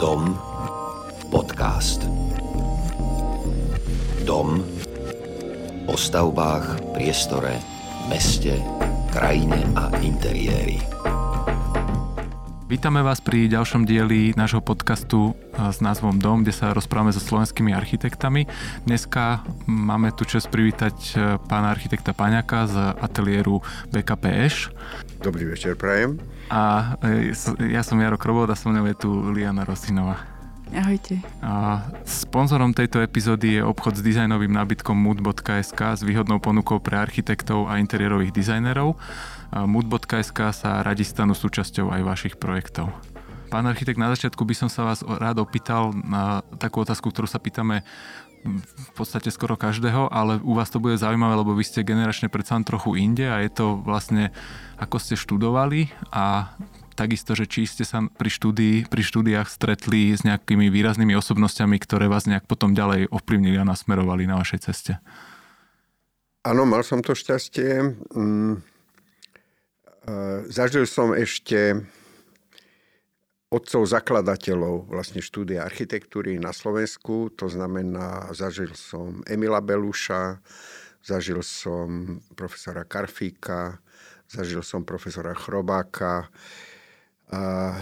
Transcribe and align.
Dom 0.00 0.32
podcast. 1.28 2.08
Dom 4.24 4.64
o 5.84 5.92
stavbách, 5.92 6.96
priestore, 6.96 7.60
meste, 8.08 8.56
krajine 9.12 9.60
a 9.76 9.92
interiéri. 10.00 10.99
Vítame 12.70 13.02
vás 13.02 13.18
pri 13.18 13.50
ďalšom 13.50 13.82
dieli 13.82 14.30
nášho 14.38 14.62
podcastu 14.62 15.34
e, 15.34 15.74
s 15.74 15.82
názvom 15.82 16.22
Dom, 16.22 16.46
kde 16.46 16.54
sa 16.54 16.70
rozprávame 16.70 17.10
so 17.10 17.18
slovenskými 17.18 17.74
architektami. 17.74 18.46
Dneska 18.86 19.42
máme 19.66 20.14
tu 20.14 20.22
čas 20.22 20.46
privítať 20.46 20.94
e, 20.94 21.14
pána 21.50 21.74
architekta 21.74 22.14
Paňaka 22.14 22.70
z 22.70 22.94
ateliéru 22.94 23.58
BKPŠ. 23.90 24.70
Dobrý 25.18 25.50
večer, 25.50 25.74
prajem. 25.74 26.22
A 26.46 26.94
e, 27.02 27.34
ja 27.74 27.82
som 27.82 27.98
Jaro 27.98 28.14
Krobot 28.14 28.46
a 28.46 28.54
som 28.54 28.70
mnou 28.70 28.86
je 28.86 28.94
tu 29.02 29.10
Liana 29.34 29.66
Rosinová. 29.66 30.22
Ahojte. 30.70 31.18
A 31.42 31.82
sponzorom 32.06 32.70
tejto 32.70 33.02
epizódy 33.02 33.58
je 33.58 33.66
obchod 33.66 33.98
s 33.98 34.06
dizajnovým 34.06 34.54
nábytkom 34.54 34.94
mood.sk 34.94 35.98
s 35.98 36.06
výhodnou 36.06 36.38
ponukou 36.38 36.78
pre 36.78 37.02
architektov 37.02 37.66
a 37.66 37.82
interiérových 37.82 38.30
dizajnerov. 38.30 38.94
Mood.sk 39.50 40.38
sa 40.54 40.80
radi 40.86 41.02
stanú 41.02 41.34
súčasťou 41.34 41.90
aj 41.90 42.00
vašich 42.06 42.34
projektov. 42.38 42.94
Pán 43.50 43.66
architekt, 43.66 43.98
na 43.98 44.14
začiatku 44.14 44.46
by 44.46 44.54
som 44.54 44.70
sa 44.70 44.86
vás 44.86 45.02
rád 45.02 45.42
opýtal 45.42 45.90
na 45.90 46.46
takú 46.62 46.86
otázku, 46.86 47.10
ktorú 47.10 47.26
sa 47.26 47.42
pýtame 47.42 47.82
v 48.46 48.90
podstate 48.96 49.28
skoro 49.28 49.58
každého, 49.58 50.08
ale 50.08 50.40
u 50.40 50.56
vás 50.56 50.72
to 50.72 50.80
bude 50.80 50.96
zaujímavé, 50.96 51.34
lebo 51.36 51.52
vy 51.52 51.66
ste 51.66 51.84
generačne 51.84 52.32
predsa 52.32 52.56
trochu 52.64 52.96
inde 52.96 53.28
a 53.28 53.44
je 53.44 53.50
to 53.52 53.76
vlastne 53.84 54.32
ako 54.80 54.96
ste 54.96 55.14
študovali 55.18 55.92
a 56.08 56.54
takisto, 56.96 57.36
že 57.36 57.44
či 57.44 57.68
ste 57.68 57.84
sa 57.84 58.04
pri, 58.06 58.30
štúdii, 58.32 58.88
pri 58.88 59.02
štúdiách 59.04 59.48
stretli 59.48 60.12
s 60.16 60.24
nejakými 60.24 60.72
výraznými 60.72 61.12
osobnostiami, 61.16 61.76
ktoré 61.80 62.08
vás 62.08 62.24
nejak 62.24 62.48
potom 62.48 62.72
ďalej 62.72 63.12
ovplyvnili 63.12 63.60
a 63.60 63.68
nasmerovali 63.68 64.24
na 64.24 64.40
vašej 64.40 64.60
ceste. 64.68 64.92
Áno, 66.40 66.64
mal 66.64 66.80
som 66.80 67.04
to 67.04 67.12
šťastie. 67.12 68.00
Mm, 68.16 68.64
zažil 70.48 70.84
som 70.88 71.12
ešte 71.12 71.80
otcov 73.50 73.82
zakladateľov 73.82 74.88
vlastne 74.88 75.18
štúdia 75.18 75.66
architektúry 75.66 76.38
na 76.38 76.54
Slovensku. 76.54 77.34
To 77.34 77.50
znamená, 77.50 78.30
zažil 78.30 78.72
som 78.78 79.26
Emila 79.26 79.58
Beluša, 79.58 80.38
zažil 81.02 81.42
som 81.42 82.22
profesora 82.38 82.86
Karfíka, 82.86 83.82
zažil 84.30 84.62
som 84.62 84.86
profesora 84.86 85.34
Chrobáka, 85.34 86.30
a 87.30 87.78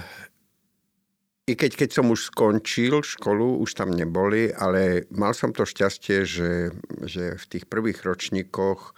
i 1.48 1.56
keď, 1.56 1.80
keď 1.80 1.90
som 1.96 2.12
už 2.12 2.28
skončil 2.28 3.00
školu, 3.00 3.64
už 3.64 3.72
tam 3.72 3.96
neboli, 3.96 4.52
ale 4.52 5.08
mal 5.08 5.32
som 5.32 5.48
to 5.48 5.64
šťastie, 5.64 6.28
že, 6.28 6.76
že 7.08 7.40
v 7.40 7.44
tých 7.48 7.64
prvých 7.64 8.04
ročníkoch 8.04 8.92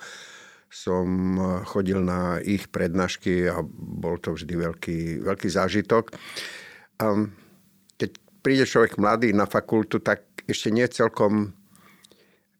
som 0.70 1.34
chodil 1.66 1.98
na 1.98 2.38
ich 2.38 2.70
prednášky 2.70 3.50
a 3.50 3.58
bol 3.74 4.22
to 4.22 4.38
vždy 4.38 4.54
veľký, 4.54 4.98
veľký 5.26 5.48
zážitok. 5.50 6.14
A 7.02 7.26
keď 7.98 8.10
príde 8.38 8.64
človek 8.64 8.94
mladý 8.94 9.34
na 9.34 9.50
fakultu, 9.50 9.98
tak 9.98 10.22
ešte 10.46 10.70
nie 10.70 10.86
celkom 10.86 11.50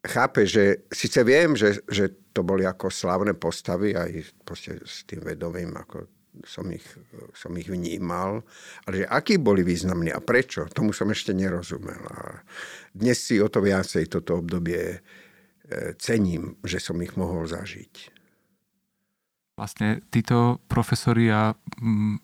chápe, 0.03 0.43
že 0.43 0.91
síce 0.91 1.23
viem, 1.23 1.55
že, 1.55 1.87
že 1.87 2.11
to 2.35 2.43
boli 2.43 2.67
ako 2.67 2.91
slávne 2.91 3.39
postavy 3.39 3.95
aj 3.95 4.11
s 4.83 5.07
tým 5.07 5.23
vedomím, 5.23 5.71
ako 5.79 6.11
som 6.47 6.67
ich, 6.71 6.87
som 7.35 7.53
ich 7.59 7.67
vnímal, 7.67 8.43
ale 8.87 9.05
že 9.05 9.11
akí 9.11 9.39
boli 9.39 9.67
významní 9.67 10.15
a 10.15 10.23
prečo, 10.23 10.71
tomu 10.71 10.95
som 10.95 11.11
ešte 11.11 11.35
nerozumel. 11.35 12.01
A 12.11 12.43
dnes 12.95 13.19
si 13.19 13.43
o 13.43 13.51
to 13.51 13.61
viacej 13.61 14.07
toto 14.09 14.39
obdobie 14.39 15.03
cením, 15.99 16.59
že 16.67 16.83
som 16.83 16.99
ich 17.03 17.15
mohol 17.15 17.47
zažiť. 17.47 18.21
Vlastne 19.61 20.01
títo 20.09 20.57
profesori 20.73 21.29
a 21.29 21.53
mm, 21.53 22.17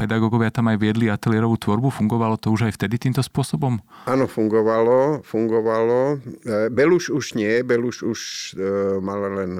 pedagógovia 0.00 0.48
tam 0.48 0.72
aj 0.72 0.80
viedli 0.80 1.12
ateliérovú 1.12 1.60
tvorbu. 1.60 1.92
Fungovalo 1.92 2.40
to 2.40 2.48
už 2.48 2.64
aj 2.64 2.80
vtedy 2.80 2.96
týmto 2.96 3.20
spôsobom? 3.20 3.76
Áno, 4.08 4.24
fungovalo. 4.24 5.20
fungovalo. 5.20 6.16
E, 6.48 6.72
Beluš 6.72 7.12
už 7.12 7.36
nie. 7.36 7.60
Beluš 7.60 8.08
už 8.08 8.20
e, 8.56 8.64
mal 9.04 9.20
len 9.20 9.52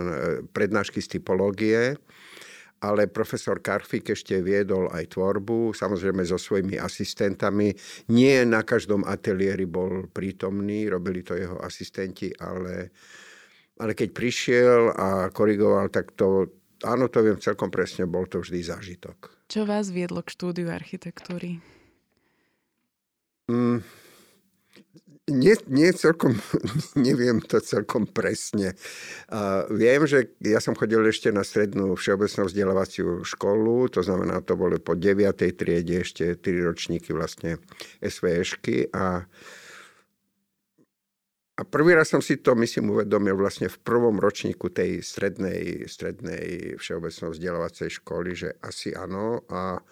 prednášky 0.56 1.04
z 1.04 1.20
typológie 1.20 2.00
ale 2.78 3.10
profesor 3.10 3.58
Karfik 3.58 4.14
ešte 4.14 4.38
viedol 4.38 4.86
aj 4.94 5.18
tvorbu, 5.18 5.74
samozrejme 5.74 6.22
so 6.22 6.38
svojimi 6.38 6.78
asistentami. 6.78 7.74
Nie 8.14 8.46
na 8.46 8.62
každom 8.62 9.02
ateliéri 9.02 9.66
bol 9.66 10.06
prítomný, 10.06 10.86
robili 10.86 11.26
to 11.26 11.34
jeho 11.34 11.58
asistenti, 11.58 12.30
ale, 12.38 12.94
ale 13.78 13.94
keď 13.94 14.08
prišiel 14.10 14.80
a 14.92 15.08
korigoval, 15.30 15.88
tak 15.88 16.12
to, 16.18 16.50
áno, 16.82 17.06
to 17.06 17.22
viem 17.22 17.38
celkom 17.38 17.70
presne, 17.70 18.04
bol 18.04 18.26
to 18.26 18.42
vždy 18.42 18.62
zážitok. 18.62 19.30
Čo 19.48 19.64
vás 19.64 19.88
viedlo 19.88 20.20
k 20.20 20.34
štúdiu 20.34 20.68
architektúry? 20.68 21.62
Mm, 23.48 23.80
nie, 25.28 25.54
nie 25.68 25.90
celkom, 25.92 26.36
neviem 26.96 27.40
to 27.40 27.60
celkom 27.60 28.08
presne. 28.08 28.72
Uh, 29.28 29.68
viem, 29.72 30.04
že 30.08 30.32
ja 30.40 30.60
som 30.60 30.72
chodil 30.72 31.04
ešte 31.04 31.28
na 31.28 31.44
strednú 31.44 31.96
všeobecnú 31.96 32.48
vzdelávaciu 32.48 33.24
školu, 33.24 33.92
to 33.92 34.00
znamená, 34.00 34.40
to 34.40 34.56
boli 34.56 34.80
po 34.80 34.96
9. 34.96 35.32
triede 35.56 36.00
ešte 36.00 36.36
3 36.36 36.68
ročníky 36.68 37.12
vlastne 37.12 37.60
SVŠky 38.00 38.92
a 38.92 39.28
a 41.58 41.66
prvý 41.66 41.98
raz 41.98 42.14
som 42.14 42.22
si 42.22 42.38
to, 42.38 42.54
myslím, 42.54 42.94
uvedomil 42.94 43.34
vlastne 43.34 43.66
v 43.66 43.82
prvom 43.82 44.22
ročníku 44.22 44.70
tej 44.70 45.02
strednej, 45.02 45.90
strednej 45.90 46.78
všeobecnej 46.78 47.34
vzdelávacej 47.34 47.98
školy, 47.98 48.30
že 48.38 48.54
asi 48.62 48.94
áno. 48.94 49.42
A, 49.50 49.82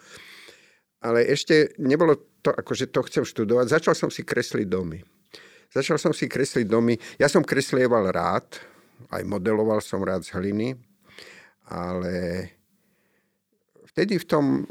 ale 1.03 1.27
ešte 1.27 1.75
nebolo 1.75 2.39
to, 2.39 2.55
akože 2.55 2.87
to 2.87 3.03
chcem 3.11 3.27
študovať. 3.27 3.67
Začal 3.67 3.99
som 3.99 4.07
si 4.07 4.23
kresliť 4.23 4.63
domy. 4.63 5.03
Začal 5.67 5.99
som 5.99 6.15
si 6.15 6.31
kresliť 6.31 6.63
domy. 6.63 6.95
Ja 7.19 7.27
som 7.27 7.43
kreslieval 7.43 8.15
rád, 8.15 8.63
aj 9.11 9.27
modeloval 9.27 9.83
som 9.83 9.99
rád 9.99 10.23
z 10.23 10.39
hliny, 10.39 10.79
ale 11.67 12.47
vtedy 13.91 14.23
v 14.23 14.25
tom, 14.25 14.63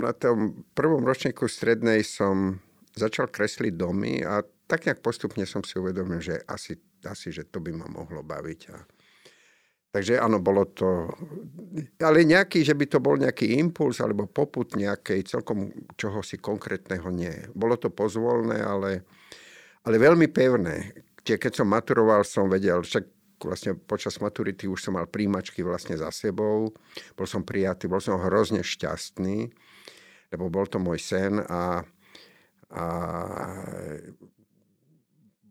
na 0.00 0.16
tom 0.16 0.64
prvom 0.72 1.04
ročníku 1.04 1.44
strednej 1.44 2.00
som 2.08 2.56
začal 2.96 3.28
kresliť 3.28 3.76
domy 3.76 4.24
a 4.24 4.40
tak 4.64 4.88
nejak 4.88 5.04
postupne 5.04 5.44
som 5.44 5.60
si 5.64 5.76
uvedomil, 5.76 6.20
že 6.20 6.40
asi, 6.48 6.76
asi 7.04 7.30
že 7.30 7.48
to 7.48 7.60
by 7.60 7.72
ma 7.72 7.86
mohlo 7.88 8.24
baviť. 8.24 8.60
A, 8.72 8.76
takže 9.92 10.18
áno, 10.18 10.40
bolo 10.40 10.68
to... 10.72 11.08
Ale 12.00 12.24
nejaký, 12.24 12.64
že 12.64 12.72
by 12.72 12.86
to 12.88 12.98
bol 12.98 13.16
nejaký 13.20 13.60
impuls 13.60 14.00
alebo 14.00 14.24
poput 14.26 14.72
nejakej 14.72 15.26
celkom 15.28 15.72
čohosi 15.94 16.40
konkrétneho 16.40 17.08
nie. 17.12 17.34
Bolo 17.52 17.76
to 17.76 17.92
pozvolné, 17.92 18.60
ale 18.60 19.04
ale 19.84 20.00
veľmi 20.00 20.32
pevné. 20.32 20.96
Keď 21.24 21.60
som 21.60 21.68
maturoval, 21.68 22.24
som 22.24 22.48
vedel, 22.48 22.80
však 22.80 23.04
vlastne 23.44 23.76
počas 23.76 24.16
maturity 24.20 24.64
už 24.64 24.80
som 24.80 24.96
mal 24.96 25.04
príjmačky 25.04 25.60
vlastne 25.60 25.96
za 25.96 26.08
sebou. 26.08 26.72
Bol 27.12 27.26
som 27.28 27.44
prijatý, 27.44 27.88
bol 27.88 28.00
som 28.00 28.16
hrozne 28.16 28.64
šťastný, 28.64 29.52
lebo 30.32 30.48
bol 30.48 30.64
to 30.64 30.80
môj 30.80 31.00
sen 31.00 31.36
a, 31.36 31.84
a 32.72 32.84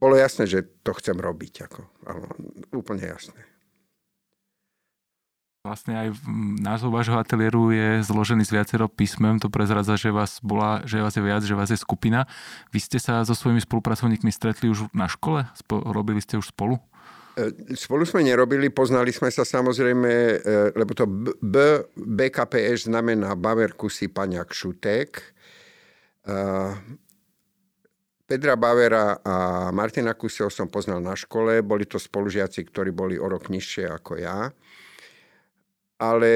bolo 0.03 0.19
jasné, 0.19 0.43
že 0.43 0.67
to 0.83 0.91
chcem 0.99 1.15
robiť. 1.15 1.71
Ako, 1.71 1.79
áno, 2.03 2.27
úplne 2.75 3.07
jasné. 3.07 3.39
Vlastne 5.63 5.95
aj 5.95 6.19
názov 6.59 6.91
vášho 6.91 7.15
ateliéru 7.15 7.71
je 7.71 8.03
zložený 8.03 8.43
z 8.43 8.51
viacero 8.51 8.91
písmem, 8.91 9.39
to 9.39 9.47
prezradza, 9.47 9.95
že 9.95 10.11
vás, 10.11 10.43
bola, 10.43 10.83
že 10.83 10.99
vás 10.99 11.15
je 11.15 11.23
viac, 11.23 11.39
že 11.39 11.55
vás 11.55 11.71
je 11.71 11.79
skupina. 11.79 12.27
Vy 12.75 12.83
ste 12.83 12.99
sa 12.99 13.23
so 13.23 13.31
svojimi 13.31 13.63
spolupracovníkmi 13.63 14.27
stretli 14.27 14.67
už 14.67 14.91
na 14.91 15.07
škole? 15.07 15.47
Spo, 15.55 15.79
robili 15.87 16.19
ste 16.19 16.35
už 16.35 16.51
spolu? 16.51 16.83
E, 17.39 17.47
spolu 17.79 18.03
sme 18.03 18.27
nerobili, 18.27 18.67
poznali 18.75 19.15
sme 19.15 19.31
sa 19.31 19.47
samozrejme, 19.47 20.11
e, 20.11 20.35
lebo 20.75 20.91
to 20.91 21.07
B, 21.39 21.55
BKPŠ 21.95 22.91
znamená 22.91 23.31
Baver 23.39 23.71
Kusy 23.79 24.11
Paňak 24.11 24.51
Šutek. 24.51 25.31
Pedra 28.33 28.57
Bavera 28.57 29.21
a 29.21 29.69
Martina 29.69 30.17
Kusieho 30.17 30.49
som 30.49 30.65
poznal 30.65 30.97
na 31.05 31.13
škole, 31.13 31.61
boli 31.61 31.85
to 31.85 32.01
spolužiaci, 32.01 32.65
ktorí 32.65 32.89
boli 32.89 33.13
o 33.21 33.29
rok 33.29 33.53
nižšie 33.53 33.85
ako 33.85 34.17
ja 34.17 34.49
ale 36.03 36.29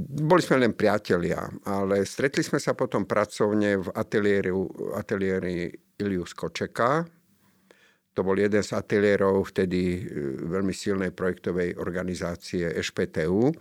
boli 0.00 0.40
sme 0.40 0.64
len 0.64 0.72
priatelia. 0.72 1.44
Ale 1.68 2.08
stretli 2.08 2.40
sme 2.40 2.56
sa 2.56 2.72
potom 2.72 3.04
pracovne 3.04 3.76
v 3.76 3.88
ateliéri, 3.92 4.48
ateliéri 4.96 5.68
Ilius 6.00 6.32
Kočeka. 6.32 7.04
To 8.16 8.20
bol 8.24 8.40
jeden 8.40 8.64
z 8.64 8.72
ateliérov 8.72 9.52
vtedy 9.52 10.00
e, 10.00 10.00
veľmi 10.48 10.72
silnej 10.72 11.12
projektovej 11.12 11.76
organizácie 11.76 12.72
EŠPTU. 12.72 13.52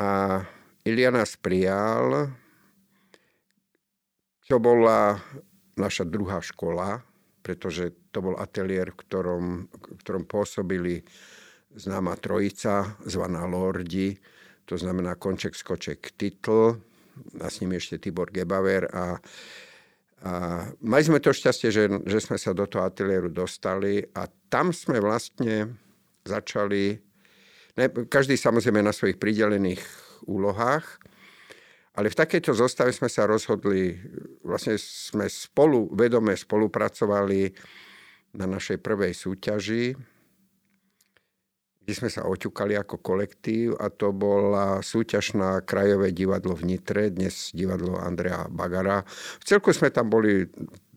A 0.00 0.40
Ilia 0.88 1.12
nás 1.12 1.36
prijal. 1.36 2.32
To 4.48 4.56
bola 4.56 5.20
naša 5.80 6.04
druhá 6.04 6.44
škola, 6.44 7.00
pretože 7.40 7.96
to 8.12 8.20
bol 8.20 8.36
ateliér, 8.36 8.92
v 8.92 9.00
ktorom, 9.00 9.44
v 9.72 10.00
ktorom 10.04 10.28
pôsobili 10.28 11.00
známa 11.72 12.20
trojica, 12.20 13.00
zvaná 13.08 13.48
Lordi, 13.48 14.20
to 14.68 14.76
znamená 14.76 15.16
Konček, 15.16 15.56
Skoček, 15.56 16.12
Titl, 16.14 16.76
a 17.40 17.46
s 17.50 17.60
nimi 17.60 17.76
ešte 17.76 18.00
Tibor 18.00 18.32
Gebaver 18.32 18.88
a, 18.90 19.18
a 20.24 20.32
mali 20.80 21.02
sme 21.04 21.20
to 21.20 21.34
šťastie, 21.34 21.68
že, 21.68 21.84
že 22.06 22.18
sme 22.22 22.36
sa 22.40 22.56
do 22.56 22.64
toho 22.64 22.86
ateliéru 22.86 23.28
dostali 23.28 24.00
a 24.16 24.28
tam 24.48 24.72
sme 24.72 25.00
vlastne 25.00 25.74
začali, 26.24 26.96
ne, 27.76 27.86
každý 28.08 28.36
samozrejme 28.36 28.80
na 28.80 28.94
svojich 28.94 29.20
pridelených 29.20 29.82
úlohách, 30.28 30.84
ale 32.00 32.08
v 32.08 32.16
takejto 32.16 32.56
zostave 32.56 32.96
sme 32.96 33.12
sa 33.12 33.28
rozhodli, 33.28 33.92
vlastne 34.40 34.80
sme 34.80 35.28
spolu, 35.28 35.92
vedome 35.92 36.32
spolupracovali 36.32 37.52
na 38.40 38.48
našej 38.48 38.80
prvej 38.80 39.12
súťaži, 39.12 39.92
kde 41.84 41.92
sme 41.92 42.08
sa 42.08 42.24
oťukali 42.24 42.72
ako 42.80 43.04
kolektív 43.04 43.76
a 43.76 43.92
to 43.92 44.16
bola 44.16 44.80
súťaž 44.80 45.36
na 45.36 45.60
Krajové 45.60 46.16
divadlo 46.16 46.56
v 46.56 46.72
Nitre, 46.72 47.12
dnes 47.12 47.52
divadlo 47.52 48.00
Andrea 48.00 48.48
Bagara. 48.48 49.04
V 49.36 49.44
celku 49.44 49.68
sme 49.76 49.92
tam 49.92 50.08
boli 50.08 50.48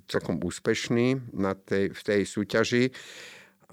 celkom 0.07 0.39
úspešní 0.39 1.35
na 1.35 1.51
tej, 1.51 1.91
v 1.91 1.99
tej 1.99 2.21
súťaži 2.23 2.95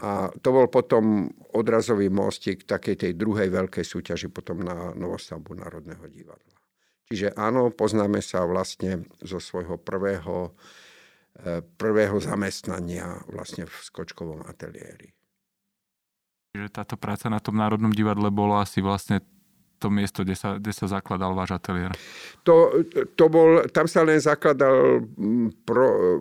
a 0.03 0.35
to 0.35 0.51
bol 0.51 0.67
potom 0.67 1.31
odrazový 1.55 2.11
mostík 2.11 2.67
takej 2.67 3.07
tej 3.07 3.13
druhej 3.15 3.55
veľkej 3.55 3.87
súťaži 3.87 4.35
potom 4.35 4.67
na 4.67 4.91
novostavbu 4.99 5.63
Národného 5.63 6.11
divadla. 6.11 6.60
Čiže 7.11 7.35
áno, 7.35 7.75
poznáme 7.75 8.23
sa 8.23 8.47
vlastne 8.47 9.03
zo 9.19 9.43
svojho 9.43 9.83
prvého, 9.83 10.55
eh, 11.43 11.59
prvého 11.59 12.23
zamestnania 12.23 13.27
vlastne 13.27 13.67
v 13.67 13.75
skočkovom 13.75 14.47
ateliéri. 14.47 15.11
Čiže 16.55 16.71
táto 16.71 16.95
práca 16.95 17.27
na 17.27 17.43
tom 17.43 17.59
Národnom 17.59 17.91
divadle 17.91 18.31
bolo 18.31 18.59
asi 18.59 18.79
vlastne 18.79 19.23
to 19.81 19.89
miesto, 19.89 20.23
kde 20.23 20.37
sa, 20.37 20.61
kde 20.61 20.77
sa 20.77 20.87
zakladal 20.87 21.33
váš 21.33 21.57
ateliér? 21.57 21.97
To, 22.45 22.85
to 23.17 23.25
bol, 23.33 23.65
tam 23.73 23.89
sa 23.89 24.05
len 24.05 24.21
zakladal 24.21 25.01
mm, 25.01 25.65
pro, 25.65 26.21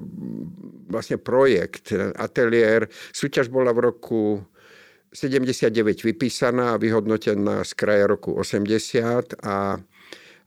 vlastne 0.88 1.20
projekt, 1.20 1.92
ateliér. 2.16 2.88
Súťaž 3.12 3.52
bola 3.52 3.76
v 3.76 3.92
roku 3.92 4.22
79 5.12 5.76
vypísaná 6.08 6.74
a 6.74 6.82
vyhodnotená 6.82 7.68
z 7.68 7.72
kraja 7.76 8.08
roku 8.08 8.32
80 8.32 9.44
a 9.44 9.76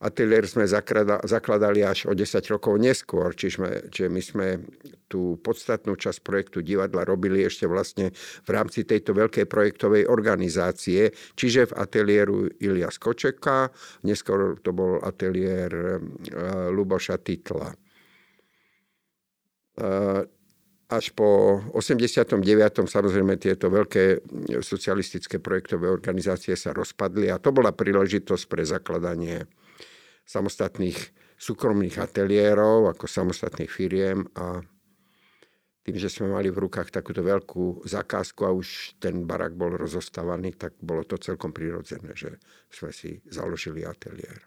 ateliér 0.02 0.50
sme 0.50 0.66
zakladali 0.66 1.87
až 1.87 2.10
o 2.10 2.12
10 2.12 2.43
rokov 2.50 2.75
neskôr, 2.82 3.31
čiže, 3.38 3.87
čiže 3.94 4.08
my 4.10 4.22
sme 4.22 4.46
tú 5.06 5.38
podstatnú 5.38 5.94
časť 5.94 6.19
projektu 6.26 6.58
divadla 6.58 7.06
robili 7.06 7.46
ešte 7.46 7.70
vlastne 7.70 8.10
v 8.43 8.50
rámci 8.50 8.82
tejto 8.82 9.14
veľkej 9.14 9.46
projektovej 9.46 10.10
organizácie, 10.10 11.14
čiže 11.38 11.70
v 11.70 11.76
ateliéru 11.78 12.50
Ilia 12.58 12.90
Skočeka, 12.90 13.70
neskôr 14.02 14.58
to 14.58 14.75
bol 14.75 14.99
ateliér 14.99 15.70
eh, 15.70 15.99
Luboša 16.75 17.22
Titla. 17.22 17.70
Eh, 19.78 20.22
až 20.93 21.08
po 21.16 21.56
89. 21.72 22.37
samozrejme 22.84 23.40
tieto 23.40 23.72
veľké 23.72 24.28
socialistické 24.60 25.40
projektové 25.40 25.88
organizácie 25.88 26.52
sa 26.52 26.76
rozpadli 26.76 27.32
a 27.32 27.40
to 27.40 27.48
bola 27.48 27.72
príležitosť 27.72 28.44
pre 28.44 28.60
zakladanie 28.69 29.48
samostatných 30.32 30.99
súkromných 31.37 32.00
ateliérov, 32.00 32.88
ako 32.88 33.05
samostatných 33.05 33.69
firiem 33.69 34.25
a 34.38 34.64
tým, 35.82 35.99
že 35.99 36.06
sme 36.06 36.31
mali 36.31 36.46
v 36.46 36.62
rukách 36.62 36.94
takúto 36.94 37.26
veľkú 37.26 37.82
zakázku 37.82 38.46
a 38.46 38.55
už 38.55 38.96
ten 39.02 39.26
barak 39.26 39.58
bol 39.58 39.75
rozostávaný, 39.75 40.55
tak 40.55 40.79
bolo 40.79 41.02
to 41.02 41.19
celkom 41.19 41.50
prirodzené, 41.50 42.14
že 42.14 42.38
sme 42.70 42.94
si 42.94 43.19
založili 43.26 43.82
ateliér. 43.82 44.46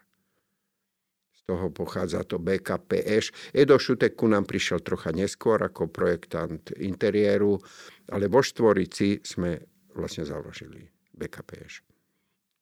Z 1.36 1.40
toho 1.44 1.68
pochádza 1.68 2.24
to 2.24 2.40
BKPŠ. 2.40 3.52
Edo 3.52 3.76
Šutek 3.76 4.16
ku 4.16 4.32
nám 4.32 4.48
prišiel 4.48 4.80
trocha 4.80 5.12
neskôr 5.12 5.60
ako 5.60 5.92
projektant 5.92 6.72
interiéru, 6.80 7.60
ale 8.08 8.32
vo 8.32 8.40
Štvorici 8.40 9.20
sme 9.20 9.60
vlastne 9.92 10.24
založili 10.24 10.88
BKPŠ 11.12 11.95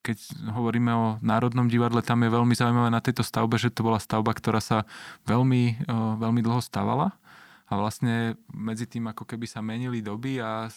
keď 0.04 0.20
hovoríme 0.52 0.92
o 0.92 1.06
Národnom 1.24 1.72
divadle, 1.72 2.04
tam 2.04 2.20
je 2.20 2.28
veľmi 2.28 2.52
zaujímavé 2.52 2.92
na 2.92 3.00
tejto 3.00 3.24
stavbe, 3.24 3.56
že 3.56 3.72
to 3.72 3.80
bola 3.80 3.96
stavba, 3.96 4.36
ktorá 4.36 4.60
sa 4.60 4.84
veľmi, 5.24 5.88
veľmi 6.20 6.44
dlho 6.44 6.60
stavala 6.60 7.16
a 7.64 7.72
vlastne 7.80 8.36
medzi 8.52 8.84
tým 8.84 9.08
ako 9.08 9.24
keby 9.24 9.48
sa 9.48 9.64
menili 9.64 10.04
doby 10.04 10.36
a 10.44 10.68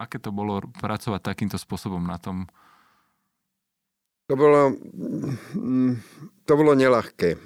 aké 0.00 0.16
to 0.16 0.32
bolo 0.32 0.64
pracovať 0.80 1.20
takýmto 1.20 1.60
spôsobom 1.60 2.00
na 2.00 2.16
tom? 2.16 2.48
To 4.32 4.38
bolo, 4.38 4.72
to 6.46 6.52
bolo 6.54 6.72
nelahké. 6.72 7.34
E, 7.34 7.38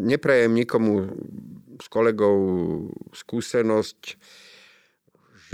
neprajem 0.00 0.54
nikomu 0.54 1.10
s 1.82 1.90
kolegou 1.90 2.38
skúsenosť, 3.10 4.16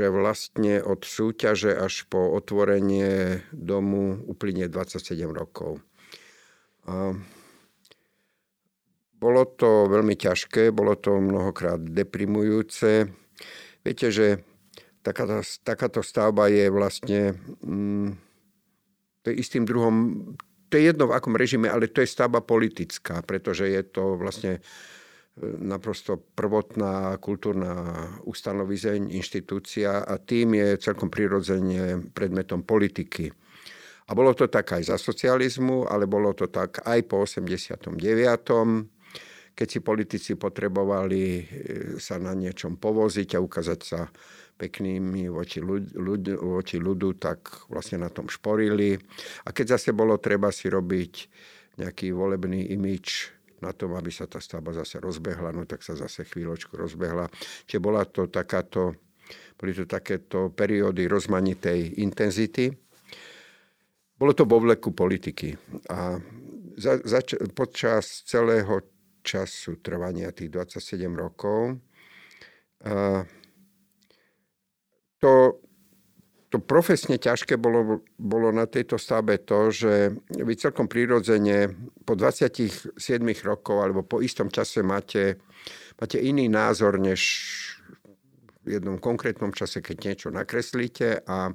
že 0.00 0.08
vlastne 0.08 0.80
od 0.80 1.04
súťaže 1.04 1.76
až 1.76 2.08
po 2.08 2.32
otvorenie 2.32 3.44
domu 3.52 4.16
uplynie 4.24 4.64
27 4.72 5.28
rokov. 5.28 5.84
A 6.88 7.12
bolo 9.20 9.44
to 9.44 9.84
veľmi 9.92 10.16
ťažké, 10.16 10.72
bolo 10.72 10.96
to 10.96 11.20
mnohokrát 11.20 11.76
deprimujúce. 11.76 13.12
Viete, 13.84 14.08
že 14.08 14.40
takáto, 15.04 15.44
takáto 15.60 16.00
stavba 16.00 16.48
je 16.48 16.72
vlastne 16.72 17.36
mm, 17.60 18.16
to 19.20 19.26
je 19.28 19.36
istým 19.36 19.68
druhom, 19.68 20.16
to 20.72 20.80
je 20.80 20.88
jedno 20.88 21.12
v 21.12 21.16
akom 21.20 21.36
režime, 21.36 21.68
ale 21.68 21.92
to 21.92 22.00
je 22.00 22.08
stavba 22.08 22.40
politická, 22.40 23.20
pretože 23.20 23.68
je 23.68 23.84
to 23.84 24.16
vlastne 24.16 24.64
naprosto 25.42 26.20
prvotná 26.36 27.16
kultúrna 27.16 27.72
ustanovizeň, 28.28 29.12
inštitúcia 29.16 30.04
a 30.04 30.14
tým 30.20 30.60
je 30.60 30.68
celkom 30.80 31.08
prirodzene 31.08 32.12
predmetom 32.12 32.62
politiky. 32.62 33.32
A 34.10 34.10
bolo 34.12 34.34
to 34.34 34.50
tak 34.50 34.74
aj 34.74 34.90
za 34.90 34.96
socializmu, 34.98 35.86
ale 35.86 36.10
bolo 36.10 36.34
to 36.34 36.50
tak 36.50 36.82
aj 36.82 37.00
po 37.06 37.22
89 37.24 37.94
keď 39.50 39.68
si 39.68 39.84
politici 39.84 40.32
potrebovali 40.40 41.22
e, 41.36 41.42
sa 42.00 42.16
na 42.16 42.32
niečom 42.32 42.80
povoziť 42.80 43.36
a 43.36 43.44
ukázať 43.44 43.80
sa 43.84 44.08
peknými 44.56 45.28
voči, 45.28 45.60
ľud, 45.60 45.92
voči 46.40 46.76
ľudu, 46.80 47.20
tak 47.20 47.68
vlastne 47.68 48.00
na 48.00 48.08
tom 48.08 48.28
šporili. 48.32 48.96
A 49.44 49.52
keď 49.52 49.76
zase 49.76 49.92
bolo 49.92 50.16
treba 50.16 50.48
si 50.48 50.68
robiť 50.68 51.12
nejaký 51.76 52.12
volebný 52.12 52.72
imič 52.72 53.36
na 53.60 53.72
tom, 53.76 53.96
aby 53.96 54.12
sa 54.12 54.26
tá 54.26 54.40
stavba 54.40 54.72
zase 54.76 55.00
rozbehla, 55.00 55.52
no 55.52 55.64
tak 55.64 55.84
sa 55.84 55.96
zase 55.96 56.24
chvíľočku 56.24 56.76
rozbehla. 56.76 57.28
Čiže 57.68 57.80
bola 57.80 58.04
to 58.08 58.28
takáto, 58.28 58.96
boli 59.56 59.72
to 59.72 59.84
takéto 59.84 60.52
periódy 60.52 61.06
rozmanitej 61.06 62.00
intenzity. 62.00 62.72
Bolo 64.16 64.32
to 64.36 64.44
vo 64.44 64.60
vleku 64.60 64.92
politiky. 64.92 65.56
A 65.88 66.20
za, 66.76 67.00
za, 67.00 67.20
počas 67.52 68.24
celého 68.24 68.84
času 69.20 69.80
trvania 69.84 70.32
tých 70.32 70.48
27 70.48 71.12
rokov 71.12 71.76
a 72.80 73.20
to 75.20 75.60
to 76.50 76.58
profesne 76.58 77.14
ťažké 77.14 77.54
bolo, 77.54 78.02
bolo 78.18 78.50
na 78.50 78.66
tejto 78.66 78.98
stavbe 78.98 79.38
to, 79.46 79.70
že 79.70 80.10
vy 80.34 80.52
celkom 80.58 80.90
prirodzene 80.90 81.70
po 82.02 82.18
27 82.18 82.98
rokov 83.46 83.76
alebo 83.78 84.02
po 84.02 84.18
istom 84.18 84.50
čase 84.50 84.82
máte, 84.82 85.38
máte 85.94 86.18
iný 86.18 86.50
názor, 86.50 86.98
než 86.98 87.22
v 88.66 88.76
jednom 88.76 88.98
konkrétnom 88.98 89.54
čase, 89.54 89.78
keď 89.78 89.96
niečo 90.02 90.28
nakreslíte. 90.34 91.22
A 91.30 91.54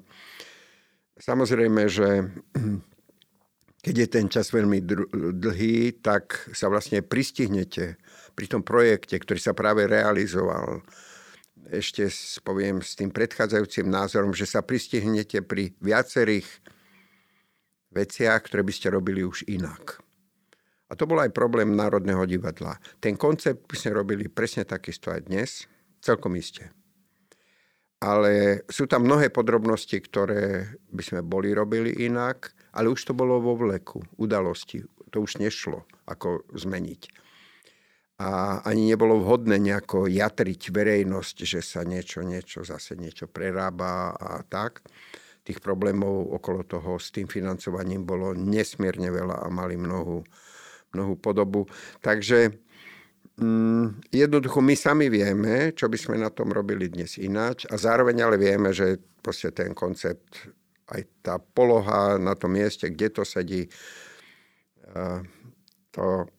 samozrejme, 1.19 1.91
že 1.91 2.31
keď 3.83 3.95
je 3.99 4.07
ten 4.07 4.25
čas 4.31 4.55
veľmi 4.55 4.79
dlhý, 5.43 5.99
tak 5.99 6.49
sa 6.55 6.71
vlastne 6.71 7.03
pristihnete 7.03 7.99
pri 8.31 8.45
tom 8.47 8.63
projekte, 8.63 9.19
ktorý 9.19 9.43
sa 9.43 9.51
práve 9.51 9.91
realizoval 9.91 10.81
ešte 11.71 12.09
poviem 12.45 12.81
s 12.81 12.93
tým 12.97 13.09
predchádzajúcim 13.09 13.89
názorom, 13.89 14.33
že 14.33 14.45
sa 14.45 14.61
pristihnete 14.61 15.41
pri 15.41 15.73
viacerých 15.81 16.45
veciach, 17.95 18.39
ktoré 18.45 18.61
by 18.61 18.73
ste 18.75 18.91
robili 18.91 19.23
už 19.23 19.47
inak. 19.47 20.03
A 20.85 20.93
to 20.93 21.09
bol 21.09 21.17
aj 21.17 21.33
problém 21.33 21.73
Národného 21.73 22.29
divadla. 22.29 22.77
Ten 23.01 23.17
koncept 23.17 23.65
by 23.65 23.75
sme 23.79 23.97
robili 23.97 24.29
presne 24.29 24.67
takisto 24.67 25.09
aj 25.09 25.25
dnes, 25.25 25.65
celkom 26.03 26.37
iste. 26.37 26.69
Ale 27.97 28.61
sú 28.69 28.85
tam 28.85 29.09
mnohé 29.09 29.33
podrobnosti, 29.33 29.97
ktoré 29.97 30.77
by 30.93 31.01
sme 31.01 31.21
boli 31.25 31.55
robili 31.57 32.05
inak, 32.05 32.53
ale 32.77 32.93
už 32.93 33.01
to 33.01 33.13
bolo 33.17 33.41
vo 33.41 33.57
vleku, 33.57 34.05
udalosti. 34.21 34.85
To 35.09 35.25
už 35.25 35.41
nešlo, 35.41 35.89
ako 36.05 36.45
zmeniť. 36.53 37.24
A 38.15 38.63
ani 38.63 38.95
nebolo 38.95 39.19
vhodné 39.19 39.59
nejako 39.59 40.07
jatriť 40.07 40.71
verejnosť, 40.71 41.35
že 41.43 41.59
sa 41.59 41.83
niečo, 41.83 42.23
niečo, 42.23 42.63
zase 42.63 42.95
niečo 42.95 43.27
prerába 43.27 44.15
a 44.15 44.39
tak. 44.47 44.87
Tých 45.43 45.59
problémov 45.59 46.31
okolo 46.31 46.63
toho 46.63 46.95
s 46.95 47.11
tým 47.11 47.27
financovaním 47.27 48.07
bolo 48.07 48.31
nesmierne 48.31 49.11
veľa 49.11 49.43
a 49.43 49.47
mali 49.51 49.75
mnohú, 49.75 50.23
mnohú 50.95 51.13
podobu. 51.19 51.67
Takže 51.99 52.55
mm, 53.35 54.09
jednoducho 54.15 54.63
my 54.63 54.75
sami 54.79 55.11
vieme, 55.11 55.75
čo 55.75 55.91
by 55.91 55.97
sme 55.99 56.15
na 56.15 56.31
tom 56.31 56.55
robili 56.55 56.87
dnes 56.87 57.19
ináč 57.19 57.67
a 57.67 57.75
zároveň 57.75 58.25
ale 58.25 58.39
vieme, 58.39 58.71
že 58.71 58.95
proste 59.19 59.51
ten 59.51 59.75
koncept, 59.75 60.47
aj 60.87 61.01
tá 61.19 61.35
poloha 61.35 62.15
na 62.15 62.37
tom 62.37 62.55
mieste, 62.55 62.87
kde 62.87 63.09
to 63.09 63.23
sedí, 63.25 63.67
to 65.91 66.29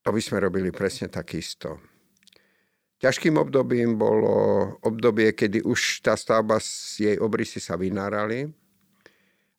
to 0.00 0.08
by 0.12 0.20
sme 0.20 0.40
robili 0.40 0.72
presne 0.72 1.12
takisto. 1.12 1.80
Ťažkým 3.00 3.40
obdobím 3.40 3.96
bolo 3.96 4.32
obdobie, 4.84 5.32
kedy 5.32 5.64
už 5.64 6.04
tá 6.04 6.16
stavba, 6.20 6.60
jej 7.00 7.16
obrysy 7.16 7.56
sa 7.56 7.80
vynárali, 7.80 8.44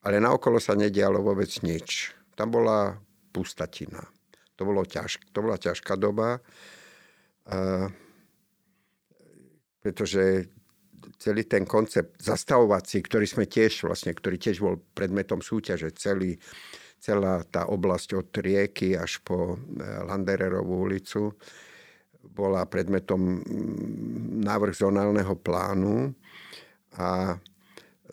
ale 0.05 0.15
naokolo 0.21 0.61
sa 0.61 0.77
nedialo 0.77 1.21
vôbec 1.25 1.49
nič. 1.65 2.13
Tam 2.37 2.53
bola 2.53 2.97
pustatina. 3.33 4.01
To, 4.57 4.65
bolo 4.65 4.85
ťaž, 4.85 5.17
to 5.33 5.41
bola 5.41 5.57
ťažká 5.57 5.97
doba, 5.97 6.37
pretože 9.81 10.45
celý 11.17 11.49
ten 11.49 11.65
koncept 11.65 12.21
zastavovací, 12.21 13.01
ktorý 13.01 13.25
sme 13.25 13.45
tiež 13.49 13.89
vlastne, 13.89 14.13
ktorý 14.13 14.37
tiež 14.37 14.61
bol 14.61 14.77
predmetom 14.93 15.41
súťaže, 15.41 15.89
celý 15.97 16.37
celá 17.01 17.41
tá 17.49 17.65
oblasť 17.65 18.09
od 18.13 18.29
rieky 18.37 18.93
až 18.93 19.17
po 19.25 19.57
e, 19.57 19.81
Landererovú 20.05 20.85
ulicu 20.85 21.33
bola 22.21 22.69
predmetom 22.69 23.41
návrh 24.45 24.73
zonálneho 24.77 25.33
plánu 25.41 26.13
a 26.93 27.33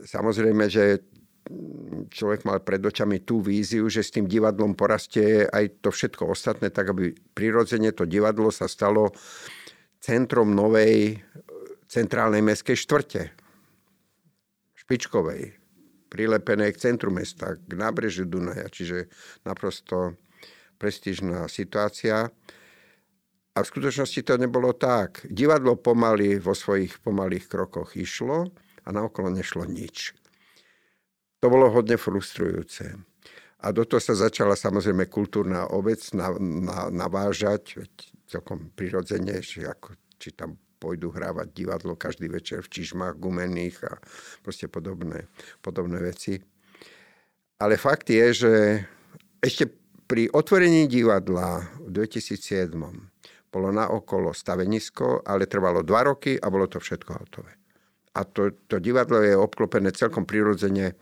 samozrejme, 0.01 0.65
že 0.73 1.05
človek 2.09 2.49
mal 2.49 2.65
pred 2.65 2.81
očami 2.81 3.21
tú 3.21 3.45
víziu, 3.45 3.85
že 3.93 4.01
s 4.01 4.13
tým 4.13 4.25
divadlom 4.25 4.73
porastie 4.73 5.45
aj 5.45 5.85
to 5.85 5.93
všetko 5.93 6.33
ostatné, 6.33 6.73
tak 6.73 6.97
aby 6.97 7.13
prirodzene 7.37 7.93
to 7.93 8.09
divadlo 8.09 8.49
sa 8.49 8.65
stalo 8.65 9.13
centrom 10.01 10.57
novej 10.57 11.13
e, 11.13 11.17
centrálnej 11.85 12.41
mestskej 12.41 12.77
štvrte. 12.81 13.23
Špičkovej 14.81 15.58
prilepené 16.09 16.73
k 16.73 16.81
centru 16.81 17.13
mesta, 17.13 17.61
k 17.61 17.73
nábrežiu 17.77 18.25
Dunaja, 18.25 18.67
čiže 18.73 19.13
naprosto 19.45 20.17
prestížná 20.81 21.47
situácia. 21.47 22.33
A 23.55 23.59
v 23.61 23.71
skutočnosti 23.71 24.21
to 24.23 24.35
nebolo 24.39 24.73
tak. 24.73 25.27
Divadlo 25.27 25.75
pomaly 25.75 26.39
vo 26.39 26.55
svojich 26.55 27.03
pomalých 27.03 27.51
krokoch 27.51 27.99
išlo 27.99 28.49
a 28.87 28.89
naokolo 28.89 29.35
nešlo 29.35 29.67
nič. 29.67 30.15
To 31.43 31.47
bolo 31.51 31.71
hodne 31.71 31.99
frustrujúce. 31.99 32.99
A 33.59 33.75
do 33.75 33.83
toho 33.83 33.99
sa 33.99 34.15
začala 34.15 34.55
samozrejme 34.55 35.11
kultúrna 35.11 35.67
obec 35.75 35.99
navážať, 36.95 37.83
celkom 38.31 38.71
prirodzene, 38.77 39.43
že 39.43 39.67
ako, 39.67 39.99
či 40.21 40.31
tam 40.37 40.55
pôjdu 40.79 41.11
hrávať 41.11 41.51
divadlo 41.53 41.99
každý 41.99 42.31
večer 42.31 42.63
v 42.63 42.73
čižmách 42.79 43.19
gumených 43.19 43.77
a 43.85 43.99
proste 44.41 44.71
podobné, 44.71 45.27
podobné 45.61 45.99
veci. 45.99 46.39
Ale 47.59 47.75
fakt 47.75 48.07
je, 48.09 48.27
že 48.31 48.53
ešte 49.43 49.67
pri 50.09 50.31
otvorení 50.31 50.87
divadla 50.89 51.67
v 51.85 51.91
2007 51.91 52.73
bolo 53.53 53.69
na 53.75 53.91
okolo 53.91 54.31
stavenisko, 54.33 55.27
ale 55.27 55.51
trvalo 55.51 55.83
dva 55.83 56.07
roky 56.07 56.39
a 56.39 56.47
bolo 56.49 56.71
to 56.71 56.79
všetko 56.79 57.11
hotové. 57.13 57.53
A 58.17 58.25
to, 58.25 58.55
to 58.71 58.79
divadlo 58.79 59.21
je 59.21 59.37
obklopené 59.37 59.93
celkom 59.93 60.25
prirodzene 60.25 60.93
e, 60.93 60.95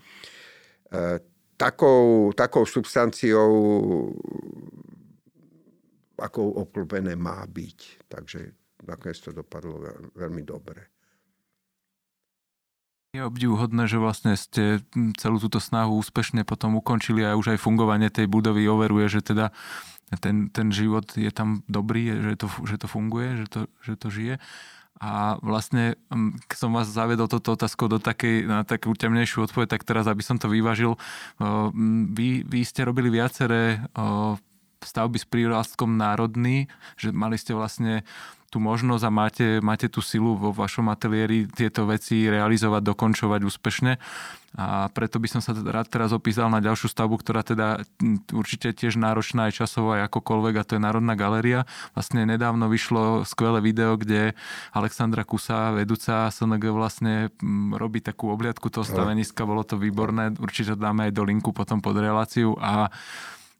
takou, 1.56 2.30
takou 2.32 2.64
substanciou, 2.66 3.50
akou 6.18 6.46
obklopené 6.60 7.16
má 7.16 7.44
byť. 7.46 7.78
Takže 8.08 8.40
nakoniec 8.86 9.18
to 9.20 9.34
dopadlo 9.34 9.82
veľmi 10.14 10.42
dobre. 10.46 10.86
Je 13.14 13.24
obdivuhodné, 13.24 13.88
že 13.88 13.96
vlastne 13.96 14.36
ste 14.36 14.84
celú 15.16 15.40
túto 15.40 15.56
snahu 15.56 15.96
úspešne 15.96 16.44
potom 16.44 16.76
ukončili 16.76 17.24
a 17.24 17.38
už 17.38 17.56
aj 17.56 17.62
fungovanie 17.64 18.12
tej 18.12 18.28
budovy 18.28 18.68
overuje, 18.68 19.08
že 19.08 19.24
teda 19.24 19.56
ten, 20.20 20.52
ten 20.52 20.68
život 20.70 21.16
je 21.16 21.32
tam 21.32 21.64
dobrý, 21.66 22.12
že 22.12 22.32
to, 22.38 22.46
že 22.68 22.76
to 22.78 22.86
funguje, 22.86 23.42
že 23.42 23.46
to, 23.48 23.60
že 23.82 23.94
to 23.96 24.08
žije. 24.12 24.36
A 24.96 25.36
vlastne, 25.44 26.00
som 26.56 26.72
vás 26.72 26.88
zavedol 26.88 27.28
toto 27.28 27.52
otázkou 27.52 27.84
do 27.84 28.00
takej, 28.00 28.48
na 28.48 28.64
takú 28.64 28.96
temnejšiu 28.96 29.44
odpoveď, 29.44 29.76
tak 29.76 29.84
teraz, 29.84 30.08
aby 30.08 30.24
som 30.24 30.40
to 30.40 30.48
vyvážil, 30.48 30.96
vy, 32.16 32.44
vy 32.48 32.60
ste 32.64 32.80
robili 32.88 33.12
viaceré 33.12 33.84
stavby 34.80 35.20
s 35.20 35.28
prírastkom 35.28 36.00
národný, 36.00 36.68
že 36.96 37.12
mali 37.12 37.36
ste 37.36 37.52
vlastne 37.52 38.08
tú 38.56 38.64
možnosť 38.64 39.04
a 39.04 39.12
máte, 39.12 39.46
máte 39.60 39.92
tú 39.92 40.00
silu 40.00 40.32
vo 40.32 40.48
vašom 40.48 40.88
ateliéri 40.88 41.44
tieto 41.44 41.84
veci 41.84 42.24
realizovať, 42.24 42.88
dokončovať 42.88 43.44
úspešne. 43.44 44.00
A 44.56 44.88
preto 44.88 45.20
by 45.20 45.28
som 45.28 45.44
sa 45.44 45.52
rád 45.52 45.92
teraz 45.92 46.16
opísal 46.16 46.48
na 46.48 46.64
ďalšiu 46.64 46.88
stavbu, 46.88 47.20
ktorá 47.20 47.44
teda 47.44 47.84
určite 48.32 48.72
tiež 48.72 48.96
náročná 48.96 49.52
aj 49.52 49.60
časovo 49.60 49.92
aj 49.92 50.08
akokoľvek 50.08 50.54
a 50.56 50.64
to 50.64 50.80
je 50.80 50.80
Národná 50.80 51.12
galéria. 51.12 51.68
Vlastne 51.92 52.24
nedávno 52.24 52.72
vyšlo 52.72 53.28
skvelé 53.28 53.60
video, 53.60 54.00
kde 54.00 54.32
Alexandra 54.72 55.28
Kusa, 55.28 55.76
vedúca 55.76 56.32
SNG 56.32 56.72
vlastne 56.72 57.28
robí 57.76 58.00
takú 58.00 58.32
obliadku 58.32 58.72
toho 58.72 58.88
staveniska, 58.88 59.44
bolo 59.44 59.60
to 59.60 59.76
výborné, 59.76 60.32
určite 60.40 60.72
dáme 60.80 61.12
aj 61.12 61.12
do 61.12 61.28
linku 61.28 61.52
potom 61.52 61.84
pod 61.84 62.00
reláciu 62.00 62.56
a 62.56 62.88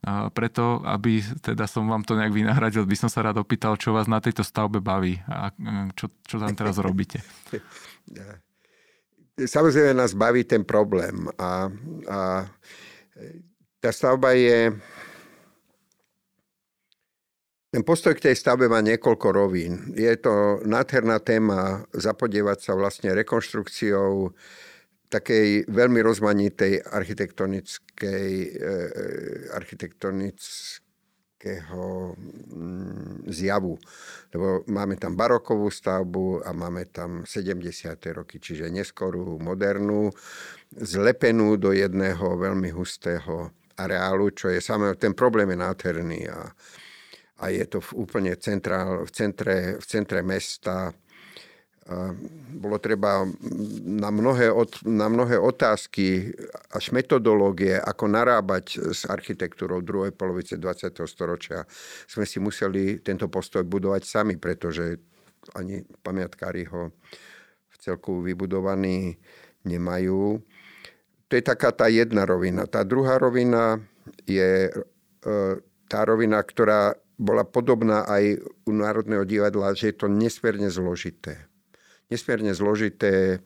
a 0.05 0.31
preto, 0.31 0.85
aby 0.85 1.25
teda 1.41 1.67
som 1.67 1.89
vám 1.89 2.05
to 2.05 2.15
nejak 2.15 2.31
vynahradil, 2.31 2.87
by 2.87 2.97
som 2.99 3.11
sa 3.11 3.25
rád 3.25 3.41
opýtal, 3.43 3.75
čo 3.81 3.91
vás 3.97 4.07
na 4.07 4.21
tejto 4.23 4.45
stavbe 4.47 4.79
baví 4.79 5.19
a 5.27 5.51
čo, 5.97 6.13
čo 6.23 6.37
tam 6.39 6.53
teraz 6.55 6.79
robíte. 6.79 7.25
Samozrejme 9.37 9.93
nás 9.93 10.17
baví 10.17 10.49
ten 10.49 10.65
problém 10.65 11.29
a, 11.37 11.69
a 12.09 12.19
tá 13.81 13.91
stavba 13.93 14.33
je... 14.33 14.73
Ten 17.69 17.85
postoj 17.85 18.17
k 18.17 18.33
tej 18.33 18.37
stavbe 18.41 18.73
má 18.73 18.81
niekoľko 18.81 19.29
rovín. 19.37 19.93
Je 19.93 20.09
to 20.17 20.65
nádherná 20.65 21.21
téma 21.21 21.85
zapodievať 21.93 22.59
sa 22.65 22.73
vlastne 22.73 23.13
rekonštrukciou 23.13 24.33
takej 25.07 25.71
veľmi 25.71 26.03
rozmanitej 26.03 26.83
architektonickej, 26.83 28.59
e, 28.59 28.75
architektonického 29.55 31.85
mm, 32.51 33.31
zjavu. 33.31 33.79
Lebo 34.35 34.67
máme 34.67 34.99
tam 34.99 35.15
barokovú 35.15 35.71
stavbu 35.71 36.43
a 36.43 36.51
máme 36.53 36.85
tam 36.91 37.23
70. 37.23 37.95
roky, 38.13 38.43
čiže 38.43 38.71
neskorú, 38.71 39.39
modernú, 39.39 40.11
zlepenú 40.75 41.57
do 41.57 41.71
jedného 41.71 42.37
veľmi 42.37 42.71
hustého 42.75 43.51
areálu, 43.77 44.33
čo 44.33 44.49
je 44.49 44.61
samé, 44.61 44.97
ten 44.97 45.13
problém 45.13 45.53
je 45.53 45.59
nádherný 45.61 46.21
a, 46.33 46.49
a 47.45 47.53
je 47.53 47.65
to 47.69 47.85
v 47.85 48.09
úplne 48.09 48.33
centrál, 48.41 49.05
v, 49.05 49.11
centre, 49.13 49.77
v 49.77 49.85
centre 49.85 50.25
mesta, 50.25 50.97
bolo 52.57 52.83
treba 52.83 53.23
na 53.87 54.11
mnohé, 54.11 54.51
na 54.91 55.07
mnohé 55.07 55.39
otázky 55.39 56.35
až 56.75 56.91
metodológie, 56.91 57.79
ako 57.79 58.11
narábať 58.11 58.91
s 58.91 59.07
architektúrou 59.07 59.87
druhej 59.87 60.11
polovice 60.11 60.59
20. 60.59 60.91
storočia, 61.07 61.63
sme 62.11 62.27
si 62.27 62.43
museli 62.43 62.99
tento 62.99 63.31
postoj 63.31 63.63
budovať 63.63 64.03
sami, 64.03 64.35
pretože 64.35 64.99
ani 65.55 65.87
pamiatkári 66.03 66.67
ho 66.67 66.91
v 67.71 67.77
celku 67.79 68.19
vybudovaný 68.19 69.15
nemajú. 69.63 70.43
To 71.27 71.33
je 71.39 71.43
taká 71.43 71.71
tá 71.71 71.87
jedna 71.87 72.27
rovina. 72.27 72.67
Tá 72.67 72.83
druhá 72.83 73.19
rovina 73.19 73.79
je 74.27 74.71
e, 74.71 74.71
tá 75.87 76.01
rovina, 76.03 76.43
ktorá 76.43 76.99
bola 77.15 77.47
podobná 77.47 78.03
aj 78.11 78.43
u 78.67 78.73
Národného 78.75 79.23
divadla, 79.23 79.75
že 79.75 79.95
je 79.95 79.97
to 80.03 80.11
nesmierne 80.11 80.67
zložité 80.67 81.46
nesmierne 82.11 82.53
zložité, 82.55 83.39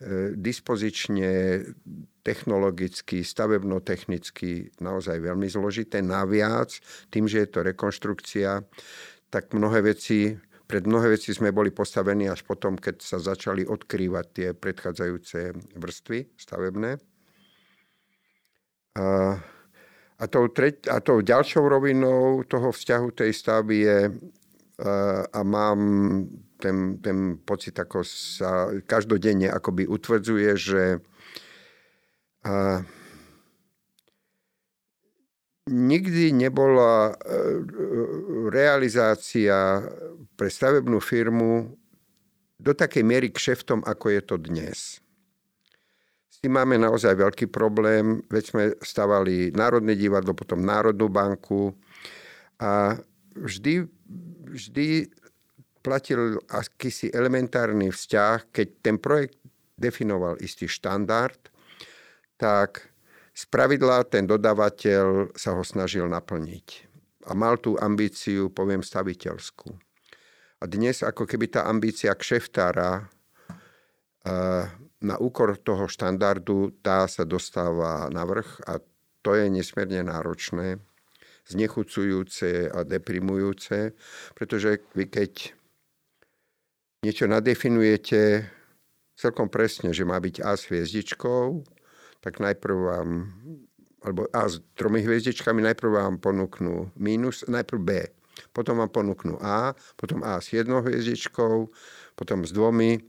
e, 0.00 0.34
dispozične, 0.34 1.62
technologicky, 2.22 3.22
stavebno-technicky 3.22 4.74
naozaj 4.82 5.22
veľmi 5.22 5.46
zložité. 5.46 6.02
Naviac, 6.02 6.74
tým, 7.10 7.30
že 7.30 7.46
je 7.46 7.48
to 7.50 7.62
rekonštrukcia, 7.62 8.66
tak 9.30 9.54
mnohé 9.54 9.94
veci, 9.94 10.34
pred 10.66 10.82
mnohé 10.82 11.14
veci 11.14 11.30
sme 11.30 11.54
boli 11.54 11.70
postavení 11.70 12.26
až 12.26 12.42
potom, 12.42 12.74
keď 12.74 12.98
sa 12.98 13.22
začali 13.22 13.62
odkrývať 13.62 14.26
tie 14.34 14.48
predchádzajúce 14.54 15.54
vrstvy 15.78 16.18
stavebné. 16.34 16.98
A, 18.98 19.38
A 20.16 20.24
tou, 20.32 20.48
treť, 20.48 20.88
a 20.88 21.04
tou 21.04 21.20
ďalšou 21.20 21.68
rovinou 21.68 22.40
toho 22.48 22.72
vzťahu 22.72 23.08
tej 23.12 23.36
stavby 23.36 23.76
je, 23.84 23.98
a 25.28 25.40
mám 25.44 25.78
ten, 26.56 26.98
ten 27.00 27.36
pocit, 27.40 27.76
ako 27.76 28.04
sa 28.04 28.72
každodenne 28.84 29.48
akoby 29.48 29.84
utvrdzuje, 29.88 30.50
že 30.56 30.82
a, 32.44 32.82
nikdy 35.66 36.30
nebola 36.32 37.10
e, 37.10 37.14
realizácia 38.48 39.82
pre 40.38 40.48
stavebnú 40.48 41.02
firmu 41.02 41.74
do 42.56 42.72
takej 42.72 43.04
miery 43.04 43.28
kšeftom, 43.28 43.84
ako 43.84 44.06
je 44.16 44.20
to 44.24 44.36
dnes. 44.40 44.78
S 46.30 46.36
tým 46.44 46.56
máme 46.56 46.76
naozaj 46.76 47.16
veľký 47.16 47.48
problém. 47.48 48.20
Veď 48.28 48.44
sme 48.44 48.62
stavali 48.84 49.52
Národné 49.56 49.96
divadlo, 49.96 50.36
potom 50.36 50.60
Národnú 50.60 51.08
banku 51.08 51.72
a 52.60 52.96
vždy, 53.36 53.88
vždy 54.52 55.08
platil 55.86 56.42
akýsi 56.50 57.14
elementárny 57.14 57.94
vzťah, 57.94 58.50
keď 58.50 58.68
ten 58.82 58.98
projekt 58.98 59.38
definoval 59.78 60.34
istý 60.42 60.66
štandard, 60.66 61.38
tak 62.34 62.90
z 63.30 63.46
pravidla 63.46 64.02
ten 64.10 64.26
dodávateľ 64.26 65.38
sa 65.38 65.54
ho 65.54 65.62
snažil 65.62 66.10
naplniť. 66.10 66.90
A 67.30 67.38
mal 67.38 67.62
tú 67.62 67.78
ambíciu, 67.78 68.50
poviem, 68.50 68.82
staviteľskú. 68.82 69.70
A 70.58 70.64
dnes 70.66 71.06
ako 71.06 71.22
keby 71.28 71.54
tá 71.54 71.70
ambícia 71.70 72.10
kšeftára 72.10 73.06
na 74.98 75.16
úkor 75.22 75.54
toho 75.60 75.86
štandardu 75.86 76.82
tá 76.82 77.06
sa 77.06 77.22
dostáva 77.22 78.10
na 78.10 78.26
vrch 78.26 78.66
a 78.66 78.82
to 79.22 79.30
je 79.38 79.46
nesmierne 79.46 80.06
náročné, 80.06 80.82
znechucujúce 81.46 82.70
a 82.70 82.82
deprimujúce, 82.82 83.94
pretože 84.34 84.82
vy 84.94 85.06
keď 85.06 85.55
niečo 87.04 87.28
nadefinujete 87.28 88.46
celkom 89.16 89.48
presne, 89.48 89.92
že 89.96 90.04
má 90.04 90.20
byť 90.20 90.44
A 90.44 90.56
s 90.56 90.68
hviezdičkou, 90.68 91.64
tak 92.20 92.40
najprv 92.40 92.76
vám, 92.76 93.08
alebo 94.04 94.28
A 94.32 94.48
s 94.48 94.60
tromi 94.76 95.00
hviezdičkami, 95.00 95.64
najprv 95.64 95.90
vám 95.90 96.14
ponúknú 96.20 96.92
mínus, 97.00 97.44
najprv 97.48 97.80
B, 97.80 97.90
potom 98.52 98.80
vám 98.80 98.92
ponúknú 98.92 99.40
A, 99.40 99.72
potom 99.96 100.20
A 100.20 100.40
s 100.40 100.52
jednou 100.52 100.84
hviezdičkou, 100.84 101.72
potom 102.16 102.44
s 102.44 102.52
dvomi, 102.52 103.00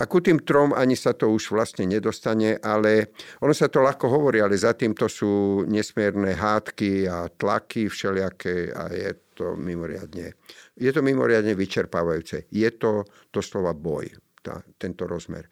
a 0.00 0.08
ku 0.08 0.24
tým 0.24 0.40
trom 0.40 0.72
ani 0.72 0.96
sa 0.96 1.12
to 1.12 1.28
už 1.28 1.52
vlastne 1.52 1.84
nedostane, 1.84 2.56
ale 2.64 3.12
ono 3.44 3.52
sa 3.52 3.68
to 3.68 3.84
ľahko 3.84 4.08
hovorí, 4.08 4.40
ale 4.40 4.56
za 4.56 4.72
týmto 4.72 5.12
sú 5.12 5.62
nesmierne 5.68 6.32
hádky 6.32 7.04
a 7.04 7.28
tlaky 7.28 7.92
všelijaké 7.92 8.72
a 8.72 8.88
je 8.88 9.12
to 9.40 9.56
mimoriadne, 9.56 10.36
je 10.76 10.90
to 10.92 11.00
mimoriadne 11.00 11.56
vyčerpávajúce. 11.56 12.52
Je 12.52 12.68
to 12.76 13.08
doslova 13.32 13.72
boj, 13.72 14.12
tá, 14.44 14.60
tento 14.76 15.08
rozmer. 15.08 15.48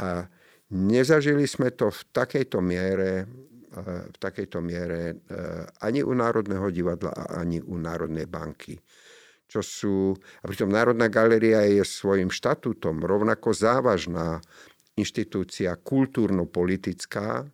A 0.00 0.24
nezažili 0.72 1.44
sme 1.44 1.76
to 1.76 1.92
v 1.92 2.00
takejto 2.16 2.64
miere, 2.64 3.28
v 3.76 4.16
takejto 4.16 4.64
miere 4.64 5.00
e, 5.12 5.14
ani 5.84 6.00
u 6.00 6.16
Národného 6.16 6.72
divadla, 6.72 7.12
ani 7.36 7.60
u 7.60 7.76
Národnej 7.76 8.24
banky 8.24 8.80
čo 9.46 9.62
sú... 9.62 9.94
A 10.42 10.50
pritom 10.50 10.70
Národná 10.70 11.06
galéria 11.06 11.62
je 11.64 11.86
svojim 11.86 12.30
štatútom 12.30 12.98
rovnako 12.98 13.54
závažná 13.54 14.42
inštitúcia 14.98 15.78
kultúrno-politická, 15.78 17.46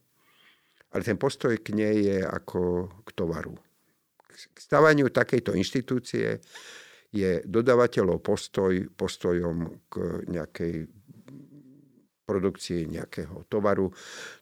ale 0.93 1.03
ten 1.05 1.21
postoj 1.21 1.53
k 1.61 1.69
nej 1.77 1.97
je 2.01 2.19
ako 2.25 2.89
k 3.05 3.09
tovaru. 3.13 3.57
K 4.33 4.59
stavaniu 4.59 5.13
takejto 5.13 5.53
inštitúcie 5.53 6.41
je 7.13 7.31
dodávateľov 7.45 8.25
postoj 8.25 8.73
postojom 8.97 9.85
k 9.93 9.95
nejakej 10.33 10.89
produkcii 12.25 12.89
nejakého 12.89 13.45
tovaru. 13.53 13.93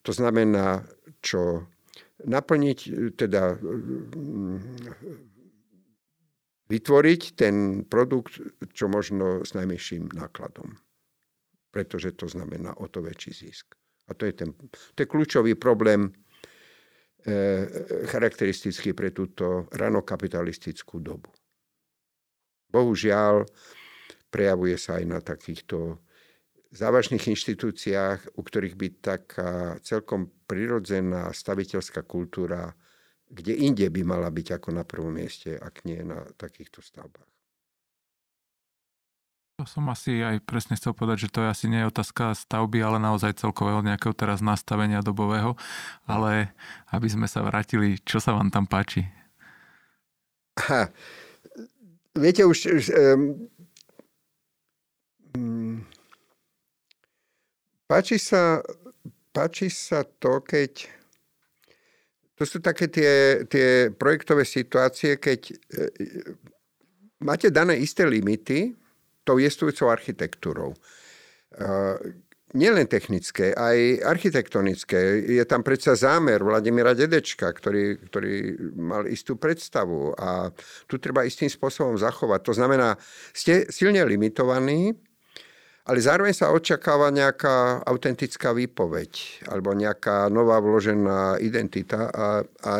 To 0.06 0.12
znamená, 0.14 0.86
čo 1.18 1.66
naplniť, 2.22 2.78
teda 3.18 3.58
vytvoriť 6.70 7.22
ten 7.34 7.82
produkt 7.82 8.38
čo 8.70 8.86
možno 8.86 9.42
s 9.42 9.56
najmenším 9.58 10.14
nákladom. 10.14 10.78
Pretože 11.74 12.14
to 12.14 12.30
znamená 12.30 12.78
o 12.78 12.86
to 12.86 13.02
väčší 13.02 13.32
zisk. 13.34 13.74
A 14.10 14.14
to 14.14 14.26
je, 14.26 14.34
ten, 14.34 14.54
to 14.94 14.98
je 14.98 15.06
kľúčový 15.06 15.54
problém 15.54 16.10
charakteristický 18.08 18.96
pre 18.96 19.12
túto 19.12 19.68
ranokapitalistickú 19.74 21.00
dobu. 21.02 21.28
Bohužiaľ, 22.70 23.44
prejavuje 24.30 24.78
sa 24.78 25.02
aj 25.02 25.04
na 25.04 25.18
takýchto 25.18 25.98
závažných 26.70 27.34
inštitúciách, 27.34 28.38
u 28.38 28.40
ktorých 28.40 28.76
by 28.78 28.88
taká 29.02 29.52
celkom 29.82 30.30
prirodzená 30.46 31.34
staviteľská 31.34 32.06
kultúra 32.06 32.70
kde 33.30 33.54
inde 33.54 33.86
by 33.86 34.02
mala 34.02 34.26
byť 34.26 34.58
ako 34.58 34.68
na 34.74 34.82
prvom 34.82 35.14
mieste, 35.14 35.54
ak 35.54 35.86
nie 35.86 36.02
na 36.02 36.26
takýchto 36.34 36.82
stavbách. 36.82 37.29
To 39.60 39.68
som 39.68 39.92
asi 39.92 40.24
aj 40.24 40.40
presne 40.48 40.72
chcel 40.72 40.96
povedať, 40.96 41.28
že 41.28 41.36
to 41.36 41.44
je 41.44 41.52
asi 41.52 41.68
nie 41.68 41.84
je 41.84 41.92
otázka 41.92 42.32
stavby, 42.32 42.80
ale 42.80 42.96
naozaj 42.96 43.44
celkového 43.44 43.84
nejakého 43.84 44.16
teraz 44.16 44.40
nastavenia 44.40 45.04
dobového. 45.04 45.52
Ale 46.08 46.56
aby 46.88 47.08
sme 47.12 47.28
sa 47.28 47.44
vrátili, 47.44 48.00
čo 48.00 48.24
sa 48.24 48.32
vám 48.32 48.48
tam 48.48 48.64
páči? 48.64 49.04
Ha, 50.64 50.88
viete 52.16 52.40
už... 52.48 52.72
už 52.72 52.84
um, 55.36 55.84
páči, 57.84 58.16
sa, 58.16 58.64
páči 59.28 59.68
sa 59.68 60.08
to, 60.08 60.40
keď 60.40 60.88
to 62.40 62.48
sú 62.48 62.64
také 62.64 62.88
tie, 62.88 63.44
tie 63.44 63.92
projektové 63.92 64.48
situácie, 64.48 65.20
keď 65.20 65.52
e, 65.52 65.54
máte 67.20 67.52
dané 67.52 67.76
isté 67.76 68.08
limity 68.08 68.80
tou 69.24 69.38
jestvujúcou 69.38 69.92
architektúrou. 69.92 70.72
E, 70.72 70.78
nielen 72.54 72.86
technické, 72.90 73.54
aj 73.54 74.02
architektonické. 74.02 75.22
Je 75.38 75.44
tam 75.46 75.62
predsa 75.62 75.94
zámer 75.94 76.42
Vladimíra 76.42 76.98
Dedečka, 76.98 77.54
ktorý, 77.54 78.02
ktorý 78.10 78.34
mal 78.74 79.06
istú 79.06 79.38
predstavu 79.38 80.14
a 80.18 80.50
tu 80.90 80.98
treba 80.98 81.22
istým 81.22 81.46
spôsobom 81.46 81.94
zachovať. 81.94 82.40
To 82.50 82.52
znamená, 82.54 82.98
ste 83.30 83.70
silne 83.70 84.02
limitovaní, 84.02 84.98
ale 85.86 85.98
zároveň 85.98 86.34
sa 86.34 86.54
očakáva 86.54 87.10
nejaká 87.10 87.82
autentická 87.86 88.54
výpoveď 88.54 89.42
alebo 89.50 89.74
nejaká 89.74 90.30
nová 90.30 90.62
vložená 90.62 91.40
identita 91.42 92.10
a, 92.10 92.26
a 92.62 92.72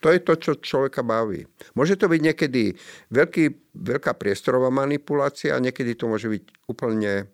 to 0.00 0.12
je 0.12 0.20
to, 0.20 0.32
čo 0.36 0.52
človeka 0.60 1.00
baví. 1.00 1.48
Môže 1.72 1.96
to 1.96 2.06
byť 2.06 2.20
niekedy 2.20 2.76
veľký, 3.08 3.44
veľká 3.72 4.12
priestorová 4.14 4.68
manipulácia 4.68 5.56
a 5.56 5.62
niekedy 5.62 5.96
to 5.96 6.08
môže 6.08 6.28
byť 6.28 6.42
úplne 6.68 7.32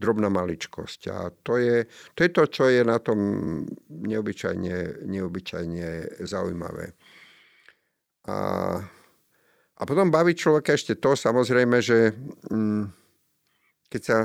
drobná 0.00 0.32
maličkosť. 0.32 1.00
A 1.12 1.28
to 1.44 1.60
je, 1.60 1.84
to 2.16 2.20
je 2.24 2.30
to, 2.32 2.42
čo 2.48 2.64
je 2.72 2.80
na 2.82 2.96
tom 2.98 3.20
neobyčajne, 3.92 5.06
neobyčajne 5.06 5.88
zaujímavé. 6.24 6.96
A, 8.26 8.36
a 9.76 9.82
potom 9.84 10.08
baví 10.08 10.32
človeka 10.32 10.72
ešte 10.72 10.96
to, 10.96 11.12
samozrejme, 11.12 11.78
že 11.84 12.16
mm, 12.48 12.84
keď 13.92 14.02
sa 14.02 14.18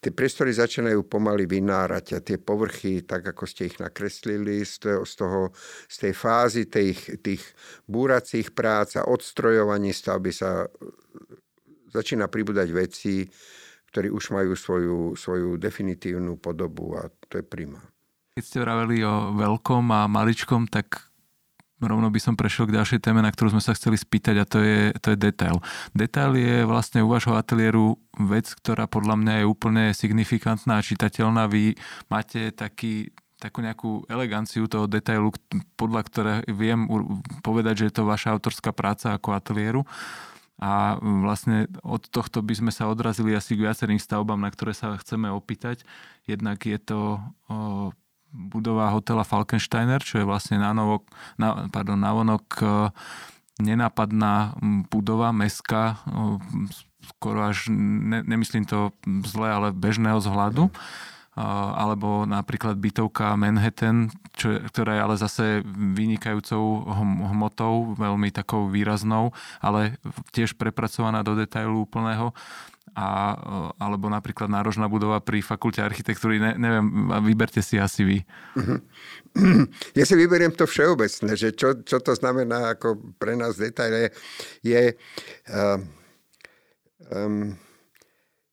tie 0.00 0.10
priestory 0.16 0.56
začínajú 0.56 1.04
pomaly 1.04 1.44
vynárať 1.44 2.06
a 2.16 2.24
tie 2.24 2.40
povrchy, 2.40 3.04
tak 3.04 3.36
ako 3.36 3.44
ste 3.44 3.68
ich 3.68 3.76
nakreslili, 3.76 4.64
z 4.64 4.80
toho, 4.80 5.04
z, 5.04 5.12
toho, 5.20 5.40
z 5.86 5.96
tej 6.08 6.12
fázy 6.16 6.62
tých, 6.66 7.20
tých 7.20 7.44
búracích 7.84 8.56
prác 8.56 8.96
a 8.96 9.04
odstrojovaní 9.04 9.92
stavby 9.92 10.32
sa 10.32 10.64
začína 11.92 12.32
pribúdať 12.32 12.68
veci, 12.72 13.28
ktorí 13.92 14.08
už 14.08 14.24
majú 14.32 14.52
svoju, 14.56 14.98
svoju 15.18 15.60
definitívnu 15.60 16.40
podobu 16.40 16.96
a 16.96 17.12
to 17.28 17.42
je 17.42 17.44
prima. 17.44 17.82
Keď 18.38 18.44
ste 18.46 18.58
vraveli 18.62 19.04
o 19.04 19.36
veľkom 19.36 19.84
a 19.92 20.08
maličkom, 20.08 20.70
tak 20.70 21.09
rovno 21.80 22.12
by 22.12 22.20
som 22.20 22.36
prešiel 22.36 22.68
k 22.68 22.76
ďalšej 22.76 23.00
téme, 23.00 23.24
na 23.24 23.32
ktorú 23.32 23.56
sme 23.56 23.64
sa 23.64 23.72
chceli 23.72 23.96
spýtať 23.96 24.36
a 24.40 24.44
to 24.44 24.58
je, 24.60 24.92
to 25.00 25.12
je 25.12 25.18
detail. 25.18 25.64
Detail 25.96 26.36
je 26.36 26.68
vlastne 26.68 27.00
u 27.00 27.08
vášho 27.08 27.32
ateliéru 27.36 27.96
vec, 28.20 28.52
ktorá 28.52 28.84
podľa 28.84 29.16
mňa 29.16 29.34
je 29.40 29.44
úplne 29.48 29.84
signifikantná 29.96 30.80
a 30.80 30.84
čitateľná. 30.84 31.48
Vy 31.48 31.80
máte 32.12 32.52
taký, 32.52 33.12
takú 33.40 33.64
nejakú 33.64 34.04
eleganciu 34.12 34.68
toho 34.68 34.84
detailu, 34.84 35.32
podľa 35.80 36.02
ktoré 36.04 36.34
viem 36.52 36.84
povedať, 37.40 37.84
že 37.84 37.86
je 37.88 37.94
to 37.96 38.08
vaša 38.08 38.36
autorská 38.36 38.76
práca 38.76 39.16
ako 39.16 39.32
ateliéru. 39.32 39.82
A 40.60 41.00
vlastne 41.00 41.72
od 41.80 42.04
tohto 42.12 42.44
by 42.44 42.52
sme 42.52 42.68
sa 42.68 42.84
odrazili 42.84 43.32
asi 43.32 43.56
k 43.56 43.64
viacerým 43.64 43.96
stavbám, 43.96 44.36
na 44.36 44.52
ktoré 44.52 44.76
sa 44.76 44.92
chceme 45.00 45.32
opýtať. 45.32 45.88
Jednak 46.28 46.60
je 46.68 46.76
to 46.76 47.16
budova 48.30 48.90
hotela 48.94 49.26
Falkensteiner, 49.26 50.00
čo 50.00 50.22
je 50.22 50.28
vlastne 50.28 50.58
na, 50.58 50.70
novok, 50.74 51.06
na, 51.36 51.66
pardon, 51.68 51.98
na 51.98 52.10
vonok 52.14 52.46
nenápadná 53.60 54.56
budova, 54.88 55.30
meska, 55.36 56.00
skoro 57.16 57.44
až, 57.44 57.68
ne, 57.70 58.24
nemyslím 58.24 58.64
to 58.64 58.96
zle, 59.28 59.48
ale 59.52 59.68
bežného 59.76 60.18
zhľadu. 60.18 60.72
Alebo 61.40 62.26
napríklad 62.26 62.76
bytovka 62.76 63.38
Manhattan, 63.38 64.10
čo, 64.34 64.60
ktorá 64.66 64.98
je 64.98 65.04
ale 65.04 65.16
zase 65.16 65.44
vynikajúcou 65.72 66.90
hmotou, 67.32 67.94
veľmi 67.96 68.34
takou 68.34 68.66
výraznou, 68.68 69.32
ale 69.62 69.96
tiež 70.34 70.58
prepracovaná 70.58 71.22
do 71.22 71.38
detailu 71.38 71.86
úplného 71.86 72.34
a, 72.94 73.38
alebo 73.78 74.10
napríklad 74.10 74.50
nárožná 74.50 74.90
budova 74.90 75.22
pri 75.22 75.40
fakulte 75.40 75.80
architektúry, 75.80 76.42
ne, 76.42 76.52
neviem, 76.58 76.86
vyberte 77.24 77.62
si 77.62 77.78
asi 77.78 78.02
vy. 78.04 78.18
Ja 79.94 80.02
si 80.02 80.18
vyberiem 80.18 80.50
to 80.50 80.66
všeobecné, 80.66 81.38
že 81.38 81.54
čo, 81.54 81.86
čo 81.86 82.02
to 82.02 82.18
znamená 82.18 82.74
ako 82.74 83.14
pre 83.14 83.38
nás 83.38 83.54
detail 83.54 84.10
je, 84.58 84.82
uh, 85.54 85.78
um, 87.14 87.54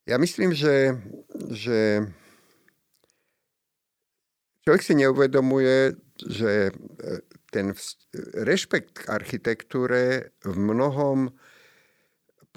ja 0.06 0.22
myslím, 0.22 0.54
že, 0.54 1.02
že 1.50 2.06
človek 4.64 4.84
si 4.84 4.94
neuvedomuje, 4.96 5.98
že 6.24 6.70
e, 6.70 6.72
ten 7.52 7.76
rešpekt 8.36 9.04
k 9.04 9.10
architektúre 9.12 10.32
v 10.44 10.56
mnohom 10.56 11.32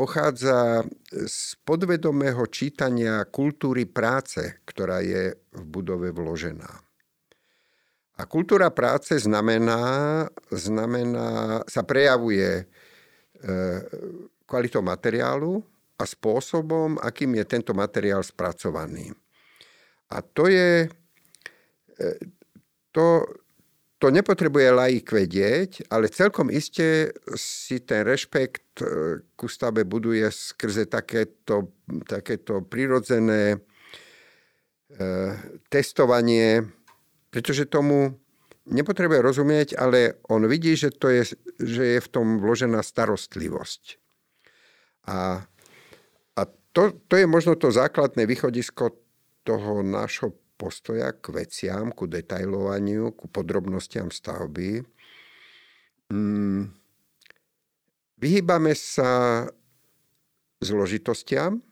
pochádza 0.00 0.80
z 1.12 1.60
podvedomého 1.60 2.48
čítania 2.48 3.20
kultúry 3.28 3.84
práce, 3.84 4.64
ktorá 4.64 5.04
je 5.04 5.36
v 5.52 5.62
budove 5.68 6.08
vložená. 6.08 6.72
A 8.16 8.24
kultúra 8.24 8.72
práce 8.72 9.12
znamená, 9.20 10.24
znamená 10.48 11.60
sa 11.68 11.84
prejavuje 11.84 12.48
e, 12.48 12.64
kvalitou 14.48 14.80
materiálu 14.80 15.60
a 16.00 16.08
spôsobom, 16.08 16.96
akým 17.04 17.36
je 17.36 17.44
tento 17.44 17.76
materiál 17.76 18.24
spracovaný. 18.24 19.12
A 20.16 20.24
to 20.24 20.48
je, 20.48 20.88
e, 22.00 22.08
to, 22.88 23.28
to 24.00 24.08
nepotrebuje 24.08 24.68
laik 24.72 25.12
vedieť, 25.12 25.92
ale 25.92 26.08
celkom 26.08 26.48
iste 26.48 27.12
si 27.36 27.84
ten 27.84 28.00
rešpekt 28.00 28.69
e, 28.82 28.86
ku 29.36 29.46
stave 29.48 29.84
buduje 29.84 30.26
skrze 30.30 30.86
takéto, 30.86 31.72
takéto 32.08 32.64
prirodzené 32.64 33.56
e, 33.56 33.58
testovanie, 35.68 36.66
pretože 37.30 37.68
tomu 37.70 38.16
nepotrebuje 38.70 39.20
rozumieť, 39.20 39.68
ale 39.76 40.20
on 40.28 40.46
vidí, 40.46 40.76
že, 40.76 40.90
to 40.94 41.10
je, 41.10 41.36
že 41.58 41.84
je 41.96 42.00
v 42.00 42.08
tom 42.08 42.38
vložená 42.38 42.82
starostlivosť. 42.82 43.98
A, 45.10 45.42
a 46.36 46.42
to, 46.72 46.94
to 47.08 47.14
je 47.18 47.26
možno 47.26 47.58
to 47.58 47.74
základné 47.74 48.28
východisko 48.28 48.94
toho 49.42 49.82
nášho 49.82 50.36
postoja 50.60 51.16
k 51.16 51.32
veciam, 51.32 51.88
ku 51.90 52.04
detailovaniu, 52.04 53.16
ku 53.16 53.32
podrobnostiam 53.32 54.12
stavby. 54.12 54.84
Mm, 56.12 56.79
vyhýbame 58.20 58.76
sa 58.76 59.48
zložitostiam, 60.60 61.64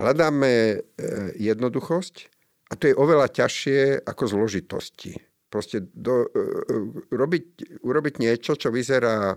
hľadáme 0.00 0.50
e, 0.50 0.76
jednoduchosť 1.36 2.14
a 2.68 2.80
to 2.80 2.88
je 2.88 2.94
oveľa 2.96 3.28
ťažšie 3.28 4.08
ako 4.08 4.24
zložitosti. 4.24 5.12
Proste 5.52 5.84
do, 5.92 6.24
e, 6.24 6.40
e, 6.40 6.74
robiť, 7.12 7.44
urobiť 7.84 8.14
niečo, 8.18 8.56
čo 8.56 8.72
vyzerá 8.72 9.36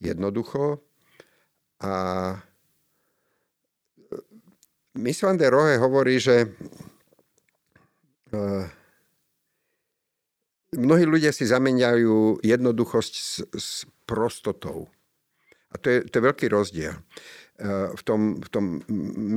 jednoducho 0.00 0.80
a 1.84 1.92
Miss 4.92 5.24
van 5.24 5.40
der 5.40 5.56
Rohe 5.56 5.80
hovorí, 5.80 6.20
že 6.20 6.52
mnohí 10.76 11.04
ľudia 11.04 11.32
si 11.32 11.44
zameniajú 11.44 12.40
jednoduchosť 12.44 13.14
s, 13.14 13.32
s 13.52 13.68
prostotou. 14.08 14.88
A 15.72 15.80
to 15.80 15.88
je, 15.88 15.98
to 16.04 16.20
je 16.20 16.26
veľký 16.28 16.46
rozdiel. 16.52 16.96
Eh, 17.62 17.88
v 17.94 18.02
tom, 18.02 18.42
v 18.42 18.48
tom 18.50 18.64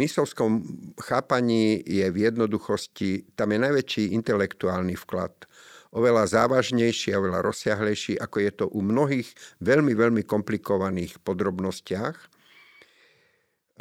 myslovskom 0.02 0.66
chápaní 0.98 1.78
je 1.86 2.10
v 2.10 2.18
jednoduchosti, 2.26 3.28
tam 3.38 3.54
je 3.54 3.60
najväčší 3.62 4.04
intelektuálny 4.18 4.98
vklad. 4.98 5.46
Oveľa 5.94 6.28
závažnejší 6.28 7.14
a 7.14 7.22
oveľa 7.22 7.46
rozsiahlejší, 7.46 8.18
ako 8.18 8.38
je 8.42 8.52
to 8.52 8.66
u 8.72 8.82
mnohých 8.82 9.30
veľmi, 9.62 9.94
veľmi 9.94 10.24
komplikovaných 10.26 11.22
podrobnostiach. 11.22 12.18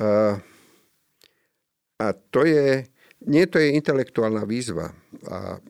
Eh, 0.03 0.35
a 1.95 2.07
to 2.35 2.45
je, 2.45 2.85
nie 3.25 3.45
to 3.47 3.57
je 3.62 3.73
intelektuálna 3.79 4.45
výzva, 4.45 4.93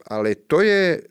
ale 0.08 0.34
to 0.48 0.64
je... 0.64 1.04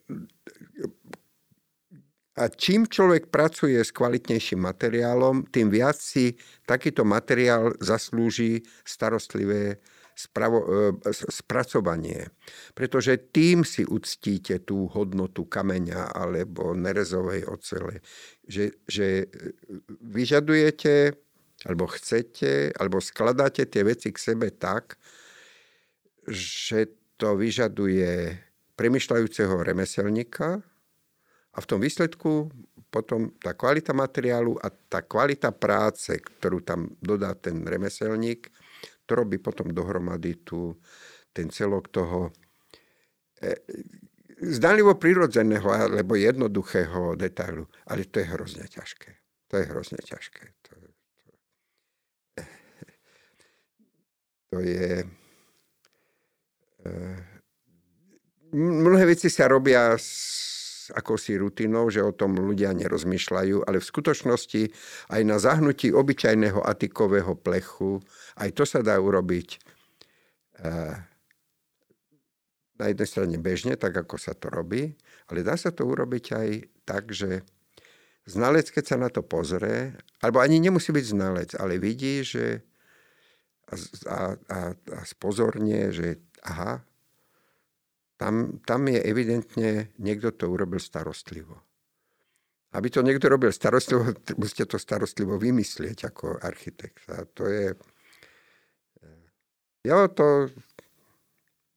A 2.33 2.49
čím 2.49 2.89
človek 2.89 3.29
pracuje 3.29 3.77
s 3.77 3.93
kvalitnejším 3.93 4.57
materiálom, 4.57 5.45
tým 5.53 5.69
viac 5.69 6.01
si 6.01 6.33
takýto 6.65 7.05
materiál 7.05 7.77
zaslúži 7.77 8.65
starostlivé 8.81 9.77
spravo, 10.17 10.65
e, 10.97 11.13
spracovanie. 11.13 12.33
Pretože 12.73 13.29
tým 13.29 13.61
si 13.61 13.85
uctíte 13.85 14.65
tú 14.65 14.89
hodnotu 14.89 15.45
kameňa 15.45 16.09
alebo 16.09 16.73
nerezovej 16.73 17.45
ocele. 17.45 18.01
Že, 18.49 18.81
že 18.89 19.07
vyžadujete, 20.01 21.13
alebo 21.69 21.85
chcete, 21.85 22.73
alebo 22.73 22.97
skladáte 22.97 23.69
tie 23.69 23.85
veci 23.85 24.09
k 24.09 24.17
sebe 24.17 24.49
tak, 24.49 24.97
že 26.25 26.89
to 27.21 27.37
vyžaduje 27.37 28.41
premyšľajúceho 28.73 29.61
remeselníka 29.61 30.65
a 31.53 31.57
v 31.61 31.69
tom 31.69 31.79
výsledku 31.81 32.49
potom 32.89 33.33
tá 33.41 33.57
kvalita 33.57 33.93
materiálu 33.93 34.57
a 34.61 34.69
tá 34.69 35.01
kvalita 35.01 35.49
práce, 35.53 36.13
ktorú 36.13 36.61
tam 36.61 36.93
dodá 37.01 37.33
ten 37.33 37.65
remeselník, 37.65 38.49
to 39.05 39.11
robí 39.17 39.41
potom 39.41 39.73
dohromady 39.73 40.45
tú, 40.45 40.77
ten 41.33 41.49
celok 41.49 41.89
toho 41.89 42.29
e, 43.41 43.53
zdanlivo 44.41 44.93
prirodzeného 44.97 45.65
alebo 45.73 46.13
jednoduchého 46.13 47.17
detailu. 47.17 47.65
Ale 47.89 48.05
to 48.05 48.21
je 48.21 48.27
hrozne 48.29 48.65
ťažké. 48.69 49.11
To 49.49 49.53
je 49.57 49.65
hrozne 49.65 49.99
ťažké. 50.01 50.43
To, 50.69 50.73
to, 51.17 52.41
to 54.53 54.57
je 54.61 55.01
Eh, 56.83 57.19
mnohé 58.51 59.07
veci 59.07 59.31
sa 59.31 59.47
robia 59.47 59.95
s 59.95 60.11
akousi 60.93 61.35
rutinou, 61.41 61.89
že 61.89 62.05
o 62.05 62.13
tom 62.13 62.37
ľudia 62.37 62.71
nerozmýšľajú, 62.77 63.65
ale 63.65 63.81
v 63.81 63.89
skutočnosti 63.89 64.61
aj 65.09 65.21
na 65.25 65.41
zahnutí 65.41 65.89
obyčajného 65.89 66.61
atikového 66.61 67.33
plechu, 67.33 67.99
aj 68.37 68.49
to 68.53 68.63
sa 68.63 68.85
dá 68.85 68.95
urobiť 69.01 69.47
eh, 70.61 70.95
na 72.77 72.85
jednej 72.89 73.07
strane 73.09 73.37
bežne, 73.41 73.73
tak 73.75 73.97
ako 73.97 74.15
sa 74.21 74.37
to 74.37 74.53
robí, 74.53 74.93
ale 75.29 75.41
dá 75.41 75.57
sa 75.57 75.73
to 75.73 75.85
urobiť 75.85 76.25
aj 76.33 76.49
tak, 76.85 77.09
že 77.09 77.41
znalec, 78.29 78.69
keď 78.69 78.83
sa 78.85 78.97
na 78.99 79.09
to 79.09 79.25
pozrie, 79.25 79.97
alebo 80.23 80.39
ani 80.39 80.61
nemusí 80.61 80.93
byť 80.95 81.05
znalec, 81.05 81.49
ale 81.59 81.81
vidí, 81.81 82.23
že 82.23 82.63
a, 83.67 83.75
a, 84.07 84.19
a, 84.35 84.59
a 84.75 84.99
spozornie, 85.07 85.89
že 85.89 86.21
aha, 86.43 86.83
tam, 88.23 88.63
tam 88.63 88.87
je 88.87 89.03
evidentne, 89.03 89.91
niekto 89.99 90.31
to 90.31 90.47
urobil 90.47 90.79
starostlivo. 90.79 91.59
Aby 92.71 92.87
to 92.87 93.03
niekto 93.03 93.27
robil 93.27 93.51
starostlivo, 93.51 94.15
musíte 94.41 94.71
to 94.71 94.79
starostlivo 94.79 95.35
vymyslieť 95.35 96.07
ako 96.07 96.39
architekt. 96.39 97.03
A 97.11 97.27
to 97.27 97.51
je... 97.51 97.75
Jo, 99.83 100.07
to... 100.07 100.47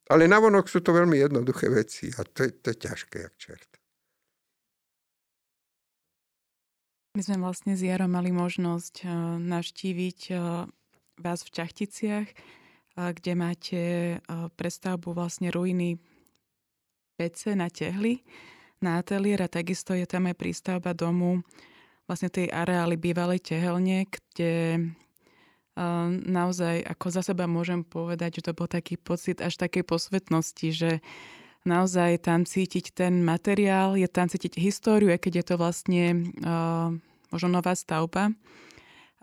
Ale 0.06 0.30
navonok 0.30 0.70
sú 0.70 0.78
to 0.86 0.94
veľmi 0.94 1.18
jednoduché 1.18 1.66
veci 1.66 2.14
a 2.14 2.22
to 2.22 2.46
je, 2.46 2.54
to 2.62 2.70
je 2.70 2.76
ťažké, 2.78 3.16
jak 3.26 3.34
čert. 3.34 3.70
My 7.18 7.26
sme 7.26 7.42
vlastne 7.42 7.74
s 7.74 7.82
Jarom 7.82 8.14
mali 8.14 8.30
možnosť 8.30 9.02
eh, 9.02 9.10
navštíviť 9.42 10.20
eh, 10.30 10.38
vás 11.18 11.42
v 11.42 11.50
Čachticiach 11.50 12.28
kde 12.96 13.32
máte 13.36 13.80
prestavbu 14.56 15.12
vlastne 15.12 15.52
ruiny 15.52 16.00
PC 17.16 17.56
na 17.56 17.72
tehly 17.72 18.22
na 18.80 19.00
ateliér 19.00 19.48
a 19.48 19.52
takisto 19.52 19.96
je 19.96 20.04
tam 20.04 20.28
aj 20.28 20.36
prístavba 20.36 20.92
domu 20.92 21.40
vlastne 22.06 22.30
tej 22.30 22.52
areály 22.52 22.94
bývalej 23.00 23.42
tehelne, 23.42 24.06
kde 24.06 24.78
naozaj 26.24 26.80
ako 26.88 27.06
za 27.12 27.20
seba 27.20 27.44
môžem 27.44 27.84
povedať, 27.84 28.40
že 28.40 28.48
to 28.48 28.56
bol 28.56 28.64
taký 28.64 28.96
pocit 28.96 29.44
až 29.44 29.60
takej 29.60 29.84
posvetnosti, 29.84 30.68
že 30.72 30.90
naozaj 31.68 32.24
tam 32.24 32.48
cítiť 32.48 32.96
ten 32.96 33.20
materiál, 33.20 33.98
je 33.98 34.08
tam 34.08 34.30
cítiť 34.30 34.56
históriu, 34.56 35.12
keď 35.20 35.42
je 35.42 35.44
to 35.44 35.54
vlastne 35.60 36.32
uh, 36.40 36.94
možno 37.28 37.60
nová 37.60 37.76
stavba. 37.76 38.32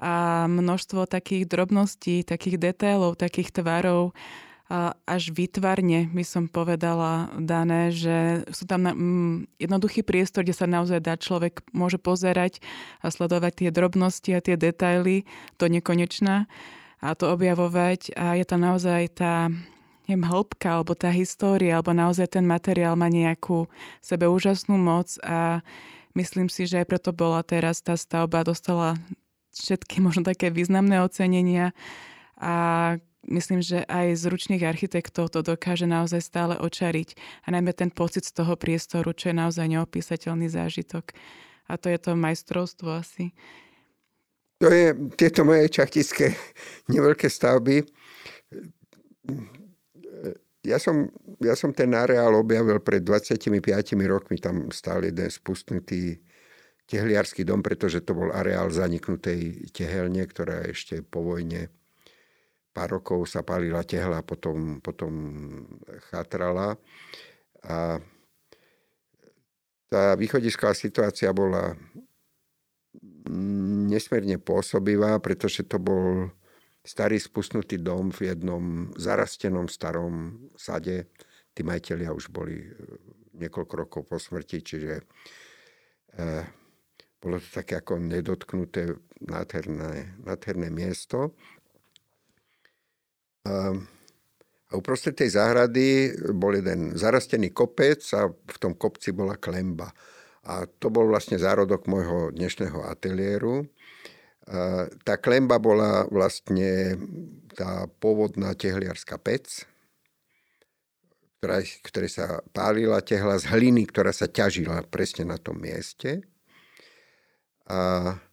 A 0.03 0.45
množstvo 0.51 1.07
takých 1.07 1.47
drobností, 1.47 2.27
takých 2.27 2.59
detailov, 2.59 3.15
takých 3.15 3.63
tvarov, 3.63 4.11
až 5.05 5.29
vytvarne 5.29 6.09
by 6.09 6.25
som 6.25 6.49
povedala 6.49 7.29
dané, 7.37 7.93
že 7.93 8.41
sú 8.49 8.65
tam 8.65 8.89
mm, 8.89 9.61
jednoduchý 9.61 10.01
priestor, 10.01 10.41
kde 10.41 10.57
sa 10.57 10.65
naozaj 10.65 10.97
dá 10.97 11.13
človek 11.13 11.61
môže 11.77 12.01
pozerať 12.01 12.57
a 13.05 13.13
sledovať 13.13 13.65
tie 13.65 13.69
drobnosti 13.69 14.33
a 14.33 14.41
tie 14.41 14.57
detaily 14.57 15.29
do 15.61 15.69
nekonečná 15.69 16.49
a 17.03 17.07
to 17.13 17.29
objavovať. 17.29 18.17
A 18.17 18.33
je 18.33 18.45
tam 18.49 18.65
naozaj 18.65 19.13
tá 19.13 19.53
neviem, 20.09 20.25
hĺbka 20.25 20.81
alebo 20.81 20.97
tá 20.97 21.13
história 21.13 21.77
alebo 21.77 21.93
naozaj 21.93 22.33
ten 22.33 22.45
materiál 22.47 22.97
má 22.97 23.13
nejakú 23.13 23.69
sebe 24.01 24.25
úžasnú 24.25 24.73
moc. 24.73 25.21
A 25.21 25.61
myslím 26.17 26.49
si, 26.49 26.65
že 26.65 26.81
aj 26.81 26.89
preto 26.89 27.11
bola 27.13 27.45
teraz 27.45 27.85
tá 27.85 27.93
stavba 27.93 28.41
dostala 28.41 28.97
všetky 29.53 30.01
možno 30.05 30.25
také 30.25 30.49
významné 30.49 30.97
ocenenia 31.03 31.77
a 32.37 32.53
myslím, 33.27 33.63
že 33.63 33.87
aj 33.87 34.19
z 34.19 34.23
ručných 34.27 34.63
architektov 34.63 35.31
to 35.31 35.45
dokáže 35.45 35.87
naozaj 35.87 36.21
stále 36.23 36.55
očariť. 36.59 37.15
A 37.47 37.55
najmä 37.55 37.71
ten 37.71 37.91
pocit 37.93 38.27
z 38.27 38.35
toho 38.35 38.59
priestoru, 38.59 39.15
čo 39.15 39.31
je 39.31 39.35
naozaj 39.35 39.65
neopísateľný 39.69 40.51
zážitok. 40.51 41.15
A 41.71 41.79
to 41.79 41.87
je 41.87 41.99
to 41.99 42.19
majstrovstvo 42.19 42.99
asi. 42.99 43.31
To 44.59 44.71
je 44.71 44.95
tieto 45.19 45.43
moje 45.43 45.67
čachtické 45.71 46.35
neveľké 46.93 47.27
stavby. 47.27 47.83
Ja 50.63 50.79
som, 50.79 51.11
ja 51.43 51.59
som 51.59 51.75
ten 51.75 51.91
areál 51.91 52.39
objavil 52.39 52.79
pred 52.79 53.03
25 53.03 53.51
rokmi. 54.07 54.39
Tam 54.39 54.71
stál 54.71 55.03
jeden 55.03 55.27
spustnutý 55.27 56.23
tehliarský 56.87 57.43
dom, 57.43 57.63
pretože 57.63 58.03
to 58.03 58.15
bol 58.15 58.31
areál 58.31 58.71
zaniknutej 58.71 59.71
tehelne, 59.75 60.23
ktorá 60.23 60.67
ešte 60.67 61.03
po 61.03 61.23
vojne 61.23 61.71
pár 62.73 62.99
rokov 62.99 63.29
sa 63.29 63.45
palila 63.45 63.85
tehla, 63.85 64.25
potom, 64.25 64.81
potom 64.81 65.13
chatrala. 66.09 66.75
A 67.63 68.01
tá 69.87 70.17
východisková 70.17 70.73
situácia 70.73 71.29
bola 71.29 71.77
nesmierne 73.87 74.41
pôsobivá, 74.41 75.21
pretože 75.21 75.63
to 75.69 75.77
bol 75.77 76.33
starý 76.83 77.21
spustnutý 77.21 77.79
dom 77.79 78.11
v 78.11 78.33
jednom 78.33 78.91
zarastenom 78.99 79.69
starom 79.71 80.49
sade. 80.57 81.07
Tí 81.53 81.61
majiteľia 81.61 82.09
už 82.11 82.33
boli 82.33 82.59
e, 82.59 82.67
niekoľko 83.37 83.73
rokov 83.77 84.01
po 84.09 84.17
smrti, 84.17 84.57
čiže 84.65 84.93
eh, 86.17 86.45
bolo 87.17 87.39
to 87.39 87.49
také 87.49 87.79
ako 87.79 88.03
nedotknuté 88.03 88.93
nádherné, 89.23 90.19
nádherné 90.21 90.67
miesto. 90.69 91.33
A, 93.43 93.75
a 94.69 94.73
uprostred 94.75 95.19
tej 95.19 95.35
záhrady 95.35 96.15
bol 96.31 96.55
jeden 96.55 96.95
zarastený 96.95 97.51
kopec 97.51 97.99
a 98.15 98.31
v 98.31 98.57
tom 98.57 98.73
kopci 98.73 99.11
bola 99.11 99.35
klemba. 99.35 99.91
A 100.43 100.67
to 100.67 100.91
bol 100.91 101.07
vlastne 101.07 101.39
zárodok 101.39 101.87
môjho 101.87 102.31
dnešného 102.35 102.83
ateliéru. 102.87 103.67
A 104.47 104.91
tá 105.07 105.15
klemba 105.15 105.55
bola 105.59 106.03
vlastne 106.11 106.99
tá 107.55 107.87
pôvodná 107.99 108.51
tehliarská 108.55 109.15
pec, 109.15 109.63
ktorá, 111.39 111.63
ktoré 111.63 112.07
sa 112.11 112.43
pálila 112.51 112.99
tehla 112.99 113.39
z 113.39 113.47
hliny, 113.51 113.87
ktorá 113.87 114.11
sa 114.11 114.27
ťažila 114.27 114.83
presne 114.91 115.27
na 115.27 115.39
tom 115.39 115.59
mieste. 115.63 116.27
A 117.67 117.79
Ehm, 118.11 118.32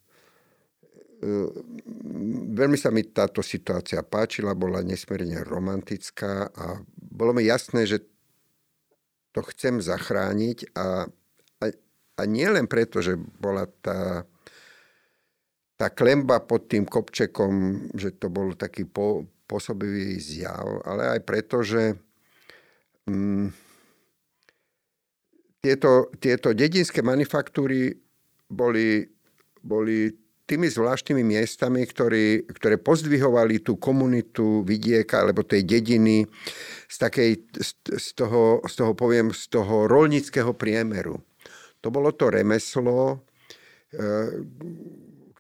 veľmi 2.50 2.78
sa 2.80 2.88
mi 2.88 3.04
táto 3.04 3.44
situácia 3.44 4.00
páčila, 4.00 4.56
bola 4.56 4.80
nesmierne 4.80 5.44
romantická 5.44 6.48
a 6.48 6.80
bolo 6.96 7.36
mi 7.36 7.44
jasné, 7.44 7.84
že 7.84 8.00
to 9.30 9.44
chcem 9.52 9.78
zachrániť 9.78 10.74
a, 10.74 11.06
a, 11.60 11.66
a 12.18 12.22
nie 12.26 12.48
len 12.48 12.66
preto, 12.66 13.04
že 13.04 13.14
bola 13.16 13.68
tá, 13.84 14.24
tá 15.76 15.86
klemba 15.92 16.40
pod 16.42 16.66
tým 16.66 16.88
kopčekom, 16.88 17.86
že 17.94 18.16
to 18.16 18.32
bol 18.32 18.56
taký 18.56 18.88
po, 18.88 19.28
pôsobivý 19.44 20.18
zjav, 20.18 20.82
ale 20.88 21.18
aj 21.18 21.20
preto, 21.22 21.62
že 21.62 21.94
mm, 23.06 23.54
tieto, 25.60 26.08
tieto 26.16 26.56
dedinské 26.56 27.04
manufaktúry 27.04 27.92
boli, 28.48 29.04
boli 29.60 30.10
tými 30.50 30.66
zvláštnymi 30.66 31.22
miestami, 31.22 31.86
ktorý, 31.86 32.42
ktoré 32.50 32.74
pozdvihovali 32.82 33.62
tú 33.62 33.78
komunitu 33.78 34.66
vidieka 34.66 35.22
alebo 35.22 35.46
tej 35.46 35.62
dediny 35.62 36.26
z, 36.90 36.96
takej, 36.98 37.30
z, 37.54 37.70
z, 37.94 38.08
toho, 38.18 38.58
z 38.66 38.74
toho, 38.74 38.92
poviem, 38.98 39.30
z 39.30 39.46
toho 39.46 39.86
rolnického 39.86 40.50
priemeru. 40.50 41.22
To 41.86 41.94
bolo 41.94 42.10
to 42.10 42.34
remeslo, 42.34 43.22
e, 43.94 44.02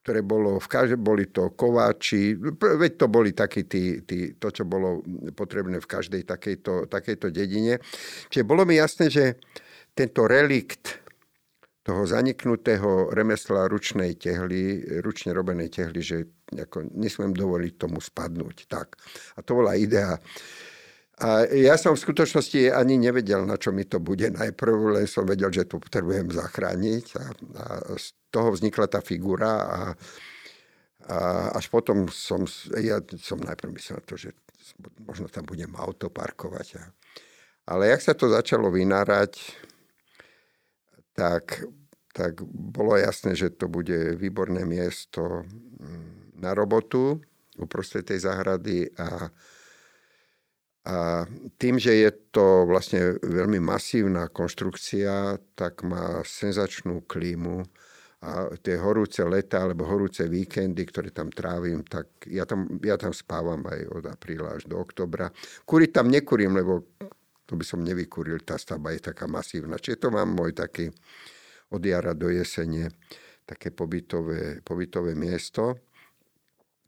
ktoré 0.00 0.22
bolo, 0.22 0.62
v 0.62 0.68
každej, 0.70 0.98
boli 1.02 1.26
to 1.28 1.50
kováči, 1.58 2.38
veď 2.54 2.92
to 2.94 3.06
boli 3.10 3.34
takí 3.34 3.66
tí, 3.66 4.06
tí, 4.06 4.38
to, 4.38 4.54
čo 4.54 4.62
bolo 4.62 5.02
potrebné 5.34 5.82
v 5.82 5.90
každej 5.90 6.22
takejto, 6.22 6.86
takejto 6.86 7.34
dedine. 7.34 7.82
Čiže 8.30 8.46
bolo 8.46 8.62
mi 8.62 8.78
jasné, 8.78 9.10
že 9.10 9.42
tento 9.92 10.30
relikt 10.30 11.02
toho 11.80 12.04
zaniknutého 12.04 13.08
remesla 13.16 13.64
ručnej 13.64 14.20
tehly, 14.20 14.84
ručne 15.00 15.32
robenej 15.32 15.72
tehly, 15.72 16.00
že 16.04 16.28
ako 16.52 16.92
nesmiem 16.92 17.32
dovoliť 17.32 17.72
tomu 17.80 18.04
spadnúť. 18.04 18.68
Tak. 18.68 19.00
A 19.36 19.40
to 19.40 19.56
bola 19.56 19.80
idea. 19.80 20.20
A 21.20 21.44
ja 21.52 21.76
som 21.76 21.92
v 21.92 22.00
skutočnosti 22.00 22.72
ani 22.72 22.96
nevedel, 22.96 23.44
na 23.44 23.60
čo 23.60 23.72
mi 23.72 23.84
to 23.84 24.00
bude. 24.00 24.32
Najprv 24.32 25.00
len 25.00 25.06
som 25.08 25.28
vedel, 25.28 25.52
že 25.52 25.68
to 25.68 25.76
potrebujem 25.76 26.32
zachrániť 26.32 27.06
a, 27.16 27.24
a 27.60 27.64
z 28.00 28.16
toho 28.32 28.56
vznikla 28.56 28.88
tá 28.88 29.04
figura 29.04 29.52
a, 29.52 29.80
a 31.12 31.16
až 31.60 31.68
potom 31.68 32.08
som, 32.08 32.48
ja 32.76 33.04
som 33.20 33.36
najprv 33.36 33.68
myslel 33.76 34.00
na 34.00 34.04
to, 34.08 34.16
že 34.16 34.32
možno 35.04 35.28
tam 35.28 35.44
budem 35.44 35.72
auto 35.76 36.08
parkovať. 36.08 36.80
A, 36.80 36.84
ale 37.68 37.92
jak 37.92 38.00
sa 38.00 38.16
to 38.16 38.32
začalo 38.32 38.72
vynárať, 38.72 39.36
tak, 41.20 41.68
tak 42.16 42.40
bolo 42.48 42.96
jasné, 42.96 43.36
že 43.36 43.52
to 43.52 43.68
bude 43.68 44.16
výborné 44.16 44.64
miesto 44.64 45.44
mm, 45.44 46.40
na 46.40 46.56
robotu 46.56 47.20
uprostred 47.60 48.08
tej 48.08 48.24
záhrady 48.24 48.88
a, 48.96 49.28
a 50.88 50.96
tým, 51.60 51.76
že 51.76 51.92
je 51.92 52.10
to 52.32 52.64
vlastne 52.64 53.20
veľmi 53.20 53.60
masívna 53.60 54.32
konštrukcia, 54.32 55.36
tak 55.52 55.84
má 55.84 56.24
senzačnú 56.24 57.04
klímu 57.04 57.68
a 58.20 58.52
tie 58.60 58.76
horúce 58.80 59.20
leta 59.24 59.64
alebo 59.64 59.88
horúce 59.88 60.24
víkendy, 60.28 60.84
ktoré 60.88 61.08
tam 61.12 61.32
trávim, 61.32 61.84
tak 61.84 62.24
ja 62.28 62.44
tam, 62.44 62.80
ja 62.80 62.96
tam 63.00 63.12
spávam 63.16 63.64
aj 63.64 63.80
od 63.92 64.04
apríla 64.08 64.60
až 64.60 64.68
do 64.68 64.76
oktobra. 64.76 65.32
Kúriť 65.64 65.90
tam 66.00 66.12
nekurím, 66.12 66.56
lebo 66.56 66.84
to 67.50 67.58
by 67.58 67.66
som 67.66 67.82
nevykúril, 67.82 68.46
tá 68.46 68.54
stavba 68.54 68.94
je 68.94 69.10
taká 69.10 69.26
masívna. 69.26 69.74
Čiže 69.74 70.06
to 70.06 70.08
mám 70.14 70.30
môj 70.30 70.54
taký 70.54 70.86
od 71.74 71.82
jara 71.82 72.14
do 72.14 72.30
jesene, 72.30 72.94
také 73.42 73.74
pobytové, 73.74 74.62
pobytové 74.62 75.18
miesto. 75.18 75.74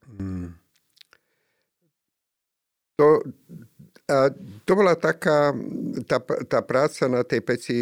Hmm. 0.07 0.55
To, 2.95 3.27
a 4.07 4.31
to 4.63 4.73
bola 4.79 4.95
taká, 4.95 5.51
tá, 6.07 6.23
tá 6.47 6.63
práca 6.63 7.11
na 7.11 7.27
tej 7.27 7.43
peci 7.43 7.75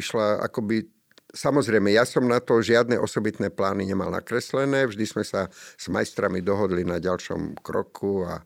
išla 0.00 0.40
akoby 0.48 0.94
Samozrejme, 1.34 1.90
ja 1.90 2.06
som 2.06 2.30
na 2.30 2.38
to 2.38 2.62
žiadne 2.62 2.94
osobitné 2.94 3.50
plány 3.50 3.90
nemal 3.90 4.06
nakreslené. 4.06 4.86
Vždy 4.86 5.02
sme 5.02 5.26
sa 5.26 5.50
s 5.50 5.90
majstrami 5.90 6.38
dohodli 6.38 6.86
na 6.86 7.02
ďalšom 7.02 7.58
kroku 7.58 8.22
a 8.22 8.38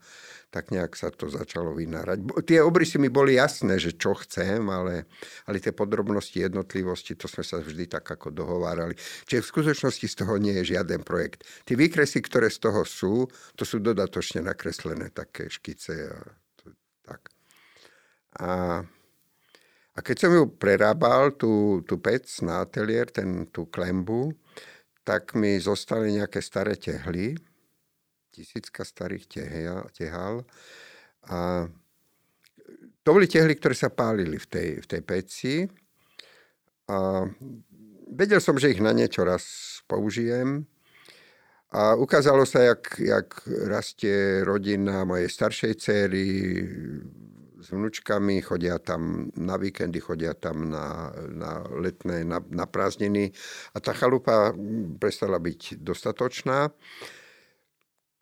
tak 0.49 0.73
nejak 0.73 0.97
sa 0.97 1.13
to 1.13 1.29
začalo 1.29 1.77
vynárať. 1.77 2.25
Tie 2.49 2.65
obrysy 2.65 2.97
mi 2.97 3.13
boli 3.13 3.37
jasné, 3.37 3.77
že 3.77 3.93
čo 3.93 4.17
chcem, 4.17 4.65
ale, 4.65 5.05
ale 5.45 5.61
tie 5.61 5.77
podrobnosti, 5.77 6.41
jednotlivosti, 6.41 7.13
to 7.21 7.29
sme 7.29 7.45
sa 7.45 7.61
vždy 7.61 7.85
tak 7.85 8.09
ako 8.09 8.33
dohovárali. 8.33 8.97
Čiže 9.29 9.45
v 9.45 9.51
skutočnosti 9.53 10.07
z 10.09 10.17
toho 10.25 10.41
nie 10.41 10.57
je 10.65 10.73
žiaden 10.73 11.05
projekt. 11.05 11.45
Tie 11.69 11.77
výkresy, 11.77 12.25
ktoré 12.25 12.49
z 12.49 12.65
toho 12.65 12.89
sú, 12.89 13.29
to 13.61 13.69
sú 13.69 13.85
dodatočne 13.85 14.41
nakreslené 14.41 15.13
také 15.13 15.53
škice 15.53 16.17
a 16.17 16.19
to, 16.57 16.73
tak. 17.05 17.29
A, 18.41 18.81
a 19.93 19.99
keď 20.01 20.17
som 20.17 20.31
ju 20.33 20.49
prerábal, 20.49 21.37
tú, 21.37 21.85
tú 21.85 22.01
pec 22.01 22.25
na 22.41 22.65
ateliér, 22.65 23.13
ten, 23.13 23.53
tú 23.53 23.69
klembu, 23.69 24.33
tak 25.05 25.37
mi 25.37 25.61
zostali 25.61 26.17
nejaké 26.17 26.41
staré 26.41 26.73
tehly, 26.77 27.37
tisícka 28.31 28.85
starých 28.85 29.27
tehal. 29.95 30.45
A 31.29 31.69
to 33.03 33.09
boli 33.17 33.25
tehly, 33.25 33.57
ktoré 33.57 33.73
sa 33.73 33.88
pálili 33.88 34.37
v 34.37 34.47
tej, 34.47 34.69
v 34.85 34.87
tej 34.87 35.03
peci. 35.03 35.55
A 36.88 37.25
vedel 38.12 38.41
som, 38.41 38.61
že 38.61 38.73
ich 38.73 38.85
na 38.85 38.93
niečo 38.93 39.25
raz 39.25 39.45
použijem. 39.88 40.69
A 41.69 41.93
ukázalo 41.97 42.49
sa, 42.49 42.64
jak, 42.64 42.97
jak 42.97 43.29
rastie 43.69 44.41
rodina 44.41 45.05
mojej 45.05 45.29
staršej 45.29 45.73
céry 45.77 46.29
s 47.61 47.69
vnúčkami, 47.69 48.41
chodia 48.41 48.81
tam 48.81 49.29
na 49.37 49.61
víkendy, 49.61 50.01
chodia 50.01 50.33
tam 50.33 50.73
na, 50.73 51.12
na 51.29 51.61
letné, 51.69 52.25
na, 52.25 52.41
na 52.49 52.64
prázdniny. 52.64 53.37
A 53.77 53.85
tá 53.85 53.93
chalupa 53.93 54.57
prestala 54.97 55.37
byť 55.37 55.77
dostatočná 55.85 56.73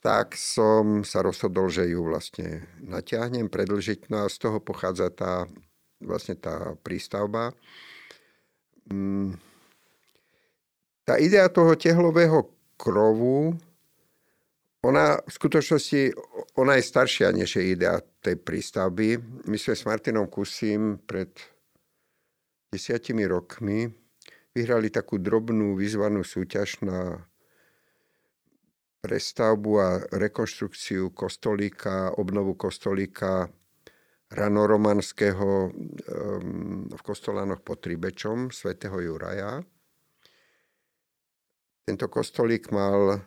tak 0.07 0.38
som 0.38 1.03
sa 1.03 1.19
rozhodol, 1.19 1.66
že 1.66 1.90
ju 1.90 2.07
vlastne 2.07 2.62
natiahnem, 2.79 3.51
predlžiť. 3.51 4.07
No 4.07 4.23
a 4.23 4.31
z 4.31 4.38
toho 4.38 4.62
pochádza 4.62 5.11
tá, 5.11 5.51
vlastne 5.99 6.38
tá 6.38 6.79
prístavba. 6.79 7.51
Mm. 8.87 9.35
Tá 11.03 11.19
idea 11.19 11.51
toho 11.51 11.75
tehlového 11.75 12.55
krovu, 12.79 13.59
ona 14.87 15.19
v 15.27 15.31
skutočnosti, 15.35 16.14
ona 16.55 16.79
je 16.79 16.87
staršia 16.87 17.35
než 17.35 17.59
je 17.59 17.75
idea 17.75 17.99
tej 18.23 18.38
prístavby. 18.38 19.19
My 19.51 19.59
sme 19.59 19.75
s 19.75 19.83
Martinom 19.83 20.31
Kusím 20.31 21.03
pred 21.03 21.35
desiatimi 22.71 23.27
rokmi 23.27 23.90
vyhrali 24.55 24.87
takú 24.87 25.19
drobnú 25.19 25.75
vyzvanú 25.75 26.23
súťaž 26.23 26.87
na 26.87 27.27
prestavbu 29.07 29.71
a 29.79 30.03
rekonštrukciu 30.19 31.14
kostolíka, 31.14 32.19
obnovu 32.19 32.59
kostolíka 32.59 33.47
ranoromanského 34.35 35.71
um, 35.71 36.90
v 36.90 37.03
Kostolanoch 37.07 37.62
pod 37.62 37.79
Tribečom, 37.79 38.51
svätého 38.51 38.99
Juraja. 38.99 39.62
Tento 41.87 42.11
kostolík 42.11 42.75
mal 42.75 43.23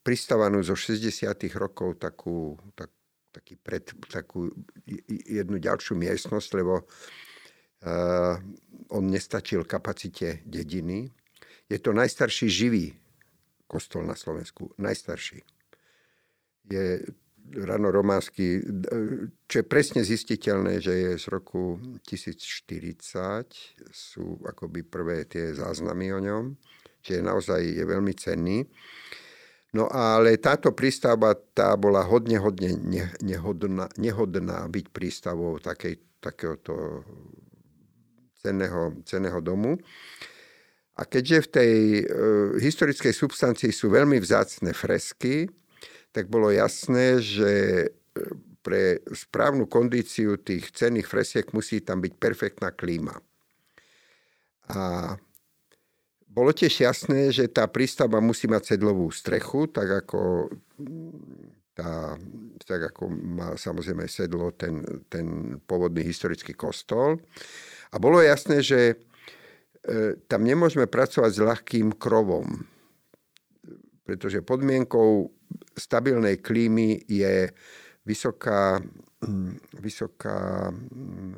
pristavanú 0.00 0.64
zo 0.64 0.72
60. 0.72 1.12
rokov 1.60 2.00
takú, 2.00 2.56
tak, 2.72 2.88
taký 3.28 3.60
pred, 3.60 3.84
takú 4.08 4.48
jednu 5.28 5.60
ďalšiu 5.60 5.92
miestnosť, 5.92 6.48
lebo 6.56 6.80
uh, 6.80 8.40
on 8.96 9.04
nestačil 9.12 9.68
kapacite 9.68 10.40
dediny. 10.48 11.12
Je 11.68 11.76
to 11.76 11.92
najstarší 11.92 12.48
živý 12.48 12.96
kostol 13.68 14.08
na 14.08 14.16
Slovensku, 14.16 14.72
najstarší. 14.80 15.44
Je 16.72 17.04
rano 17.48 17.88
románsky, 17.88 18.60
čo 19.48 19.54
je 19.60 19.64
presne 19.64 20.04
zistiteľné, 20.04 20.84
že 20.84 20.92
je 20.92 21.12
z 21.16 21.26
roku 21.32 21.80
1040, 22.04 23.88
sú 23.88 24.36
akoby 24.44 24.84
prvé 24.84 25.24
tie 25.24 25.56
záznamy 25.56 26.12
o 26.12 26.20
ňom, 26.20 26.56
čiže 27.00 27.24
naozaj 27.24 27.60
je 27.64 27.84
veľmi 27.88 28.12
cenný. 28.16 28.68
No 29.72 29.88
ale 29.88 30.40
táto 30.40 30.72
prístavba 30.72 31.36
tá 31.36 31.76
bola 31.76 32.04
hodne, 32.04 32.40
hodne 32.40 32.72
nehodná, 33.20 33.88
nehodná 34.00 34.64
byť 34.68 34.86
prístavou 34.92 35.60
takéhoto 35.60 37.04
cenného, 38.44 38.96
cenného 39.04 39.40
domu. 39.40 39.76
A 40.98 41.06
keďže 41.06 41.46
v 41.46 41.48
tej 41.54 41.74
e, 42.02 42.04
historickej 42.58 43.14
substancii 43.14 43.70
sú 43.70 43.86
veľmi 43.94 44.18
vzácne 44.18 44.74
fresky, 44.74 45.46
tak 46.10 46.26
bolo 46.26 46.50
jasné, 46.50 47.22
že 47.22 47.52
e, 47.86 47.88
pre 48.66 48.98
správnu 49.14 49.70
kondíciu 49.70 50.42
tých 50.42 50.74
cenných 50.74 51.06
fresiek 51.06 51.54
musí 51.54 51.78
tam 51.78 52.02
byť 52.02 52.12
perfektná 52.18 52.74
klíma. 52.74 53.14
A 54.74 55.14
bolo 56.28 56.50
tiež 56.52 56.82
jasné, 56.82 57.30
že 57.30 57.46
tá 57.48 57.70
prístava 57.70 58.18
musí 58.18 58.50
mať 58.50 58.74
sedlovú 58.74 59.08
strechu, 59.14 59.70
tak 59.70 60.04
ako, 60.04 60.52
tá, 61.72 62.18
tak 62.66 62.92
ako 62.92 63.08
má 63.08 63.48
samozrejme 63.54 64.04
sedlo 64.10 64.50
ten, 64.52 64.82
ten 65.08 65.56
pôvodný 65.62 66.02
historický 66.02 66.52
kostol. 66.52 67.22
A 67.88 67.96
bolo 67.96 68.20
jasné, 68.20 68.60
že 68.60 69.07
tam 70.28 70.40
nemôžeme 70.44 70.90
pracovať 70.90 71.30
s 71.32 71.40
ľahkým 71.40 71.96
krovom, 71.96 72.66
pretože 74.08 74.44
podmienkou 74.44 75.28
stabilnej 75.76 76.40
klímy 76.40 77.04
je 77.08 77.52
vysoká, 78.08 78.80
mm, 79.20 79.80
vysoká 79.84 80.72
mm, 80.72 81.36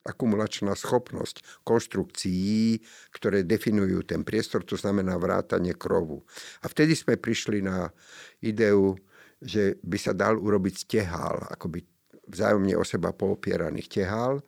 akumulačná 0.00 0.72
schopnosť 0.72 1.62
konštrukcií, 1.62 2.80
ktoré 3.12 3.44
definujú 3.44 4.02
ten 4.08 4.24
priestor, 4.24 4.64
to 4.64 4.74
znamená 4.80 5.20
vrátanie 5.20 5.76
krovu. 5.76 6.24
A 6.64 6.72
vtedy 6.72 6.96
sme 6.96 7.20
prišli 7.20 7.60
na 7.60 7.92
ideu, 8.40 8.96
že 9.40 9.76
by 9.84 9.98
sa 10.00 10.12
dal 10.16 10.40
urobiť 10.40 10.74
stehál, 10.88 11.44
akoby 11.52 11.84
vzájomne 12.28 12.76
o 12.76 12.84
seba 12.84 13.12
poopieraných 13.12 13.88
tehál, 14.00 14.40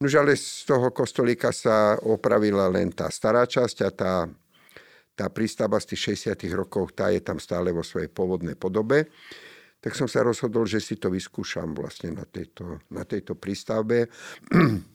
Nož 0.00 0.16
ale 0.16 0.32
z 0.32 0.64
toho 0.64 0.96
kostolíka 0.96 1.52
sa 1.52 1.92
opravila 2.00 2.72
len 2.72 2.88
tá 2.88 3.12
stará 3.12 3.44
časť 3.44 3.78
a 3.84 3.90
tá, 3.92 4.14
tá 5.12 5.28
prístava 5.28 5.76
z 5.76 5.92
tých 5.92 6.24
60 6.32 6.40
rokov, 6.56 6.96
tá 6.96 7.12
je 7.12 7.20
tam 7.20 7.36
stále 7.36 7.68
vo 7.68 7.84
svojej 7.84 8.08
pôvodnej 8.08 8.56
podobe. 8.56 9.12
Tak 9.76 9.92
som 9.92 10.08
sa 10.08 10.24
rozhodol, 10.24 10.64
že 10.64 10.80
si 10.80 10.96
to 10.96 11.12
vyskúšam 11.12 11.76
vlastne 11.76 12.16
na 12.16 12.24
tejto, 12.24 12.80
na 12.88 13.04
tejto 13.04 13.36
prístavbe. 13.36 14.08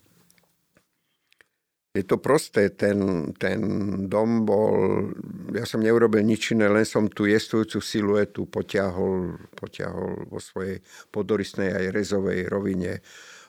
Je 1.95 2.03
to 2.03 2.19
prosté, 2.19 2.75
ten, 2.75 3.31
ten 3.39 3.63
dom 4.11 4.43
bol, 4.43 5.07
ja 5.55 5.63
som 5.63 5.79
neurobil 5.79 6.27
nič 6.27 6.51
iné, 6.51 6.67
len 6.67 6.83
som 6.83 7.07
tú 7.07 7.23
jestujúcu 7.23 7.79
siluetu 7.79 8.51
potiahol, 8.51 9.39
potiahol 9.55 10.27
vo 10.27 10.35
svojej 10.43 10.83
podoristnej 11.07 11.71
aj 11.71 11.95
rezovej 11.95 12.51
rovine 12.51 12.99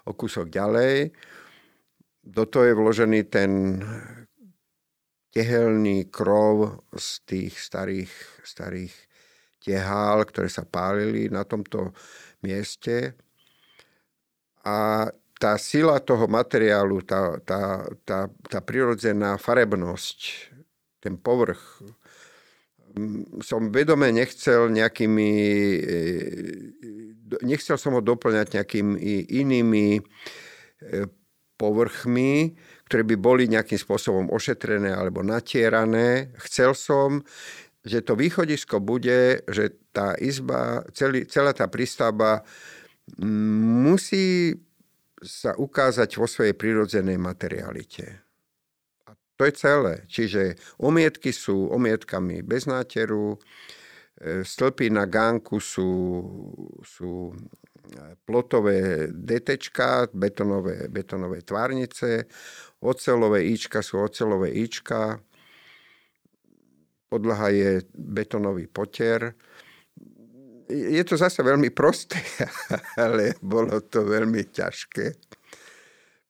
o 0.06 0.14
kúsok 0.14 0.46
ďalej 0.46 1.10
do 2.26 2.42
toho 2.46 2.64
je 2.66 2.74
vložený 2.74 3.20
ten 3.30 3.78
tehelný 5.30 6.10
krov 6.10 6.82
z 6.96 7.08
tých 7.22 7.54
starých, 7.54 8.12
starých 8.42 8.94
tehál, 9.62 10.26
ktoré 10.26 10.50
sa 10.50 10.66
pálili 10.66 11.30
na 11.30 11.46
tomto 11.46 11.94
mieste. 12.42 13.14
A 14.66 15.06
tá 15.36 15.60
sila 15.60 16.00
toho 16.00 16.26
materiálu, 16.26 17.04
tá, 17.04 17.36
tá, 17.44 17.84
tá, 18.02 18.26
tá 18.48 18.58
prirodzená 18.64 19.36
farebnosť, 19.36 20.18
ten 21.04 21.20
povrch, 21.20 21.84
som 23.44 23.68
vedome 23.68 24.08
nechcel 24.08 24.72
nejakými, 24.72 25.30
e, 25.84 26.00
nechcel 27.44 27.76
som 27.76 27.92
ho 27.92 28.00
doplňať 28.00 28.56
nejakými 28.56 29.28
inými 29.28 30.00
e, 30.00 30.02
povrchmi, 31.56 32.54
ktoré 32.86 33.02
by 33.02 33.16
boli 33.18 33.44
nejakým 33.50 33.80
spôsobom 33.80 34.30
ošetrené 34.30 34.92
alebo 34.92 35.24
natierané. 35.24 36.30
Chcel 36.46 36.76
som, 36.76 37.24
že 37.82 38.04
to 38.04 38.14
východisko 38.14 38.78
bude, 38.78 39.42
že 39.48 39.74
tá 39.90 40.12
izba, 40.20 40.84
celý, 40.92 41.24
celá 41.26 41.56
tá 41.56 41.66
prístavba 41.66 42.44
musí 43.86 44.58
sa 45.22 45.56
ukázať 45.56 46.20
vo 46.20 46.28
svojej 46.28 46.52
prirodzenej 46.52 47.16
materialite. 47.16 48.20
A 49.08 49.16
to 49.38 49.42
je 49.48 49.54
celé. 49.56 49.94
Čiže 50.10 50.60
omietky 50.82 51.32
sú 51.32 51.72
omietkami 51.72 52.44
bez 52.44 52.68
náteru, 52.68 53.38
e, 54.20 54.44
stĺpy 54.44 54.92
na 54.92 55.08
gánku 55.08 55.56
sú, 55.62 55.90
sú 56.84 57.32
plotové 58.24 59.08
DT, 59.12 59.58
betonové, 60.12 60.88
betonové 60.88 61.42
tvárnice, 61.42 62.24
ocelové 62.80 63.44
Ička 63.44 63.82
sú 63.82 64.02
ocelové 64.02 64.50
Ička, 64.50 65.20
podlaha 67.08 67.48
je 67.48 67.70
betonový 67.94 68.66
potier. 68.66 69.34
Je 70.66 71.02
to 71.06 71.14
zase 71.14 71.46
veľmi 71.46 71.70
prosté, 71.70 72.18
ale 73.04 73.38
bolo 73.38 73.78
to 73.86 74.02
veľmi 74.02 74.50
ťažké. 74.50 75.14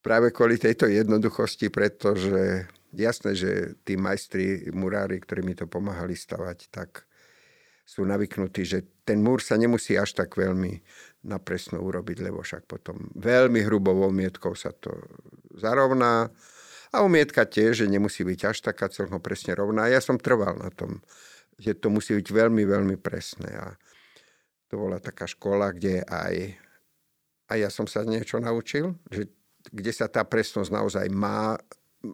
Práve 0.04 0.30
kvôli 0.30 0.60
tejto 0.60 0.86
jednoduchosti, 0.86 1.72
pretože 1.72 2.68
jasné, 2.94 3.32
že 3.34 3.50
tí 3.82 3.98
majstri, 3.98 4.70
murári, 4.70 5.18
ktorí 5.18 5.42
mi 5.42 5.56
to 5.56 5.66
pomáhali 5.66 6.14
stavať, 6.14 6.70
tak 6.70 7.08
sú 7.86 8.02
navyknutí, 8.02 8.62
že 8.66 8.82
ten 9.06 9.22
múr 9.22 9.38
sa 9.38 9.54
nemusí 9.54 9.94
až 9.94 10.18
tak 10.18 10.34
veľmi 10.34 10.82
na 11.26 11.42
presno 11.42 11.82
urobiť, 11.82 12.22
lebo 12.22 12.40
však 12.40 12.70
potom 12.70 13.10
veľmi 13.18 13.66
hrubou 13.66 13.98
omietkou 14.06 14.54
sa 14.54 14.70
to 14.70 14.94
zarovná. 15.58 16.30
A 16.94 17.02
omietka 17.02 17.42
tiež, 17.42 17.84
že 17.84 17.90
nemusí 17.90 18.22
byť 18.22 18.40
až 18.46 18.62
taká 18.62 18.86
celkom 18.86 19.18
presne 19.18 19.58
rovná. 19.58 19.90
Ja 19.90 19.98
som 19.98 20.16
trval 20.22 20.56
na 20.62 20.70
tom, 20.70 21.02
že 21.58 21.74
to 21.74 21.90
musí 21.90 22.14
byť 22.14 22.28
veľmi, 22.30 22.62
veľmi 22.62 22.96
presné. 23.02 23.50
A 23.58 23.74
to 24.70 24.78
bola 24.78 25.02
taká 25.02 25.26
škola, 25.26 25.74
kde 25.74 26.06
aj 26.06 26.56
a 27.46 27.52
ja 27.54 27.70
som 27.70 27.86
sa 27.86 28.02
niečo 28.02 28.42
naučil, 28.42 28.98
že 29.10 29.30
kde 29.70 29.92
sa 29.94 30.10
tá 30.10 30.26
presnosť 30.26 30.70
naozaj 30.70 31.06
má, 31.10 31.58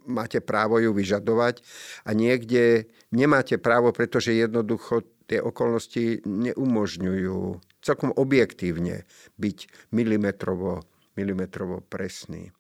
máte 0.08 0.40
právo 0.40 0.80
ju 0.80 0.92
vyžadovať 0.92 1.64
a 2.04 2.12
niekde 2.12 2.88
nemáte 3.12 3.56
právo, 3.56 3.92
pretože 3.92 4.32
jednoducho 4.32 5.04
tie 5.28 5.40
okolnosti 5.40 6.24
neumožňujú 6.24 7.40
celkom 7.82 8.14
objektívne 8.14 9.04
byť 9.36 9.90
milimetrovo, 9.92 10.86
milimetrovo 11.18 11.82
presný. 11.82 12.54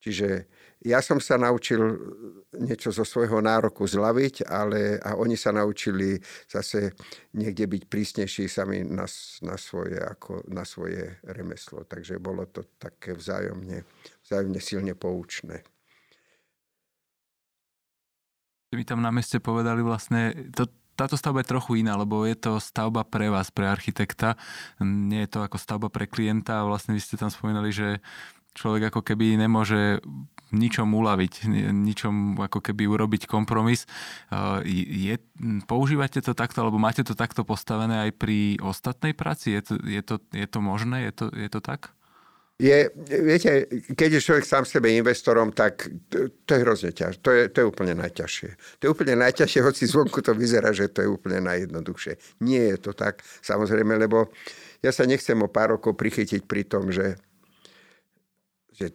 Čiže 0.00 0.48
ja 0.88 1.04
som 1.04 1.20
sa 1.20 1.36
naučil 1.36 1.76
niečo 2.56 2.88
zo 2.88 3.04
svojho 3.04 3.44
nároku 3.44 3.84
zlaviť, 3.84 4.48
ale 4.48 4.96
a 4.96 5.12
oni 5.12 5.36
sa 5.36 5.52
naučili 5.52 6.16
zase 6.48 6.96
niekde 7.36 7.68
byť 7.68 7.82
prísnejší 7.84 8.48
sami 8.48 8.80
na, 8.80 9.04
na, 9.44 9.56
svoje, 9.60 10.00
ako 10.00 10.48
na 10.48 10.64
svoje 10.64 11.20
remeslo. 11.28 11.84
Takže 11.84 12.16
bolo 12.16 12.48
to 12.48 12.64
také 12.80 13.12
vzájomne, 13.12 13.84
vzájomne 14.24 14.60
silne 14.64 14.96
poučné. 14.96 15.60
My 18.72 18.86
tam 18.88 19.04
na 19.04 19.12
meste 19.12 19.36
povedali 19.36 19.84
vlastne, 19.84 20.48
to, 20.54 20.64
táto 21.00 21.16
stavba 21.16 21.40
je 21.40 21.56
trochu 21.56 21.80
iná, 21.80 21.96
lebo 21.96 22.28
je 22.28 22.36
to 22.36 22.60
stavba 22.60 23.08
pre 23.08 23.32
vás, 23.32 23.48
pre 23.48 23.64
architekta. 23.64 24.36
Nie 24.84 25.24
je 25.24 25.32
to 25.32 25.40
ako 25.40 25.56
stavba 25.56 25.88
pre 25.88 26.04
klienta 26.04 26.60
a 26.60 26.68
vlastne 26.68 26.92
vy 26.92 27.00
ste 27.00 27.16
tam 27.16 27.32
spomínali, 27.32 27.72
že 27.72 28.04
človek 28.52 28.92
ako 28.92 29.00
keby 29.00 29.40
nemôže 29.40 30.04
ničom 30.50 30.90
uľaviť, 30.90 31.46
ničom 31.70 32.42
ako 32.42 32.58
keby 32.58 32.90
urobiť 32.90 33.30
kompromis. 33.30 33.86
Je, 34.66 35.14
používate 35.70 36.18
to 36.20 36.34
takto, 36.34 36.66
alebo 36.66 36.76
máte 36.76 37.06
to 37.06 37.14
takto 37.14 37.46
postavené 37.46 38.10
aj 38.10 38.18
pri 38.18 38.58
ostatnej 38.58 39.14
práci? 39.14 39.54
Je 39.54 39.62
to, 39.62 39.74
je 39.80 40.02
to, 40.02 40.14
je 40.34 40.46
to 40.50 40.58
možné? 40.58 41.06
Je 41.06 41.12
to, 41.14 41.24
je 41.30 41.48
to 41.48 41.62
tak? 41.62 41.94
Je, 42.60 42.92
viete, 43.08 43.64
keď 43.96 44.20
je 44.20 44.24
človek 44.24 44.44
sám 44.44 44.68
sebe 44.68 44.92
investorom, 44.92 45.48
tak 45.48 45.88
to, 46.12 46.28
to 46.44 46.50
je 46.52 46.60
hrozne 46.60 46.92
ťažké. 46.92 47.24
To 47.24 47.30
je, 47.32 47.42
to 47.48 47.56
je 47.64 47.66
úplne 47.72 47.94
najťažšie. 47.96 48.50
To 48.76 48.82
je 48.84 48.90
úplne 48.92 49.16
najťažšie, 49.16 49.64
hoci 49.64 49.88
zvonku 49.88 50.20
to 50.20 50.36
vyzerá, 50.36 50.68
že 50.76 50.92
to 50.92 51.00
je 51.00 51.08
úplne 51.08 51.40
najjednoduchšie. 51.40 52.44
Nie 52.44 52.76
je 52.76 52.78
to 52.84 52.92
tak, 52.92 53.24
samozrejme, 53.40 53.96
lebo 53.96 54.28
ja 54.84 54.92
sa 54.92 55.08
nechcem 55.08 55.40
o 55.40 55.48
pár 55.48 55.80
rokov 55.80 55.96
prichytiť 55.96 56.44
pri 56.44 56.68
tom, 56.68 56.92
že 56.92 57.16
že, 58.76 58.92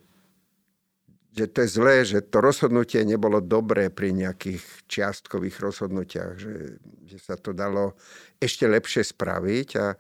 že 1.34 1.46
to 1.50 1.66
je 1.66 1.70
zlé, 1.70 1.96
že 2.06 2.22
to 2.22 2.46
rozhodnutie 2.46 3.02
nebolo 3.02 3.42
dobré 3.42 3.90
pri 3.90 4.14
nejakých 4.14 4.62
čiastkových 4.86 5.58
rozhodnutiach, 5.58 6.38
že, 6.38 6.78
že 7.10 7.18
sa 7.18 7.34
to 7.34 7.50
dalo 7.50 7.98
ešte 8.38 8.70
lepšie 8.70 9.10
spraviť. 9.10 9.70
A, 9.82 9.98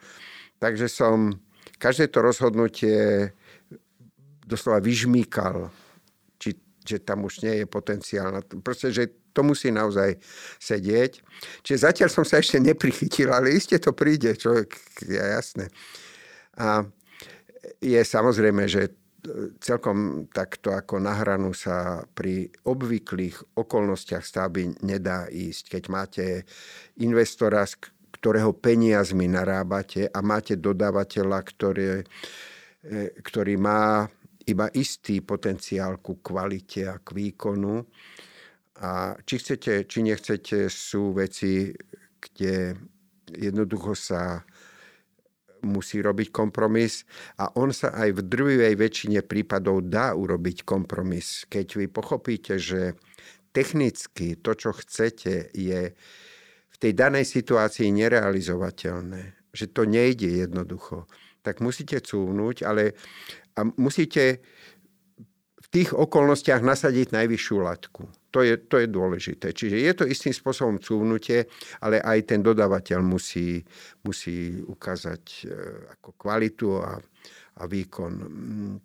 takže 0.61 0.85
som 0.85 1.33
každé 1.81 2.13
to 2.13 2.21
rozhodnutie 2.21 3.33
doslova 4.45 4.77
vyžmýkal, 4.79 5.73
či, 6.37 6.53
že 6.85 7.01
tam 7.01 7.25
už 7.25 7.41
nie 7.41 7.63
je 7.63 7.65
potenciál. 7.65 8.29
Na 8.29 8.41
to. 8.45 8.61
Proste, 8.61 8.93
že 8.93 9.09
to 9.35 9.43
musí 9.43 9.73
naozaj 9.73 10.15
sedieť. 10.61 11.19
Čiže 11.65 11.83
zatiaľ 11.91 12.09
som 12.13 12.23
sa 12.23 12.39
ešte 12.39 12.61
neprichytil, 12.61 13.33
ale 13.33 13.51
iste 13.51 13.75
to 13.81 13.91
príde, 13.91 14.37
človek, 14.39 14.71
je 15.03 15.19
jasné. 15.19 15.67
A 16.55 16.87
je 17.83 17.99
samozrejme, 17.99 18.63
že 18.71 18.95
celkom 19.57 20.29
takto 20.29 20.71
ako 20.71 21.01
na 21.01 21.17
hranu 21.17 21.51
sa 21.51 22.05
pri 22.13 22.49
obvyklých 22.65 23.57
okolnostiach 23.57 24.21
stavby 24.21 24.85
nedá 24.85 25.25
ísť. 25.29 25.77
Keď 25.77 25.83
máte 25.89 26.25
investora, 27.01 27.65
z 27.65 27.89
ktorého 28.15 28.53
peniazmi 28.55 29.27
narábate 29.29 30.07
a 30.09 30.19
máte 30.21 30.55
dodávateľa, 30.57 31.39
ktorý, 31.41 31.85
e, 31.99 32.03
ktorý 33.21 33.55
má 33.59 34.07
iba 34.45 34.69
istý 34.73 35.21
potenciál 35.25 35.99
ku 35.99 36.21
kvalite 36.21 36.85
a 36.85 37.01
k 37.01 37.07
výkonu. 37.13 37.81
A 38.81 39.15
či 39.23 39.35
chcete, 39.39 39.87
či 39.87 39.99
nechcete, 40.03 40.67
sú 40.67 41.15
veci, 41.15 41.71
kde 42.19 42.75
jednoducho 43.31 43.95
sa 43.95 44.43
musí 45.65 45.97
robiť 45.97 46.29
kompromis 46.29 47.09
a 47.41 47.49
on 47.57 47.73
sa 47.73 47.89
aj 47.97 48.21
v 48.21 48.21
drvivej 48.21 48.73
väčšine 48.77 49.25
prípadov 49.25 49.89
dá 49.89 50.13
urobiť 50.13 50.61
kompromis. 50.61 51.49
Keď 51.49 51.67
vy 51.81 51.85
pochopíte, 51.89 52.61
že 52.61 52.93
technicky 53.49 54.37
to, 54.37 54.53
čo 54.53 54.77
chcete, 54.77 55.49
je 55.57 55.81
v 56.69 56.77
tej 56.77 56.91
danej 56.93 57.25
situácii 57.25 57.89
nerealizovateľné, 57.89 59.49
že 59.55 59.65
to 59.71 59.87
nejde 59.89 60.27
jednoducho, 60.27 61.09
tak 61.41 61.63
musíte 61.63 61.97
cúvnuť, 62.03 62.67
ale 62.67 62.93
a 63.55 63.63
musíte 63.79 64.43
v 65.65 65.67
tých 65.71 65.89
okolnostiach 65.95 66.61
nasadiť 66.61 67.15
najvyššiu 67.15 67.57
latku. 67.57 68.05
To 68.35 68.43
je, 68.43 68.59
to 68.67 68.83
je 68.83 68.87
dôležité. 68.91 69.55
Čiže 69.55 69.77
je 69.79 69.93
to 69.95 70.05
istým 70.05 70.35
spôsobom 70.35 70.77
cúvnutie, 70.77 71.47
ale 71.79 72.03
aj 72.03 72.35
ten 72.35 72.43
dodávateľ 72.43 72.99
musí, 72.99 73.63
musí 74.03 74.59
ukázať 74.59 75.23
e, 75.23 75.43
ako 75.95 76.09
kvalitu 76.19 76.83
a, 76.83 76.99
a 77.59 77.63
výkon. 77.63 78.13
Mm, 78.13 78.75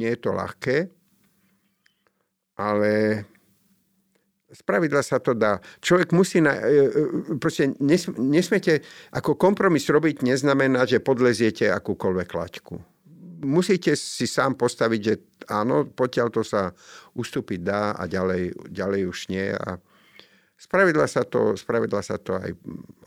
nie 0.00 0.10
je 0.16 0.18
to 0.18 0.30
ľahké, 0.32 0.76
ale 2.56 2.90
Spravidla 4.46 5.04
sa 5.04 5.20
to 5.20 5.36
dá. 5.36 5.60
Človek 5.84 6.16
musí... 6.16 6.40
Na, 6.40 6.56
e, 6.56 6.88
e, 6.88 7.36
proste 7.36 7.76
nesmiete... 8.16 8.80
Ako 9.12 9.36
kompromis 9.36 9.84
robiť 9.92 10.24
neznamená, 10.24 10.88
že 10.88 11.04
podleziete 11.04 11.68
akúkoľvek 11.68 12.30
laťku 12.32 12.95
musíte 13.42 13.92
si 13.96 14.24
sám 14.24 14.56
postaviť, 14.56 15.00
že 15.00 15.14
áno, 15.52 15.84
potiaľ 15.88 16.28
to 16.32 16.42
sa 16.46 16.72
ustúpiť 17.12 17.60
dá 17.60 17.92
a 17.92 18.08
ďalej, 18.08 18.72
ďalej 18.72 19.02
už 19.08 19.18
nie. 19.28 19.52
A 19.52 19.76
spravidla 20.56 21.06
sa 21.08 21.24
to, 21.26 21.56
spravidla 21.56 22.00
sa 22.00 22.16
to 22.16 22.36
aj, 22.36 22.52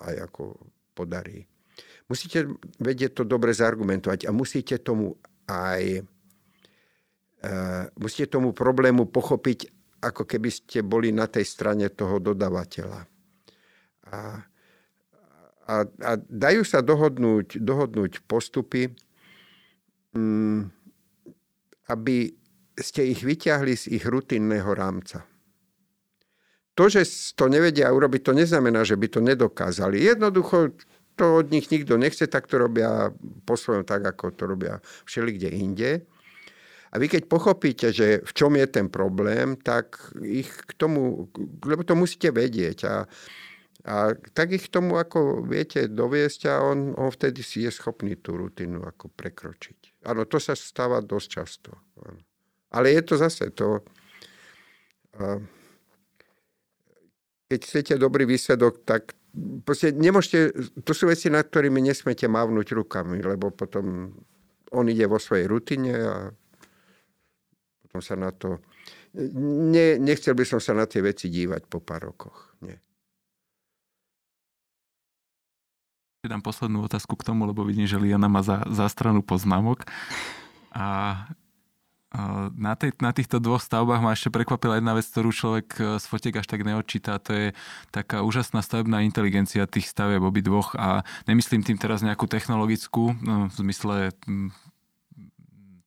aj 0.06 0.16
ako 0.30 0.58
podarí. 0.94 1.46
Musíte 2.10 2.50
vedieť 2.82 3.22
to 3.22 3.24
dobre 3.26 3.54
zargumentovať 3.54 4.26
a 4.26 4.32
musíte 4.34 4.82
tomu 4.82 5.14
aj 5.46 6.02
uh, 7.46 7.86
musíte 7.98 8.34
tomu 8.38 8.54
problému 8.54 9.10
pochopiť, 9.10 9.70
ako 10.02 10.26
keby 10.26 10.50
ste 10.50 10.80
boli 10.82 11.14
na 11.14 11.30
tej 11.30 11.46
strane 11.46 11.90
toho 11.94 12.18
dodavateľa. 12.18 13.02
A, 14.10 14.18
a, 15.70 15.76
a 15.86 16.12
dajú 16.18 16.66
sa 16.66 16.82
dohodnúť, 16.82 17.62
dohodnúť 17.62 18.26
postupy, 18.26 18.90
aby 21.90 22.18
ste 22.80 23.02
ich 23.12 23.22
vyťahli 23.22 23.74
z 23.76 23.86
ich 24.00 24.06
rutinného 24.08 24.72
rámca. 24.72 25.28
To, 26.74 26.88
že 26.88 27.04
to 27.36 27.52
nevedia 27.52 27.92
urobiť, 27.92 28.22
to 28.24 28.34
neznamená, 28.34 28.88
že 28.88 28.96
by 28.96 29.08
to 29.12 29.20
nedokázali. 29.20 30.00
Jednoducho 30.00 30.80
to 31.20 31.44
od 31.44 31.52
nich 31.52 31.68
nikto 31.68 32.00
nechce, 32.00 32.24
tak 32.32 32.48
to 32.48 32.56
robia 32.56 33.12
po 33.44 33.60
svojom 33.60 33.84
tak, 33.84 34.08
ako 34.08 34.32
to 34.32 34.48
robia 34.48 34.80
všeli 35.04 35.36
kde 35.36 35.50
inde. 35.52 35.92
A 36.90 36.98
vy 36.98 37.12
keď 37.12 37.28
pochopíte, 37.28 37.92
že 37.92 38.24
v 38.24 38.32
čom 38.32 38.56
je 38.56 38.66
ten 38.66 38.88
problém, 38.88 39.60
tak 39.60 40.00
ich 40.24 40.50
k 40.50 40.72
tomu, 40.74 41.28
lebo 41.68 41.84
to 41.84 41.94
musíte 42.00 42.32
vedieť. 42.32 42.80
A 42.88 43.06
a 43.86 44.12
tak 44.36 44.52
ich 44.52 44.68
tomu, 44.68 45.00
ako 45.00 45.48
viete, 45.48 45.88
doviesť 45.88 46.52
a 46.52 46.60
on, 46.60 46.92
on 47.00 47.08
vtedy 47.16 47.40
si 47.40 47.64
je 47.64 47.72
schopný 47.72 48.20
tú 48.20 48.36
rutinu 48.36 48.84
ako 48.84 49.08
prekročiť. 49.08 49.89
Áno, 50.08 50.24
to 50.24 50.40
sa 50.40 50.56
stáva 50.56 51.04
dosť 51.04 51.28
často. 51.28 51.72
Áno. 52.04 52.22
Ale 52.72 52.94
je 52.94 53.02
to 53.04 53.16
zase 53.18 53.52
to... 53.52 53.84
A, 55.20 55.42
keď 57.50 57.60
chcete 57.66 57.94
dobrý 57.98 58.30
výsledok, 58.30 58.86
tak 58.86 59.18
proste 59.66 59.90
nemôžete... 59.92 60.54
To 60.86 60.92
sú 60.94 61.10
veci, 61.10 61.34
nad 61.34 61.50
ktorými 61.50 61.82
nesmete 61.82 62.30
mávnuť 62.30 62.68
rukami, 62.78 63.20
lebo 63.26 63.50
potom 63.50 64.14
on 64.70 64.86
ide 64.86 65.10
vo 65.10 65.18
svojej 65.18 65.50
rutine 65.50 65.94
a 65.98 66.16
potom 67.82 68.02
sa 68.06 68.16
na 68.16 68.30
to... 68.30 68.62
Ne, 69.18 69.98
nechcel 69.98 70.38
by 70.38 70.46
som 70.46 70.62
sa 70.62 70.78
na 70.78 70.86
tie 70.86 71.02
veci 71.02 71.34
dívať 71.34 71.66
po 71.66 71.82
pár 71.82 72.14
rokoch. 72.14 72.54
Nie. 72.62 72.78
Dám 76.20 76.44
poslednú 76.44 76.84
otázku 76.84 77.16
k 77.16 77.32
tomu, 77.32 77.48
lebo 77.48 77.64
vidím, 77.64 77.88
že 77.88 77.96
Liana 77.96 78.28
má 78.28 78.44
za, 78.44 78.68
za 78.68 78.92
stranu 78.92 79.24
poznámok. 79.24 79.88
A 80.68 81.16
na, 82.60 82.76
tej, 82.76 82.92
na 83.00 83.16
týchto 83.16 83.40
dvoch 83.40 83.64
stavbách 83.64 84.04
ma 84.04 84.12
ešte 84.12 84.28
prekvapila 84.28 84.84
jedna 84.84 85.00
vec, 85.00 85.08
ktorú 85.08 85.32
človek 85.32 85.68
e, 85.80 85.82
z 85.96 86.06
fotiek 86.12 86.36
až 86.36 86.52
tak 86.52 86.68
neočíta. 86.68 87.24
To 87.24 87.32
je 87.32 87.48
taká 87.96 88.20
úžasná 88.28 88.60
stavebná 88.60 89.00
inteligencia 89.08 89.64
tých 89.64 89.88
stavieb 89.88 90.20
obi 90.20 90.44
dvoch 90.44 90.76
a 90.76 91.08
nemyslím 91.24 91.64
tým 91.64 91.80
teraz 91.80 92.04
nejakú 92.04 92.28
technologickú, 92.28 93.16
no, 93.24 93.48
v 93.48 93.56
zmysle 93.56 94.12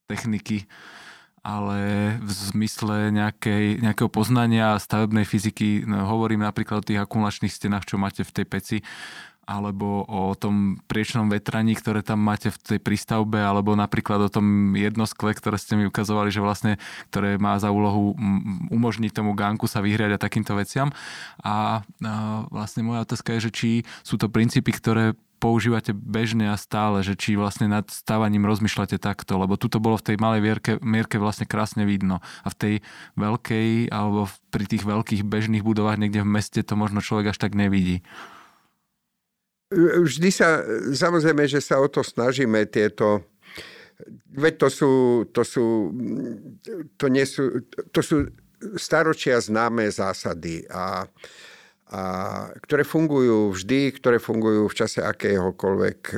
techniky, 0.08 0.64
ale 1.44 2.16
v 2.24 2.30
zmysle 2.56 3.12
nejakej, 3.12 3.84
nejakého 3.84 4.08
poznania 4.08 4.80
stavebnej 4.80 5.28
fyziky. 5.28 5.84
No, 5.84 6.08
hovorím 6.08 6.40
napríklad 6.40 6.80
o 6.80 6.86
tých 6.88 7.04
akumulačných 7.04 7.52
stenách, 7.52 7.84
čo 7.84 8.00
máte 8.00 8.24
v 8.24 8.32
tej 8.32 8.46
peci 8.48 8.76
alebo 9.42 10.06
o 10.06 10.32
tom 10.38 10.78
priečnom 10.86 11.26
vetraní, 11.26 11.74
ktoré 11.74 12.00
tam 12.06 12.22
máte 12.22 12.54
v 12.54 12.58
tej 12.58 12.78
prístavbe, 12.78 13.42
alebo 13.42 13.74
napríklad 13.74 14.26
o 14.26 14.30
tom 14.30 14.78
jednoskle, 14.78 15.34
ktoré 15.34 15.58
ste 15.58 15.74
mi 15.74 15.84
ukazovali, 15.90 16.30
že 16.30 16.38
vlastne, 16.38 16.78
ktoré 17.10 17.36
má 17.42 17.58
za 17.58 17.74
úlohu 17.74 18.14
umožniť 18.70 19.10
tomu 19.10 19.34
gánku 19.34 19.66
sa 19.66 19.82
vyhriať 19.82 20.14
a 20.14 20.22
takýmto 20.22 20.54
veciam. 20.54 20.94
A, 21.42 21.82
vlastne 22.54 22.86
moja 22.86 23.02
otázka 23.02 23.34
je, 23.38 23.48
že 23.48 23.54
či 23.54 23.70
sú 24.06 24.14
to 24.14 24.30
princípy, 24.30 24.70
ktoré 24.70 25.18
používate 25.42 25.90
bežne 25.90 26.54
a 26.54 26.56
stále, 26.56 27.02
že 27.02 27.18
či 27.18 27.34
vlastne 27.34 27.66
nad 27.66 27.90
stávaním 27.90 28.46
rozmýšľate 28.46 29.02
takto, 29.02 29.42
lebo 29.42 29.58
tuto 29.58 29.82
bolo 29.82 29.98
v 29.98 30.14
tej 30.14 30.16
malej 30.22 30.38
mierke, 30.38 30.72
mierke 30.78 31.18
vlastne 31.18 31.50
krásne 31.50 31.82
vidno. 31.82 32.22
A 32.46 32.54
v 32.54 32.58
tej 32.62 32.74
veľkej, 33.18 33.90
alebo 33.90 34.30
pri 34.54 34.70
tých 34.70 34.86
veľkých 34.86 35.26
bežných 35.26 35.66
budovách 35.66 35.98
niekde 35.98 36.22
v 36.22 36.30
meste 36.30 36.62
to 36.62 36.78
možno 36.78 37.02
človek 37.02 37.34
až 37.34 37.42
tak 37.42 37.58
nevidí. 37.58 38.06
Vždy 40.04 40.28
sa, 40.28 40.60
samozrejme, 40.92 41.48
že 41.48 41.64
sa 41.64 41.80
o 41.80 41.88
to 41.88 42.04
snažíme 42.04 42.68
tieto 42.68 43.24
Veď 44.34 44.66
to 44.66 44.68
sú, 44.72 44.92
to 45.30 45.42
sú, 45.46 45.94
to 46.98 47.06
nie 47.06 47.22
sú, 47.22 47.62
to 47.94 48.00
sú 48.02 48.26
staročia 48.74 49.38
známe 49.38 49.86
zásady 49.94 50.66
a 50.66 51.06
a 51.92 52.02
ktoré 52.64 52.88
fungujú 52.88 53.52
vždy, 53.52 53.92
ktoré 54.00 54.16
fungujú 54.16 54.64
v 54.64 54.76
čase 54.80 55.04
akéhokoľvek 55.04 56.00
e, 56.08 56.16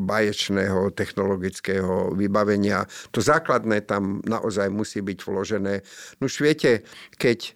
baječného 0.00 0.96
technologického 0.96 2.16
vybavenia. 2.16 2.88
To 3.12 3.20
základné 3.20 3.84
tam 3.84 4.24
naozaj 4.24 4.72
musí 4.72 5.04
byť 5.04 5.18
vložené. 5.20 5.84
No 6.24 6.24
už 6.24 6.40
viete, 6.40 6.88
keď 7.20 7.52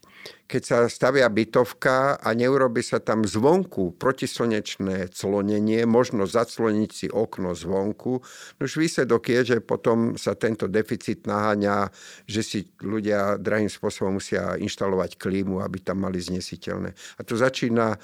keď 0.48 0.62
sa 0.64 0.78
stavia 0.88 1.28
bytovka 1.28 2.16
a 2.16 2.28
neurobi 2.32 2.80
sa 2.80 3.04
tam 3.04 3.28
zvonku 3.28 4.00
protislnečné 4.00 5.12
clonenie, 5.12 5.84
možno 5.84 6.24
zacloniť 6.24 6.90
si 6.90 7.06
okno 7.12 7.52
zvonku, 7.52 8.12
no 8.56 8.60
už 8.64 8.80
výsledok 8.80 9.28
je, 9.28 9.40
že 9.44 9.56
potom 9.60 10.16
sa 10.16 10.32
tento 10.32 10.64
deficit 10.64 11.28
naháňa, 11.28 11.92
že 12.24 12.40
si 12.40 12.58
ľudia 12.80 13.36
drahým 13.36 13.68
spôsobom 13.68 14.16
musia 14.16 14.56
inštalovať 14.56 15.20
klímu, 15.20 15.60
aby 15.60 15.84
tam 15.84 16.00
mali 16.00 16.16
znesiteľné. 16.16 16.96
A 16.96 17.20
to 17.28 17.36
začína 17.36 18.00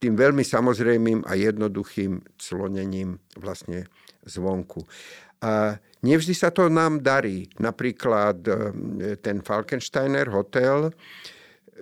tým 0.00 0.16
veľmi 0.16 0.40
samozrejmým 0.40 1.28
a 1.28 1.36
jednoduchým 1.36 2.24
clonením 2.40 3.20
vlastne 3.36 3.84
zvonku. 4.24 4.88
A 5.44 5.76
nevždy 6.04 6.34
sa 6.36 6.52
to 6.52 6.68
nám 6.68 7.00
darí. 7.04 7.48
Napríklad 7.58 8.36
e, 8.46 8.52
ten 9.20 9.44
Falkensteiner 9.44 10.28
hotel, 10.32 10.92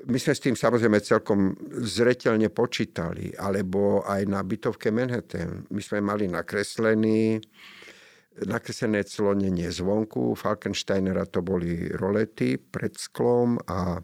my 0.06 0.18
sme 0.18 0.32
s 0.34 0.44
tým 0.44 0.54
samozrejme 0.54 1.02
celkom 1.02 1.58
zretelne 1.82 2.48
počítali, 2.54 3.34
alebo 3.34 4.06
aj 4.06 4.22
na 4.30 4.40
bytovke 4.46 4.94
Manhattan. 4.94 5.66
My 5.74 5.82
sme 5.82 5.98
mali 5.98 6.30
nakreslený 6.30 7.42
nakreslené 8.46 9.02
clonenie 9.02 9.66
zvonku. 9.66 10.38
Falkensteinera 10.38 11.26
to 11.26 11.42
boli 11.42 11.90
rolety 11.90 12.54
pred 12.54 12.94
sklom 12.94 13.58
a 13.66 13.98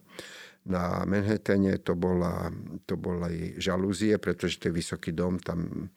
na 0.64 1.04
Manhattane 1.04 1.78
to, 1.84 1.94
bola, 1.94 2.48
to 2.88 2.96
boli 2.96 3.54
žalúzie, 3.60 4.16
pretože 4.16 4.58
to 4.58 4.72
je 4.72 4.78
vysoký 4.80 5.12
dom, 5.12 5.36
tam 5.38 5.92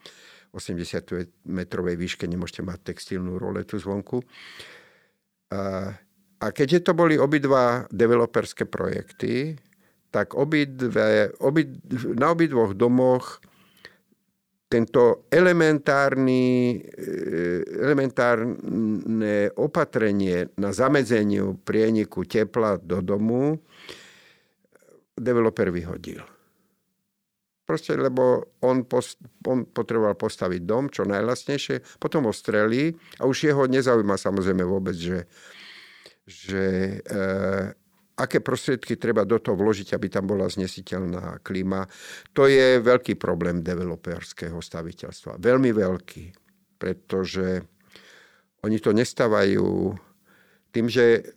80 0.54 1.48
metrovej 1.48 1.95
výške 1.95 2.26
nemôžete 2.28 2.62
mať 2.64 2.93
textilnú 2.93 3.38
roletu 3.39 3.80
zvonku. 3.80 4.24
A, 5.52 5.93
a 6.38 6.45
keďže 6.52 6.89
to 6.89 6.91
boli 6.93 7.16
obidva 7.16 7.88
developerské 7.91 8.68
projekty, 8.68 9.56
tak 10.12 10.34
obidve, 10.34 11.36
obid, 11.43 11.78
na 12.16 12.32
obidvoch 12.32 12.72
domoch 12.74 13.43
tento 14.68 15.28
elementárny, 15.32 16.76
eh, 16.84 17.64
elementárne 17.64 19.56
opatrenie 19.56 20.52
na 20.60 20.76
zamedzeniu 20.76 21.56
prieniku 21.64 22.28
tepla 22.28 22.76
do 22.76 23.00
domu 23.00 23.56
developer 25.16 25.72
vyhodil. 25.72 26.36
Proste, 27.68 27.99
lebo 27.99 28.55
on, 28.63 28.88
post, 28.88 29.20
on 29.43 29.68
potreboval 29.68 30.15
postaviť 30.15 30.63
dom, 30.63 30.88
čo 30.88 31.03
najlasnejšie, 31.03 31.99
potom 31.99 32.24
ho 32.24 32.32
strelí 32.32 32.95
a 33.20 33.28
už 33.28 33.51
jeho 33.51 33.68
nezaujíma 33.68 34.15
samozrejme 34.15 34.63
vôbec, 34.63 34.95
že, 34.95 35.28
že 36.24 36.63
e, 37.03 37.28
aké 38.15 38.39
prostriedky 38.39 38.95
treba 38.95 39.28
do 39.28 39.36
toho 39.36 39.59
vložiť, 39.59 39.93
aby 39.93 40.07
tam 40.07 40.32
bola 40.32 40.47
znesiteľná 40.47 41.43
klíma. 41.43 41.86
To 42.34 42.47
je 42.47 42.80
veľký 42.80 43.20
problém 43.20 43.59
developerského 43.59 44.57
staviteľstva. 44.57 45.36
Veľmi 45.36 45.76
veľký, 45.76 46.26
pretože 46.80 47.68
oni 48.63 48.78
to 48.80 48.95
nestávajú 48.95 49.91
tým, 50.72 50.88
že 50.88 51.36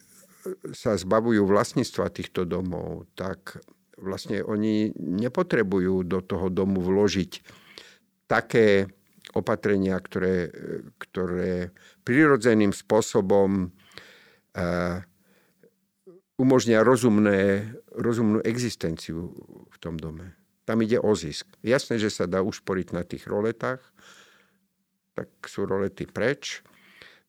sa 0.72 0.96
zbavujú 0.96 1.44
vlastníctva 1.44 2.08
týchto 2.08 2.48
domov, 2.48 3.04
tak 3.12 3.60
vlastne 4.00 4.40
oni 4.40 4.96
nepotrebujú 4.96 6.02
do 6.04 6.24
toho 6.24 6.48
domu 6.48 6.80
vložiť 6.80 7.44
také 8.26 8.88
opatrenia, 9.36 10.00
ktoré, 10.00 10.50
ktoré 10.98 11.70
prirodzeným 12.02 12.74
spôsobom 12.74 13.70
uh, 13.70 14.98
umožnia 16.40 16.80
rozumné, 16.80 17.70
rozumnú 17.92 18.40
existenciu 18.42 19.30
v 19.68 19.76
tom 19.76 20.00
dome. 20.00 20.34
Tam 20.64 20.80
ide 20.80 20.96
o 20.96 21.12
zisk. 21.12 21.46
Jasné, 21.60 22.00
že 22.00 22.08
sa 22.08 22.24
dá 22.24 22.40
ušporiť 22.40 22.96
na 22.96 23.04
tých 23.04 23.28
roletách, 23.28 23.84
tak 25.12 25.28
sú 25.44 25.68
rolety 25.68 26.08
preč. 26.08 26.64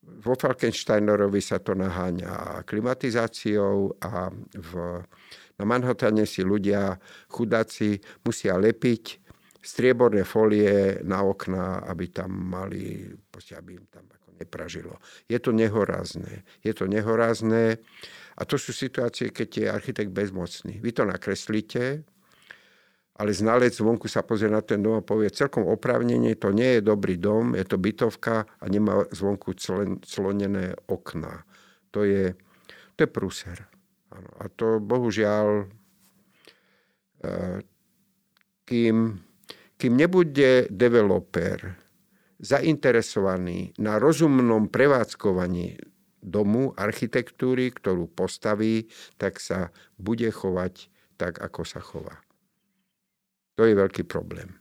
Vo 0.02 0.34
Falkensteinerovi 0.34 1.42
sa 1.44 1.62
to 1.62 1.78
naháňa 1.78 2.66
klimatizáciou 2.66 4.02
a 4.02 4.34
v, 4.58 4.72
na 5.62 5.70
Manhattane 5.70 6.26
si 6.26 6.42
ľudia, 6.42 6.98
chudáci, 7.30 8.02
musia 8.26 8.58
lepiť 8.58 9.22
strieborné 9.62 10.26
folie 10.26 10.98
na 11.06 11.22
okna, 11.22 11.86
aby 11.86 12.10
tam 12.10 12.34
mali, 12.34 13.14
aby 13.54 13.78
im 13.78 13.86
tam 13.94 14.10
ako 14.10 14.34
nepražilo. 14.42 14.98
Je 15.30 15.38
to 15.38 15.54
nehorázne. 15.54 16.42
Je 16.66 16.74
to 16.74 16.90
nehorázne. 16.90 17.78
A 18.34 18.42
to 18.42 18.58
sú 18.58 18.74
situácie, 18.74 19.30
keď 19.30 19.50
je 19.54 19.66
architekt 19.70 20.10
bezmocný. 20.10 20.82
Vy 20.82 20.98
to 20.98 21.06
nakreslíte, 21.06 22.02
ale 23.22 23.38
znalec 23.38 23.78
zvonku 23.78 24.10
sa 24.10 24.26
pozrie 24.26 24.50
na 24.50 24.66
ten 24.66 24.82
dom 24.82 24.98
a 24.98 25.06
povie 25.06 25.30
celkom 25.30 25.70
oprávnenie, 25.70 26.34
to 26.42 26.50
nie 26.50 26.82
je 26.82 26.82
dobrý 26.82 27.22
dom, 27.22 27.54
je 27.54 27.62
to 27.70 27.78
bytovka 27.78 28.50
a 28.50 28.66
nemá 28.66 29.06
zvonku 29.14 29.54
clonené 30.02 30.74
okná. 30.90 31.46
To 31.94 32.02
je, 32.02 32.34
to 32.98 33.06
je 33.06 33.10
prúser. 33.14 33.71
A 34.12 34.46
to 34.52 34.84
bohužiaľ, 34.84 35.66
e, 37.24 37.36
kým, 38.68 39.18
kým 39.80 39.94
nebude 39.96 40.68
developer 40.70 41.80
zainteresovaný 42.42 43.74
na 43.78 44.02
rozumnom 44.02 44.70
prevádzkovaní 44.70 45.78
domu, 46.22 46.74
architektúry, 46.78 47.74
ktorú 47.74 48.06
postaví, 48.14 48.90
tak 49.18 49.42
sa 49.42 49.74
bude 49.98 50.30
chovať 50.30 50.90
tak, 51.18 51.42
ako 51.42 51.62
sa 51.66 51.82
chová. 51.82 52.22
To 53.58 53.66
je 53.66 53.74
veľký 53.74 54.06
problém. 54.06 54.61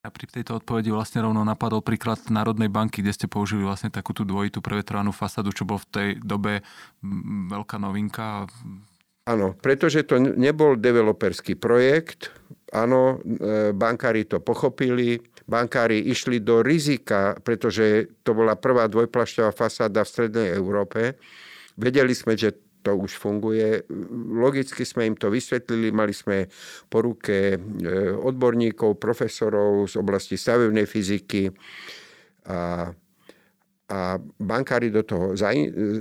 A 0.00 0.08
pri 0.08 0.24
tejto 0.32 0.56
odpovedi 0.56 0.88
vlastne 0.88 1.20
rovno 1.20 1.44
napadol 1.44 1.84
príklad 1.84 2.24
Národnej 2.32 2.72
banky, 2.72 3.04
kde 3.04 3.12
ste 3.12 3.28
použili 3.28 3.60
vlastne 3.60 3.92
takú 3.92 4.16
tú 4.16 4.24
dvojitú 4.24 4.64
prevetrovanú 4.64 5.12
fasadu, 5.12 5.52
čo 5.52 5.68
bol 5.68 5.76
v 5.76 5.88
tej 5.92 6.08
dobe 6.24 6.64
veľká 7.52 7.76
novinka. 7.76 8.48
Áno, 9.28 9.52
pretože 9.60 10.08
to 10.08 10.16
nebol 10.16 10.80
developerský 10.80 11.60
projekt. 11.60 12.32
Áno, 12.72 13.20
e, 13.20 13.76
bankári 13.76 14.24
to 14.24 14.40
pochopili, 14.40 15.20
bankári 15.44 16.00
išli 16.08 16.40
do 16.40 16.64
rizika, 16.64 17.36
pretože 17.36 18.08
to 18.24 18.32
bola 18.32 18.56
prvá 18.56 18.88
dvojplašťová 18.88 19.52
fasáda 19.52 20.00
v 20.00 20.12
strednej 20.16 20.48
Európe. 20.56 21.20
Vedeli 21.76 22.16
sme, 22.16 22.40
že 22.40 22.69
to 22.82 22.96
už 22.96 23.16
funguje. 23.16 23.84
Logicky 24.32 24.84
sme 24.84 25.12
im 25.12 25.16
to 25.16 25.28
vysvetlili, 25.28 25.92
mali 25.92 26.16
sme 26.16 26.48
po 26.88 27.04
ruke 27.04 27.54
e, 27.54 27.58
odborníkov, 28.16 28.96
profesorov 28.96 29.88
z 29.88 29.94
oblasti 30.00 30.40
stavebnej 30.40 30.88
fyziky 30.88 31.52
a 32.48 32.90
a 33.90 34.22
bankári 34.22 34.86
do 34.94 35.02
toho 35.02 35.34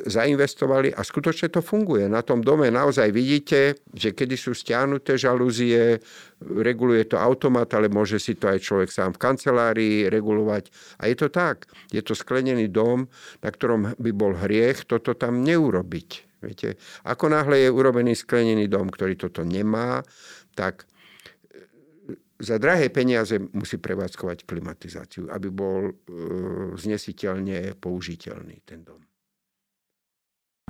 zainvestovali 0.06 0.94
a 0.94 1.02
skutočne 1.02 1.50
to 1.50 1.66
funguje. 1.66 2.06
Na 2.06 2.22
tom 2.22 2.46
dome 2.46 2.70
naozaj 2.70 3.10
vidíte, 3.10 3.82
že 3.98 4.14
kedy 4.14 4.38
sú 4.38 4.54
stiahnuté 4.54 5.18
žalúzie, 5.18 5.98
reguluje 6.38 7.10
to 7.10 7.18
automat, 7.18 7.74
ale 7.74 7.90
môže 7.90 8.22
si 8.22 8.38
to 8.38 8.46
aj 8.46 8.62
človek 8.62 8.94
sám 8.94 9.18
v 9.18 9.22
kancelárii 9.26 9.98
regulovať. 10.06 10.70
A 11.02 11.10
je 11.10 11.18
to 11.18 11.34
tak. 11.34 11.66
Je 11.90 12.06
to 12.06 12.14
sklenený 12.14 12.70
dom, 12.70 13.10
na 13.42 13.50
ktorom 13.50 13.98
by 13.98 14.12
bol 14.14 14.38
hriech 14.38 14.86
toto 14.86 15.18
tam 15.18 15.42
neurobiť. 15.42 16.29
Viete? 16.40 16.80
Ako 17.04 17.28
náhle 17.28 17.68
je 17.68 17.70
urobený 17.70 18.16
sklenený 18.16 18.72
dom, 18.72 18.88
ktorý 18.88 19.20
toto 19.20 19.44
nemá, 19.44 20.04
tak 20.56 20.88
za 22.40 22.56
drahé 22.56 22.88
peniaze 22.88 23.36
musí 23.52 23.76
prevádzkovať 23.76 24.48
klimatizáciu, 24.48 25.28
aby 25.28 25.52
bol 25.52 25.92
e, 25.92 25.94
znesiteľne 26.80 27.76
použiteľný 27.76 28.64
ten 28.64 28.88
dom. 28.88 29.04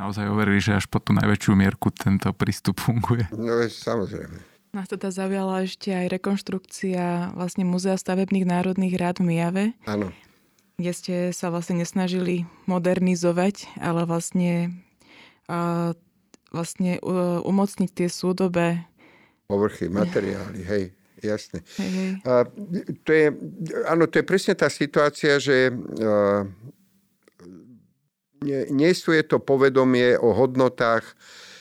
Naozaj 0.01 0.31
overili, 0.31 0.63
že 0.63 0.79
až 0.79 0.87
po 0.87 0.97
tú 1.03 1.11
najväčšiu 1.13 1.53
mierku 1.53 1.93
tento 1.93 2.31
prístup 2.33 2.81
funguje. 2.81 3.27
No 3.35 3.61
samozrejme. 3.67 4.39
Nás 4.69 4.85
teda 4.85 5.09
zaujala 5.09 5.65
ešte 5.65 5.89
aj 5.91 6.13
rekonštrukcia 6.13 7.33
vlastne 7.33 7.65
Múzea 7.65 7.97
stavebných 7.97 8.45
národných 8.45 8.95
rád 8.95 9.19
v 9.19 9.25
Mijave. 9.33 9.63
Áno. 9.89 10.13
Kde 10.77 10.91
ste 10.95 11.15
sa 11.35 11.51
vlastne 11.51 11.83
nesnažili 11.83 12.47
modernizovať, 12.69 13.67
ale 13.81 14.07
vlastne, 14.07 14.79
uh, 15.49 15.97
vlastne 16.53 17.01
uh, 17.01 17.41
umocniť 17.41 17.89
tie 17.91 18.07
súdobe 18.07 18.85
povrchy, 19.49 19.89
materiály, 19.89 20.61
hej, 20.61 20.83
jasne. 21.25 21.65
Hej, 21.81 21.89
hej. 21.89 22.11
A 22.21 22.45
to 23.01 23.09
je, 23.09 23.33
áno, 23.89 24.05
to 24.05 24.21
je 24.21 24.25
presne 24.29 24.53
tá 24.53 24.69
situácia, 24.69 25.41
že 25.41 25.73
uh, 25.73 26.45
nie, 28.45 28.69
nie 28.69 28.91
sú 28.93 29.17
je 29.17 29.25
to 29.25 29.41
povedomie 29.41 30.15
o 30.21 30.31
hodnotách 30.37 31.17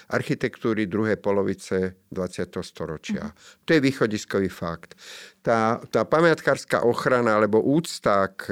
architektúry 0.09 0.89
druhej 0.89 1.21
polovice 1.21 2.01
20. 2.09 2.49
storočia. 2.65 3.29
Mm. 3.29 3.35
To 3.69 3.71
je 3.77 3.81
východiskový 3.85 4.49
fakt. 4.49 4.97
Tá, 5.45 5.85
tá 5.93 6.09
pamiatkárska 6.09 6.81
ochrana 6.81 7.37
alebo 7.37 7.61
úcta 7.61 8.33
k, 8.33 8.49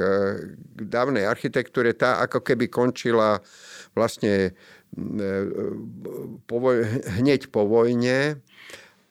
k 0.53 0.79
dávnej 0.85 1.25
architektúre, 1.25 1.97
tá 1.97 2.21
ako 2.21 2.45
keby 2.45 2.69
končila 2.69 3.41
vlastne 3.97 4.53
po 6.47 6.55
voj, 6.61 6.77
hneď 7.19 7.51
po 7.51 7.67
vojne 7.67 8.39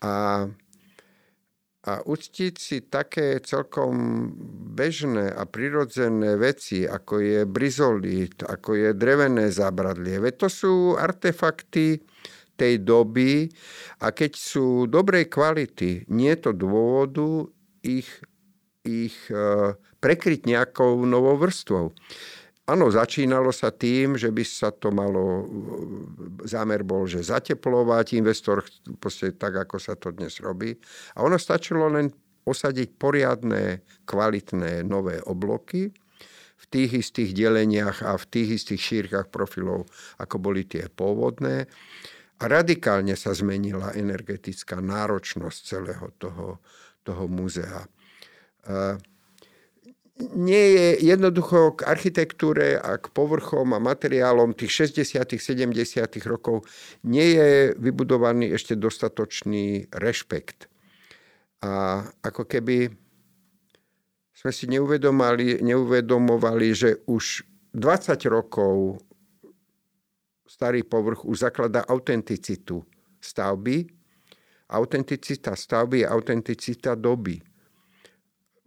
a 0.01 0.15
a 1.87 2.03
uctiť 2.03 2.55
si 2.59 2.83
také 2.83 3.39
celkom 3.47 3.95
bežné 4.75 5.31
a 5.31 5.47
prirodzené 5.47 6.35
veci, 6.35 6.83
ako 6.83 7.23
je 7.23 7.41
brizolit, 7.47 8.43
ako 8.43 8.71
je 8.75 8.91
drevené 8.91 9.55
zábradlie. 9.55 10.19
Veď 10.19 10.35
to 10.35 10.49
sú 10.51 10.75
artefakty 10.99 12.03
tej 12.59 12.83
doby 12.83 13.47
a 14.03 14.11
keď 14.11 14.33
sú 14.35 14.91
dobrej 14.91 15.31
kvality, 15.31 16.11
nie 16.11 16.35
je 16.35 16.51
to 16.51 16.53
dôvodu 16.59 17.47
ich, 17.87 18.11
ich 18.83 19.15
e, 19.31 19.79
prekryť 20.03 20.43
nejakou 20.43 21.07
novou 21.07 21.39
vrstvou. 21.39 21.95
Áno, 22.67 22.91
začínalo 22.91 23.55
sa 23.55 23.71
tým, 23.71 24.19
že 24.19 24.35
by 24.35 24.43
sa 24.43 24.75
to 24.75 24.91
malo, 24.91 25.47
zámer 26.43 26.83
bol, 26.83 27.07
že 27.07 27.23
zateplovať, 27.23 28.19
investor 28.19 28.67
proste 28.99 29.39
tak, 29.39 29.55
ako 29.55 29.79
sa 29.79 29.95
to 29.95 30.11
dnes 30.11 30.43
robí. 30.43 30.75
A 31.15 31.23
ono 31.23 31.39
stačilo 31.39 31.87
len 31.87 32.11
osadiť 32.43 32.99
poriadne, 32.99 33.87
kvalitné 34.03 34.83
nové 34.83 35.23
obloky 35.23 35.95
v 36.57 36.65
tých 36.67 37.07
istých 37.07 37.39
deleniach 37.39 38.03
a 38.03 38.19
v 38.19 38.25
tých 38.35 38.49
istých 38.59 38.83
šírkach 38.83 39.31
profilov, 39.31 39.87
ako 40.19 40.37
boli 40.43 40.67
tie 40.67 40.91
pôvodné. 40.91 41.71
A 42.43 42.45
radikálne 42.51 43.15
sa 43.15 43.31
zmenila 43.31 43.95
energetická 43.95 44.83
náročnosť 44.83 45.59
celého 45.63 46.11
toho, 46.19 46.59
toho 47.07 47.31
múzea 47.31 47.87
nie 50.17 50.65
je 50.73 50.87
jednoducho 51.05 51.77
k 51.77 51.85
architektúre 51.85 52.81
a 52.81 52.97
k 52.97 53.13
povrchom 53.13 53.77
a 53.77 53.83
materiálom 53.83 54.57
tých 54.57 54.89
60 54.89 55.29
70 55.37 55.77
rokov 56.25 56.65
nie 57.05 57.37
je 57.37 57.77
vybudovaný 57.77 58.57
ešte 58.57 58.81
dostatočný 58.81 59.93
rešpekt. 59.93 60.73
A 61.61 62.05
ako 62.25 62.49
keby 62.49 62.89
sme 64.33 64.53
si 64.53 64.65
neuvedomovali, 64.73 65.61
neuvedomovali 65.61 66.69
že 66.73 66.91
už 67.05 67.45
20 67.77 68.17
rokov 68.33 69.05
starý 70.49 70.81
povrch 70.89 71.29
už 71.29 71.45
zakladá 71.45 71.85
autenticitu 71.85 72.81
stavby. 73.21 73.85
Autenticita 74.67 75.53
stavby 75.53 76.03
je 76.03 76.07
autenticita 76.09 76.97
doby 76.97 77.37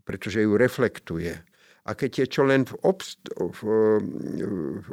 pretože 0.09 0.41
ju 0.41 0.57
reflektuje. 0.57 1.37
A 1.85 1.93
keď 1.93 2.25
je 2.25 2.27
čo 2.33 2.41
len 2.41 2.65
v, 2.65 2.73
obst- 2.81 3.29
v, 3.37 3.61
v 4.81 4.87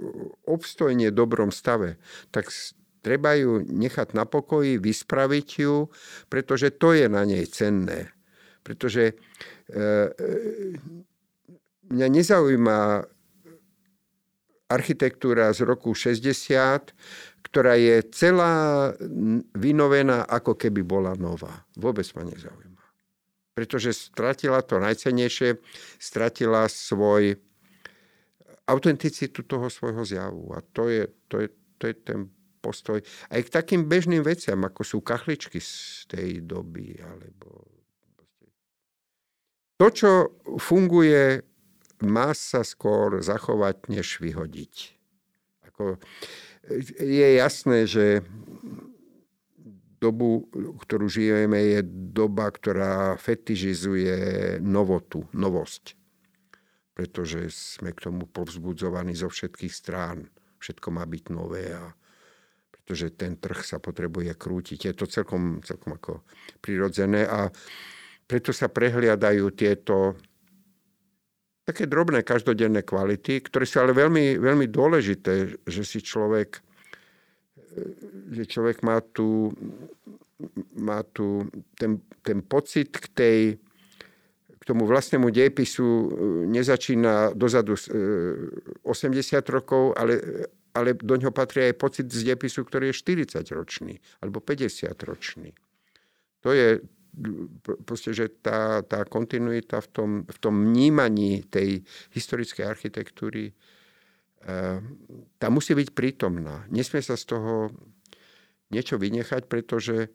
obstojne 0.44 1.08
dobrom 1.08 1.48
stave, 1.48 1.96
tak 2.28 2.52
treba 3.00 3.32
ju 3.32 3.64
nechať 3.64 4.12
na 4.12 4.28
pokoji, 4.28 4.76
vyspraviť 4.76 5.48
ju, 5.64 5.88
pretože 6.28 6.76
to 6.76 6.92
je 6.92 7.08
na 7.08 7.24
nej 7.24 7.48
cenné. 7.48 8.12
Pretože 8.60 9.12
e, 9.12 9.14
e, 9.72 10.12
mňa 11.96 12.08
nezaujíma 12.12 12.78
architektúra 14.68 15.48
z 15.56 15.64
roku 15.64 15.96
60, 15.96 16.92
ktorá 17.40 17.72
je 17.80 18.04
celá 18.12 18.92
vynovená, 19.56 20.28
ako 20.28 20.60
keby 20.60 20.84
bola 20.84 21.16
nová. 21.16 21.64
Vôbec 21.72 22.04
ma 22.12 22.28
nezaujíma 22.28 22.75
pretože 23.56 23.96
stratila 23.96 24.60
to 24.60 24.76
najcenejšie, 24.76 25.56
stratila 25.96 26.68
svoj 26.68 27.40
autenticitu 28.68 29.40
toho 29.48 29.72
svojho 29.72 30.04
zjavu. 30.04 30.52
A 30.52 30.60
to 30.60 30.92
je, 30.92 31.08
to 31.32 31.40
je, 31.40 31.48
to 31.80 31.84
je 31.88 31.94
ten 31.96 32.20
postoj. 32.60 33.00
Aj 33.32 33.40
k 33.40 33.48
takým 33.48 33.88
bežným 33.88 34.20
veciam, 34.20 34.60
ako 34.60 34.84
sú 34.84 34.98
kachličky 35.00 35.56
z 35.56 36.04
tej 36.04 36.28
doby, 36.44 37.00
alebo... 37.00 37.64
To, 39.80 39.88
čo 39.88 40.10
funguje, 40.60 41.40
má 42.04 42.36
sa 42.36 42.60
skôr 42.60 43.24
zachovať, 43.24 43.88
než 43.88 44.20
vyhodiť. 44.20 44.74
Ako, 45.72 45.96
je 47.00 47.28
jasné, 47.40 47.88
že 47.88 48.20
dobu, 50.06 50.46
ktorú 50.86 51.10
žijeme, 51.10 51.58
je 51.58 51.80
doba, 52.14 52.46
ktorá 52.54 53.18
fetižizuje 53.18 54.14
novotu, 54.62 55.26
novosť. 55.34 55.98
Pretože 56.94 57.50
sme 57.50 57.90
k 57.90 58.06
tomu 58.06 58.30
povzbudzovaní 58.30 59.18
zo 59.18 59.26
všetkých 59.26 59.74
strán. 59.74 60.30
Všetko 60.62 60.88
má 60.94 61.02
byť 61.04 61.24
nové 61.34 61.74
a 61.74 61.90
pretože 62.70 63.18
ten 63.18 63.34
trh 63.34 63.66
sa 63.66 63.82
potrebuje 63.82 64.38
krútiť. 64.38 64.78
Je 64.86 64.94
to 64.94 65.10
celkom, 65.10 65.58
celkom 65.66 65.98
ako 65.98 66.22
prirodzené 66.62 67.26
a 67.26 67.50
preto 68.26 68.54
sa 68.54 68.70
prehliadajú 68.70 69.44
tieto 69.58 70.14
také 71.66 71.90
drobné 71.90 72.22
každodenné 72.22 72.86
kvality, 72.86 73.42
ktoré 73.42 73.66
sú 73.66 73.82
ale 73.82 73.90
veľmi, 73.90 74.38
veľmi 74.38 74.70
dôležité, 74.70 75.66
že 75.66 75.82
si 75.82 75.98
človek 75.98 76.62
že 78.32 78.44
človek 78.48 78.82
má 78.82 79.00
tu, 79.00 79.52
má 80.76 81.02
tu 81.02 81.46
ten, 81.76 82.00
ten 82.22 82.42
pocit 82.42 82.92
k 82.96 83.06
tej 83.12 83.40
tomu 84.66 84.82
vlastnému 84.82 85.30
dejepisu 85.30 85.86
e, 85.86 86.06
nezačína 86.50 87.38
dozadu 87.38 87.78
80 87.78 88.82
e, 88.82 89.38
rokov, 89.46 89.94
ale, 89.94 90.18
ale 90.74 90.98
do 90.98 91.14
ňoho 91.14 91.30
patrí 91.30 91.70
aj 91.70 91.78
pocit 91.78 92.10
z 92.10 92.26
dejepisu, 92.26 92.66
ktorý 92.66 92.90
je 92.90 92.98
40 93.30 93.46
ročný 93.54 93.94
alebo 94.18 94.42
50 94.42 94.90
ročný. 95.06 95.54
To 96.42 96.50
je 96.50 96.82
proste, 97.86 98.12
že 98.12 98.28
tá, 98.42 98.82
tá 98.84 99.06
kontinuita 99.06 99.80
v 99.80 99.88
tom, 99.88 100.10
v 100.26 100.38
tom 100.42 100.54
vnímaní 100.68 101.46
tej 101.48 101.80
historickej 102.12 102.66
architektúry 102.66 103.54
tá 105.36 105.46
musí 105.50 105.74
byť 105.74 105.88
prítomná. 105.90 106.62
Nesmie 106.70 107.02
sa 107.02 107.18
z 107.18 107.34
toho 107.34 107.74
niečo 108.70 108.98
vynechať, 108.98 109.50
pretože 109.50 110.10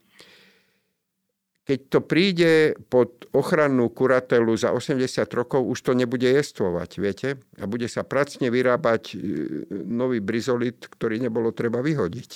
keď 1.61 1.79
to 1.87 1.99
príde 2.01 2.53
pod 2.89 3.29
ochrannú 3.31 3.87
kuratelu 3.93 4.49
za 4.57 4.73
80 4.73 4.97
rokov, 5.31 5.61
už 5.61 5.79
to 5.85 5.91
nebude 5.93 6.25
jestvovať, 6.25 6.89
viete? 6.97 7.29
A 7.61 7.69
bude 7.69 7.85
sa 7.85 8.01
pracne 8.01 8.49
vyrábať 8.49 9.13
e, 9.13 9.15
nový 9.71 10.19
brizolit, 10.19 10.81
ktorý 10.89 11.21
nebolo 11.21 11.53
treba 11.53 11.79
vyhodiť. 11.85 12.31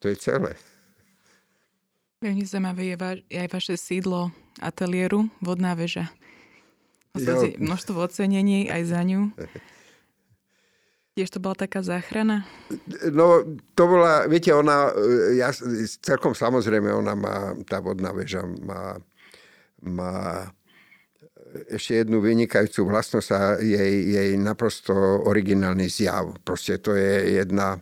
To 0.00 0.08
je 0.08 0.16
celé. 0.16 0.54
Veľmi 2.22 2.46
zaujímavé 2.46 2.94
je, 2.94 2.96
je 3.26 3.38
aj 3.42 3.50
vaše 3.52 3.74
sídlo 3.76 4.32
ateliéru 4.62 5.28
Vodná 5.42 5.74
väža. 5.74 6.08
Množstvo 7.58 8.00
ocenení 8.00 8.70
aj 8.70 8.82
za 8.86 9.02
ňu. 9.02 9.20
Tiež 11.14 11.30
to 11.30 11.38
bola 11.38 11.54
taká 11.54 11.78
záchrana? 11.78 12.42
No, 13.14 13.46
to 13.78 13.82
bola, 13.86 14.26
viete, 14.26 14.50
ona, 14.50 14.90
e, 14.90 15.38
ja, 15.38 15.54
celkom 16.02 16.34
samozrejme, 16.34 16.90
ona 16.90 17.14
má, 17.14 17.54
tá 17.70 17.78
vodná 17.78 18.10
väža 18.10 18.42
má, 18.42 18.98
má 19.78 20.50
ešte 21.70 22.02
jednu 22.02 22.18
vynikajúcu 22.18 22.90
vlastnosť 22.90 23.28
a 23.30 23.40
jej, 23.62 23.94
jej 24.10 24.30
naprosto 24.34 24.90
originálny 25.30 25.86
zjav. 25.86 26.34
Proste 26.42 26.82
to 26.82 26.98
je 26.98 27.38
jedna, 27.38 27.78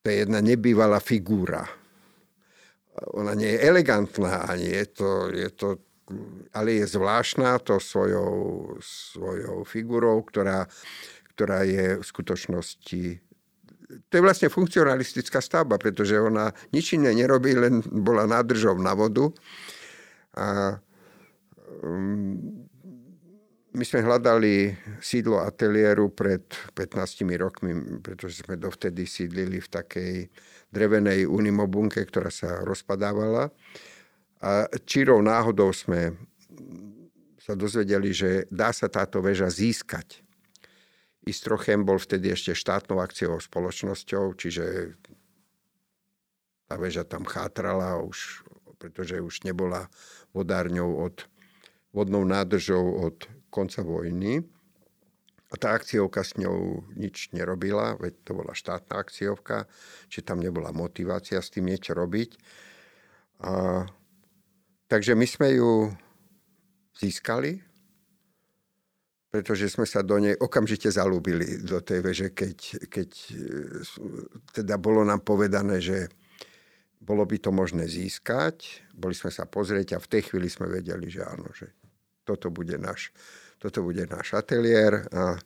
to 0.00 0.06
je 0.08 0.16
jedna 0.24 0.40
nebývalá 0.40 0.96
figúra. 0.96 1.68
Ona 3.20 3.36
nie 3.36 3.52
je 3.52 3.68
elegantná, 3.68 4.48
ani 4.48 4.80
je 4.80 4.86
to, 4.96 5.08
je 5.28 5.50
to 5.52 5.68
ale 6.58 6.82
je 6.82 6.86
zvláštna 6.86 7.62
to 7.62 7.78
svojou, 7.78 8.74
svojou 8.82 9.62
figurou, 9.62 10.22
ktorá, 10.26 10.66
ktorá 11.40 11.64
je 11.64 11.96
v 11.96 12.04
skutočnosti 12.04 13.04
to 14.06 14.12
je 14.18 14.22
vlastne 14.22 14.46
funkcionalistická 14.46 15.42
stavba, 15.42 15.74
pretože 15.74 16.14
ona 16.14 16.54
nič 16.70 16.94
iné 16.94 17.10
nerobí, 17.10 17.58
len 17.58 17.82
bola 17.82 18.22
nádržou 18.22 18.78
na 18.78 18.94
vodu. 18.94 19.34
A 20.38 20.78
um, 21.82 22.38
my 23.70 23.84
sme 23.86 24.06
hľadali 24.06 24.74
sídlo 25.02 25.42
ateliéru 25.42 26.10
pred 26.10 26.42
15 26.74 27.26
rokmi, 27.38 27.98
pretože 28.02 28.46
sme 28.46 28.58
dovtedy 28.58 29.06
sídlili 29.06 29.58
v 29.58 29.68
takej 29.70 30.14
drevenej 30.70 31.26
unimobunke, 31.26 32.02
ktorá 32.06 32.30
sa 32.30 32.62
rozpadávala. 32.62 33.50
A 34.38 34.70
čírou 34.86 35.18
náhodou 35.18 35.74
sme 35.74 36.14
sa 37.42 37.58
dozvedeli, 37.58 38.14
že 38.14 38.46
dá 38.50 38.70
sa 38.70 38.86
táto 38.86 39.18
väža 39.18 39.50
získať. 39.50 40.22
Istrochem 41.30 41.86
bol 41.86 42.02
vtedy 42.02 42.34
ešte 42.34 42.52
štátnou 42.58 42.98
akciou 42.98 43.38
spoločnosťou, 43.38 44.34
čiže 44.34 44.94
tá 46.66 46.74
väža 46.74 47.06
tam 47.06 47.22
chátrala, 47.22 48.02
už, 48.02 48.42
pretože 48.78 49.22
už 49.22 49.46
nebola 49.46 49.86
vodárňou 50.34 51.06
od, 51.06 51.26
vodnou 51.94 52.26
nádržou 52.26 53.06
od 53.06 53.30
konca 53.50 53.82
vojny. 53.86 54.42
A 55.50 55.54
tá 55.58 55.74
akciovka 55.74 56.22
s 56.22 56.38
ňou 56.38 56.86
nič 56.94 57.34
nerobila, 57.34 57.98
veď 57.98 58.22
to 58.22 58.38
bola 58.38 58.54
štátna 58.54 59.02
akciovka, 59.02 59.66
či 60.06 60.22
tam 60.22 60.38
nebola 60.38 60.70
motivácia 60.70 61.42
s 61.42 61.50
tým 61.50 61.66
niečo 61.70 61.90
robiť. 61.90 62.38
A 63.42 63.82
Takže 64.90 65.14
my 65.14 65.22
sme 65.22 65.54
ju 65.54 65.86
získali, 66.98 67.62
pretože 69.30 69.70
sme 69.70 69.86
sa 69.86 70.02
do 70.02 70.18
nej 70.18 70.34
okamžite 70.34 70.90
zalúbili 70.90 71.62
do 71.62 71.78
tej 71.78 72.02
veže, 72.02 72.28
keď, 72.34 72.56
keď 72.90 73.10
teda 74.50 74.74
bolo 74.74 75.06
nám 75.06 75.22
povedané, 75.22 75.78
že 75.78 76.10
bolo 77.00 77.22
by 77.24 77.38
to 77.38 77.54
možné 77.54 77.86
získať. 77.86 78.84
Boli 78.92 79.14
sme 79.14 79.32
sa 79.32 79.46
pozrieť 79.46 79.96
a 79.96 80.02
v 80.02 80.10
tej 80.10 80.22
chvíli 80.30 80.50
sme 80.50 80.68
vedeli, 80.68 81.08
že 81.08 81.24
áno, 81.24 81.48
že 81.54 81.70
toto 82.26 82.50
bude 82.50 82.76
náš, 82.76 83.14
toto 83.56 83.86
bude 83.86 84.04
náš 84.04 84.34
ateliér. 84.36 85.08
A 85.14 85.38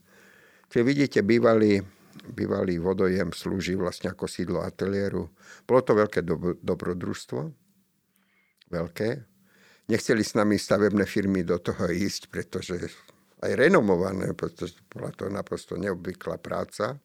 keď 0.67 0.81
vidíte, 0.83 1.21
bývalý, 1.23 1.85
bývalý 2.33 2.81
vodojem 2.81 3.31
slúži 3.37 3.79
vlastne 3.79 4.11
ako 4.11 4.27
sídlo 4.27 4.65
ateliéru. 4.65 5.31
Bolo 5.69 5.81
to 5.85 5.93
veľké 5.95 6.27
dobrodružstvo, 6.59 7.41
veľké, 8.73 9.09
nechceli 9.87 10.25
s 10.25 10.35
nami 10.35 10.57
stavebné 10.59 11.07
firmy 11.07 11.47
do 11.47 11.61
toho 11.61 11.87
ísť, 11.87 12.33
pretože 12.33 12.91
aj 13.45 13.53
renomované, 13.61 14.33
pretože 14.33 14.81
bola 14.89 15.13
to 15.13 15.29
naprosto 15.29 15.77
neobvyklá 15.77 16.41
práca. 16.41 16.97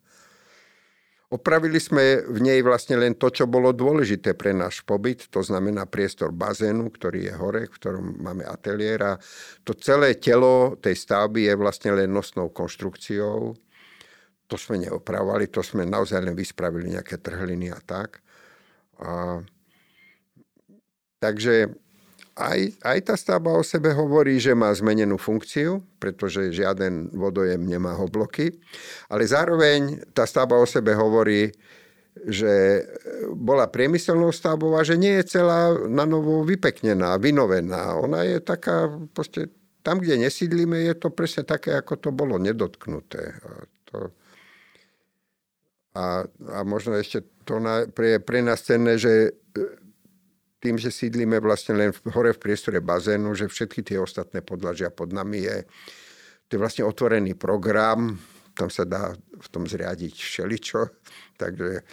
Opravili 1.30 1.78
sme 1.78 2.26
v 2.26 2.42
nej 2.42 2.58
vlastne 2.66 2.98
len 2.98 3.14
to, 3.14 3.30
čo 3.30 3.46
bolo 3.46 3.70
dôležité 3.70 4.34
pre 4.34 4.50
náš 4.50 4.82
pobyt, 4.82 5.30
to 5.30 5.46
znamená 5.46 5.86
priestor 5.86 6.34
bazénu, 6.34 6.90
ktorý 6.90 7.30
je 7.30 7.34
hore, 7.38 7.62
v 7.70 7.76
ktorom 7.78 8.18
máme 8.18 8.50
ateliéra. 8.50 9.14
To 9.62 9.78
celé 9.78 10.18
telo 10.18 10.74
tej 10.82 10.98
stavby 10.98 11.46
je 11.46 11.54
vlastne 11.54 11.94
len 11.94 12.10
nosnou 12.10 12.50
konštrukciou. 12.50 13.54
To 14.50 14.56
sme 14.58 14.82
neopravovali, 14.82 15.54
to 15.54 15.62
sme 15.62 15.86
naozaj 15.86 16.26
len 16.26 16.34
vyspravili 16.34 16.98
nejaké 16.98 17.22
trhliny 17.22 17.70
a 17.70 17.78
tak. 17.78 18.26
A, 18.98 19.38
takže 21.22 21.70
aj, 22.40 22.80
aj 22.80 23.00
tá 23.04 23.16
stavba 23.20 23.52
o 23.52 23.64
sebe 23.68 23.92
hovorí, 23.92 24.40
že 24.40 24.56
má 24.56 24.72
zmenenú 24.72 25.20
funkciu, 25.20 25.84
pretože 26.00 26.56
žiaden 26.56 27.12
vodojem 27.12 27.60
nemá 27.68 27.92
hobloky, 28.00 28.56
ale 29.12 29.28
zároveň 29.28 30.08
tá 30.16 30.24
stavba 30.24 30.56
o 30.56 30.64
sebe 30.64 30.96
hovorí, 30.96 31.52
že 32.28 32.84
bola 33.36 33.68
priemyselnou 33.68 34.32
stavbou 34.32 34.76
a 34.76 34.84
že 34.84 35.00
nie 35.00 35.20
je 35.20 35.40
celá 35.40 35.76
na 35.88 36.04
novo 36.08 36.44
vypeknená, 36.44 37.20
vynovená. 37.20 37.96
Ona 38.00 38.24
je 38.24 38.38
taká, 38.40 38.92
proste, 39.12 39.52
tam, 39.84 40.00
kde 40.00 40.20
nesídlíme, 40.20 40.80
je 40.84 40.96
to 40.96 41.12
presne 41.12 41.48
také, 41.48 41.76
ako 41.76 41.96
to 41.96 42.10
bolo 42.12 42.36
nedotknuté. 42.36 43.40
A, 43.40 43.52
to, 43.88 43.98
a, 45.96 46.04
a 46.28 46.60
možno 46.68 47.00
ešte 47.00 47.24
to 47.48 47.60
na, 47.64 47.88
pre, 47.88 48.20
pre 48.20 48.44
nás 48.44 48.64
cenné, 48.64 49.00
že 49.00 49.36
tým, 50.60 50.76
že 50.76 50.92
sídlíme 50.92 51.40
vlastne 51.40 51.76
len 51.76 51.90
hore 52.12 52.36
v 52.36 52.44
priestore 52.44 52.84
bazénu, 52.84 53.32
že 53.36 53.48
všetky 53.48 53.84
tie 53.84 53.98
ostatné 54.00 54.44
podlažia 54.44 54.92
pod 54.92 55.16
nami 55.16 55.48
je, 55.48 55.58
to 56.52 56.60
je 56.60 56.62
vlastne 56.62 56.84
otvorený 56.84 57.40
program, 57.40 58.20
tam 58.54 58.68
sa 58.68 58.84
dá 58.84 59.16
v 59.16 59.48
tom 59.48 59.64
zriadiť 59.64 60.14
všeličo, 60.20 60.82
takže 61.42 61.84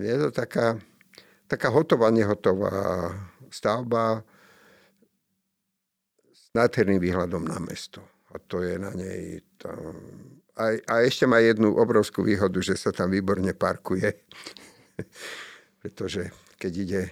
je 0.00 0.16
to 0.16 0.28
taká, 0.32 0.80
taká 1.44 1.68
hotová, 1.68 2.08
nehotová 2.08 3.12
stavba 3.52 4.24
s 6.32 6.48
nádherným 6.56 7.00
výhľadom 7.00 7.44
na 7.44 7.60
mesto. 7.60 8.00
A 8.32 8.40
to 8.40 8.64
je 8.64 8.80
na 8.80 8.88
nej... 8.96 9.44
Tam... 9.60 9.76
A, 10.56 10.80
a 10.88 10.94
ešte 11.04 11.28
má 11.28 11.36
jednu 11.44 11.76
obrovskú 11.76 12.24
výhodu, 12.24 12.56
že 12.64 12.80
sa 12.80 12.88
tam 12.88 13.12
výborne 13.12 13.52
parkuje. 13.52 14.08
Pretože 15.84 16.32
keď 16.56 16.72
ide 16.72 17.02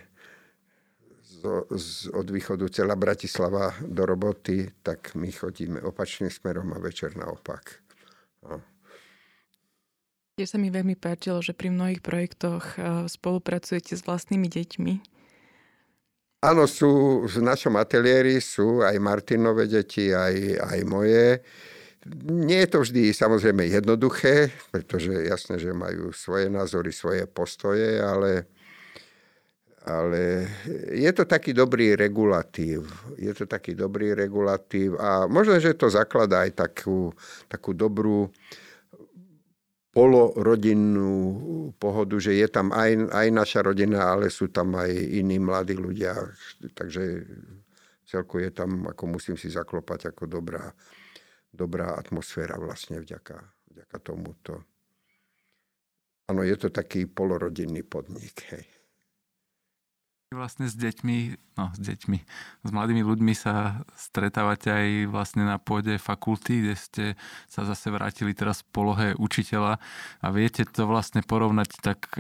z, 1.73 2.13
od 2.13 2.27
východu 2.31 2.69
celá 2.69 2.97
Bratislava 2.97 3.75
do 3.83 4.07
roboty, 4.07 4.71
tak 4.83 5.15
my 5.15 5.33
chodíme 5.33 5.81
opačným 5.81 6.31
smerom 6.31 6.73
a 6.73 6.79
večer 6.79 7.17
naopak. 7.17 7.81
No. 8.45 8.61
Tiež 10.41 10.57
sa 10.57 10.59
mi 10.61 10.73
veľmi 10.73 10.97
páčilo, 10.97 11.45
že 11.45 11.53
pri 11.53 11.69
mnohých 11.69 12.01
projektoch 12.01 12.65
e, 12.81 13.05
spolupracujete 13.13 13.93
s 13.93 14.07
vlastnými 14.07 14.49
deťmi. 14.49 14.95
Áno, 16.41 16.65
sú 16.65 17.23
v 17.29 17.37
našom 17.45 17.77
ateliéri, 17.77 18.41
sú 18.41 18.81
aj 18.81 18.97
Martinové 18.97 19.69
deti, 19.69 20.09
aj, 20.09 20.57
aj 20.57 20.79
moje. 20.89 21.45
Nie 22.33 22.65
je 22.65 22.71
to 22.73 22.79
vždy 22.81 23.13
samozrejme 23.13 23.69
jednoduché, 23.69 24.49
pretože 24.73 25.13
jasné, 25.29 25.61
že 25.61 25.77
majú 25.77 26.17
svoje 26.17 26.49
názory, 26.49 26.97
svoje 26.97 27.29
postoje, 27.29 28.01
ale 28.01 28.49
ale 29.91 30.47
je 30.95 31.11
to 31.11 31.27
taký 31.27 31.51
dobrý 31.51 31.99
regulatív. 31.99 32.87
Je 33.19 33.35
to 33.35 33.51
taký 33.51 33.75
dobrý 33.75 34.15
regulatív 34.15 34.95
a 35.03 35.27
možno, 35.27 35.59
že 35.59 35.75
to 35.75 35.91
zakladá 35.91 36.47
aj 36.47 36.55
takú, 36.55 37.11
takú 37.51 37.75
dobrú 37.75 38.31
polorodinnú 39.91 41.11
pohodu, 41.83 42.15
že 42.23 42.39
je 42.39 42.47
tam 42.47 42.71
aj, 42.71 43.11
aj 43.11 43.27
naša 43.35 43.61
rodina, 43.67 44.15
ale 44.15 44.31
sú 44.31 44.55
tam 44.55 44.79
aj 44.79 44.91
iní 44.95 45.43
mladí 45.43 45.75
ľudia. 45.75 46.15
Takže 46.79 47.27
celku 48.07 48.39
je 48.39 48.55
tam, 48.55 48.87
ako 48.87 49.19
musím 49.19 49.35
si 49.35 49.51
zaklopať, 49.51 50.15
ako 50.15 50.31
dobrá, 50.31 50.71
dobrá 51.51 51.99
atmosféra 51.99 52.55
vlastne 52.63 53.03
vďaka, 53.03 53.43
vďaka 53.75 53.97
tomuto. 53.99 54.55
Áno, 56.31 56.47
je 56.47 56.55
to 56.55 56.71
taký 56.71 57.11
polorodinný 57.11 57.83
podnik. 57.83 58.47
Hej. 58.55 58.80
Vlastne 60.31 60.71
s 60.71 60.79
deťmi, 60.79 61.35
no 61.59 61.75
s 61.75 61.81
deťmi, 61.83 62.19
s 62.63 62.71
mladými 62.71 63.03
ľuďmi 63.03 63.35
sa 63.35 63.83
stretávate 63.99 64.71
aj 64.71 65.11
vlastne 65.11 65.43
na 65.43 65.59
pôde 65.59 65.99
fakulty, 65.99 66.63
kde 66.63 66.75
ste 66.79 67.05
sa 67.51 67.67
zase 67.67 67.91
vrátili 67.91 68.31
teraz 68.31 68.63
v 68.63 68.71
polohe 68.71 69.09
učiteľa 69.19 69.83
a 70.23 70.27
viete 70.31 70.63
to 70.63 70.87
vlastne 70.87 71.27
porovnať 71.27 71.83
tak, 71.83 72.15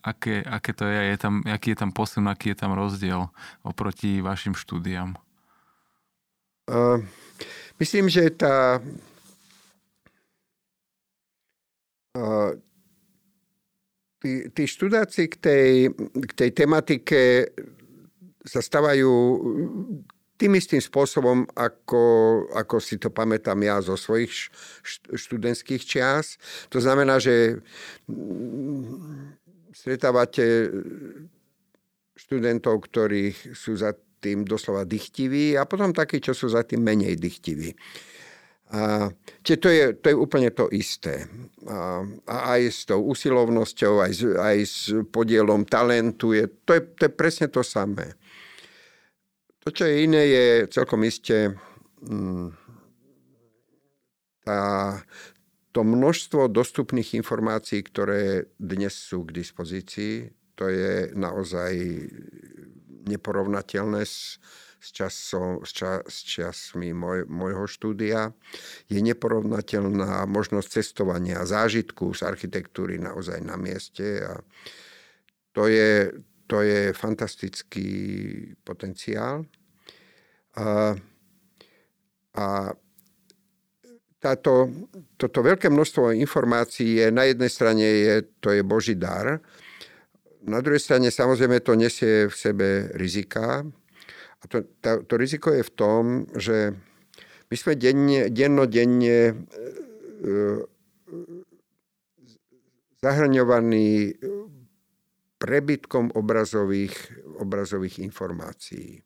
aké, 0.00 0.40
aké 0.40 0.70
to 0.72 0.88
je, 0.88 1.12
je 1.12 1.16
tam, 1.20 1.44
aký 1.44 1.76
je 1.76 1.78
tam 1.84 1.92
posun, 1.92 2.24
aký 2.24 2.56
je 2.56 2.58
tam 2.64 2.72
rozdiel 2.72 3.28
oproti 3.68 4.24
vašim 4.24 4.56
štúdiám? 4.56 5.12
Uh, 6.72 7.04
myslím, 7.76 8.08
že 8.08 8.32
tá 8.32 8.80
uh, 12.16 12.56
tí, 14.22 14.46
tí 14.54 14.62
študáci 14.70 15.26
k 15.26 15.36
tej, 15.42 15.72
k 16.14 16.32
tej 16.38 16.50
tematike 16.54 17.50
sa 18.46 18.62
stávajú 18.62 19.10
tým 20.38 20.58
istým 20.58 20.82
spôsobom, 20.82 21.46
ako, 21.54 22.02
ako 22.50 22.82
si 22.82 22.98
to 22.98 23.14
pamätám 23.14 23.58
ja 23.62 23.78
zo 23.78 23.94
svojich 23.94 24.50
študentských 25.14 25.82
čias. 25.86 26.38
To 26.74 26.82
znamená, 26.82 27.22
že 27.22 27.62
stretávate 29.70 30.66
študentov, 32.18 32.82
ktorí 32.90 33.34
sú 33.54 33.78
za 33.78 33.94
tým 34.22 34.42
doslova 34.46 34.82
dychtiví 34.82 35.54
a 35.58 35.66
potom 35.66 35.94
takí, 35.94 36.18
čo 36.22 36.34
sú 36.34 36.50
za 36.50 36.66
tým 36.66 36.82
menej 36.82 37.18
dychtiví. 37.18 37.74
A, 38.72 39.12
to 39.44 39.68
je, 39.68 39.92
to 40.00 40.06
je 40.08 40.16
úplne 40.16 40.48
to 40.48 40.72
isté. 40.72 41.28
A, 41.68 42.08
a 42.24 42.36
aj 42.56 42.60
s 42.72 42.80
tou 42.88 43.04
usilovnosťou, 43.04 44.00
aj 44.00 44.12
s, 44.16 44.22
aj 44.24 44.56
s 44.64 44.76
podielom 45.12 45.68
talentu, 45.68 46.32
je, 46.32 46.48
to, 46.64 46.80
je, 46.80 46.82
to 46.96 47.00
je 47.04 47.12
presne 47.12 47.46
to 47.52 47.60
samé. 47.60 48.16
To, 49.62 49.68
čo 49.70 49.84
je 49.84 50.08
iné, 50.08 50.22
je 50.26 50.46
celkom 50.72 51.04
iste 51.04 51.52
mm, 52.00 52.48
tá, 54.42 54.60
to 55.70 55.80
množstvo 55.84 56.48
dostupných 56.50 57.14
informácií, 57.14 57.84
ktoré 57.84 58.50
dnes 58.58 58.96
sú 58.96 59.28
k 59.28 59.36
dispozícii, 59.38 60.14
to 60.56 60.68
je 60.68 61.14
naozaj 61.14 61.72
neporovnateľné 63.08 64.02
s, 64.02 64.36
s, 64.82 64.90
časom, 64.90 65.62
s, 65.62 65.70
čas, 65.70 66.02
s 66.10 66.26
časmi 66.26 66.90
môj, 66.90 67.30
môjho 67.30 67.70
štúdia. 67.70 68.34
Je 68.90 68.98
neporovnateľná 68.98 70.26
možnosť 70.26 70.82
cestovania, 70.82 71.46
zážitku 71.46 72.10
z 72.10 72.26
architektúry 72.26 72.98
naozaj 72.98 73.38
na 73.46 73.54
mieste 73.54 74.26
a 74.26 74.42
to 75.54 75.70
je, 75.70 76.10
to 76.50 76.66
je 76.66 76.90
fantastický 76.90 77.88
potenciál. 78.66 79.46
A, 80.58 80.98
a 82.34 82.46
táto, 84.18 84.70
toto 85.14 85.38
veľké 85.46 85.70
množstvo 85.70 86.10
informácií 86.18 86.98
je 86.98 87.08
na 87.14 87.30
jednej 87.30 87.50
strane 87.50 87.86
je, 87.86 88.14
to 88.42 88.50
je 88.50 88.62
Boží 88.66 88.98
dar, 88.98 89.38
na 90.42 90.58
druhej 90.58 90.82
strane 90.82 91.06
samozrejme 91.10 91.62
to 91.62 91.78
nesie 91.78 92.26
v 92.26 92.34
sebe 92.34 92.90
rizika. 92.98 93.62
A 94.42 94.44
to, 94.50 94.66
tá, 94.82 94.98
to 95.02 95.14
riziko 95.14 95.54
je 95.54 95.62
v 95.62 95.72
tom, 95.72 96.26
že 96.34 96.74
my 97.46 97.54
sme 97.54 97.78
denne, 97.78 98.26
dennodenne 98.26 99.18
e, 99.30 99.32
e, 99.32 100.32
zahrňovaní 103.02 104.18
prebytkom 105.38 106.14
obrazových, 106.14 106.94
obrazových 107.38 108.02
informácií, 108.02 109.02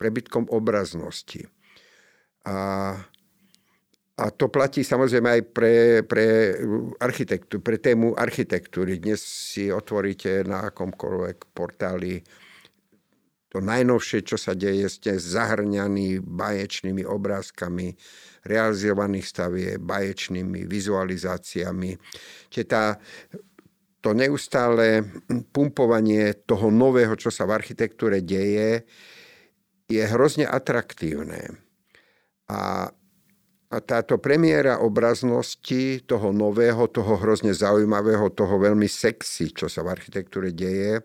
prebytkom 0.00 0.48
obraznosti. 0.52 1.48
A 2.44 2.56
a 4.14 4.30
to 4.30 4.46
platí 4.46 4.86
samozrejme 4.86 5.26
aj 5.26 5.42
pre, 5.50 5.74
pre 6.06 6.54
architektúru, 7.02 7.58
pre 7.58 7.82
tému 7.82 8.14
architektúry. 8.14 9.02
Dnes 9.02 9.18
si 9.18 9.74
otvoríte 9.74 10.46
na 10.46 10.70
akomkoľvek 10.70 11.50
portáli 11.50 12.22
to 13.54 13.62
najnovšie, 13.62 14.26
čo 14.26 14.34
sa 14.34 14.58
deje, 14.58 14.90
ste 14.90 15.14
zahrňaní 15.14 16.18
baječnými 16.18 17.06
obrázkami 17.06 17.94
realizovaných 18.42 19.26
stavie, 19.30 19.70
baječnými 19.78 20.66
vizualizáciami. 20.66 21.94
Čiže 22.50 22.66
tá, 22.66 22.98
to 24.02 24.10
neustále 24.10 25.06
pumpovanie 25.54 26.34
toho 26.42 26.74
nového, 26.74 27.14
čo 27.14 27.30
sa 27.30 27.46
v 27.46 27.54
architektúre 27.54 28.26
deje, 28.26 28.90
je 29.86 30.02
hrozne 30.02 30.50
atraktívne. 30.50 31.62
A 32.50 32.90
a 33.74 33.82
táto 33.82 34.22
premiéra 34.22 34.78
obraznosti 34.78 36.06
toho 36.06 36.30
nového, 36.30 36.86
toho 36.86 37.18
hrozne 37.18 37.50
zaujímavého, 37.50 38.30
toho 38.30 38.54
veľmi 38.54 38.86
sexy, 38.86 39.50
čo 39.50 39.66
sa 39.66 39.82
v 39.82 39.98
architektúre 39.98 40.54
deje, 40.54 41.02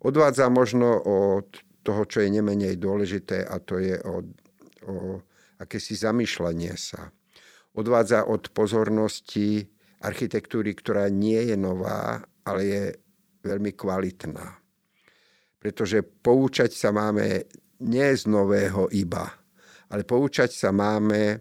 odvádza 0.00 0.48
možno 0.48 0.96
od 0.96 1.60
toho, 1.80 2.04
čo 2.04 2.20
je 2.20 2.28
nemenej 2.28 2.76
dôležité 2.76 3.44
a 3.44 3.56
to 3.60 3.80
je 3.80 3.96
o, 4.04 4.24
o 4.86 4.94
akési 5.60 5.96
zamýšľanie 5.96 6.72
sa. 6.76 7.12
Odvádza 7.76 8.26
od 8.26 8.50
pozornosti 8.50 9.62
architektúry, 10.00 10.72
ktorá 10.74 11.06
nie 11.12 11.52
je 11.52 11.56
nová, 11.60 12.24
ale 12.42 12.60
je 12.64 12.84
veľmi 13.44 13.76
kvalitná. 13.76 14.58
Pretože 15.60 16.00
poučať 16.00 16.72
sa 16.72 16.90
máme 16.90 17.44
nie 17.84 18.08
z 18.16 18.24
nového 18.28 18.88
iba, 18.96 19.28
ale 19.92 20.02
poučať 20.08 20.50
sa 20.56 20.72
máme 20.72 21.40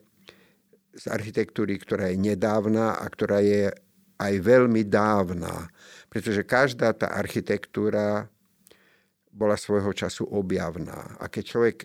z 0.92 1.04
architektúry, 1.08 1.80
ktorá 1.80 2.12
je 2.12 2.20
nedávna 2.20 3.00
a 3.00 3.06
ktorá 3.08 3.40
je 3.40 3.72
aj 4.20 4.34
veľmi 4.44 4.84
dávna. 4.84 5.72
Pretože 6.12 6.44
každá 6.44 6.92
tá 6.92 7.16
architektúra 7.16 8.28
bola 9.40 9.56
svojho 9.56 9.96
času 9.96 10.28
objavná. 10.28 11.16
A 11.24 11.32
keď 11.32 11.44
človek 11.48 11.78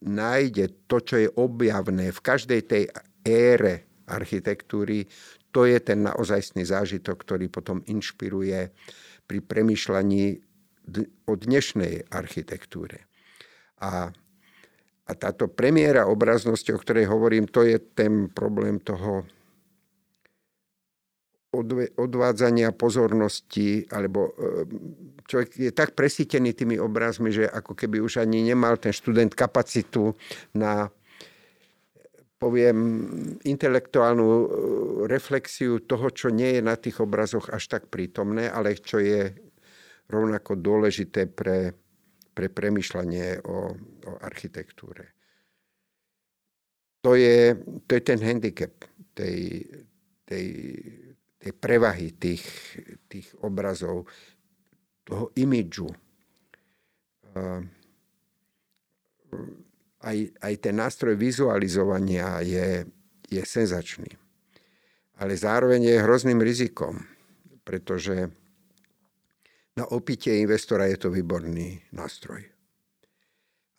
nájde 0.00 0.88
to, 0.88 0.96
čo 1.04 1.16
je 1.20 1.28
objavné 1.36 2.08
v 2.08 2.20
každej 2.24 2.60
tej 2.64 2.84
ére 3.20 3.84
architektúry, 4.08 5.04
to 5.52 5.68
je 5.68 5.76
ten 5.84 6.08
naozajstný 6.08 6.64
zážitok, 6.64 7.20
ktorý 7.20 7.52
potom 7.52 7.84
inšpiruje 7.84 8.72
pri 9.28 9.38
premyšľaní 9.44 10.24
o 11.28 11.32
dnešnej 11.36 12.08
architektúre. 12.08 13.04
A 13.84 14.08
a 15.04 15.12
táto 15.12 15.52
premiéra 15.52 16.08
obraznosti, 16.08 16.72
o 16.72 16.80
ktorej 16.80 17.12
hovorím, 17.12 17.44
to 17.44 17.60
je 17.60 17.76
ten 17.76 18.32
problém 18.32 18.80
toho 18.80 19.28
odvádzania 21.94 22.74
pozornosti, 22.74 23.86
alebo 23.92 24.34
e, 24.34 24.66
človek 25.28 25.48
je 25.54 25.72
tak 25.72 25.94
presítený 25.94 26.56
tými 26.56 26.76
obrazmi, 26.80 27.30
že 27.30 27.46
ako 27.46 27.78
keby 27.78 28.02
už 28.02 28.24
ani 28.24 28.42
nemal 28.42 28.80
ten 28.80 28.90
študent 28.90 29.32
kapacitu 29.32 30.14
na 30.56 30.90
poviem, 32.34 32.78
intelektuálnu 33.46 34.26
e, 34.26 34.46
reflexiu 35.08 35.80
toho, 35.86 36.10
čo 36.10 36.28
nie 36.28 36.58
je 36.58 36.62
na 36.62 36.76
tých 36.76 37.00
obrazoch 37.00 37.48
až 37.48 37.70
tak 37.70 37.88
prítomné, 37.88 38.50
ale 38.50 38.76
čo 38.76 39.00
je 39.00 39.32
rovnako 40.10 40.60
dôležité 40.60 41.30
pre 41.30 41.72
pre 42.34 42.50
premyšľanie 42.50 43.46
o, 43.46 43.78
o 43.78 44.12
architektúre. 44.20 45.14
To 47.06 47.14
je, 47.14 47.54
to 47.86 47.90
je 47.94 48.02
ten 48.02 48.18
handicap 48.18 48.74
tej, 49.14 49.62
tej, 50.26 50.44
tej 51.44 51.52
prevahy 51.52 52.16
tých, 52.16 52.40
tých 53.04 53.28
obrazov, 53.44 54.08
toho 55.04 55.28
imidžu. 55.36 55.92
Aj, 60.00 60.16
aj 60.40 60.54
ten 60.56 60.74
nástroj 60.80 61.20
vizualizovania 61.20 62.40
je, 62.40 62.88
je 63.28 63.42
senzačný. 63.44 64.08
Ale 65.20 65.36
zároveň 65.36 65.84
je 65.84 66.00
hrozným 66.00 66.40
rizikom, 66.40 67.04
pretože 67.60 68.32
na 69.76 69.84
opitie 69.92 70.40
investora 70.40 70.88
je 70.88 70.96
to 70.96 71.12
výborný 71.12 71.92
nástroj. 71.92 72.40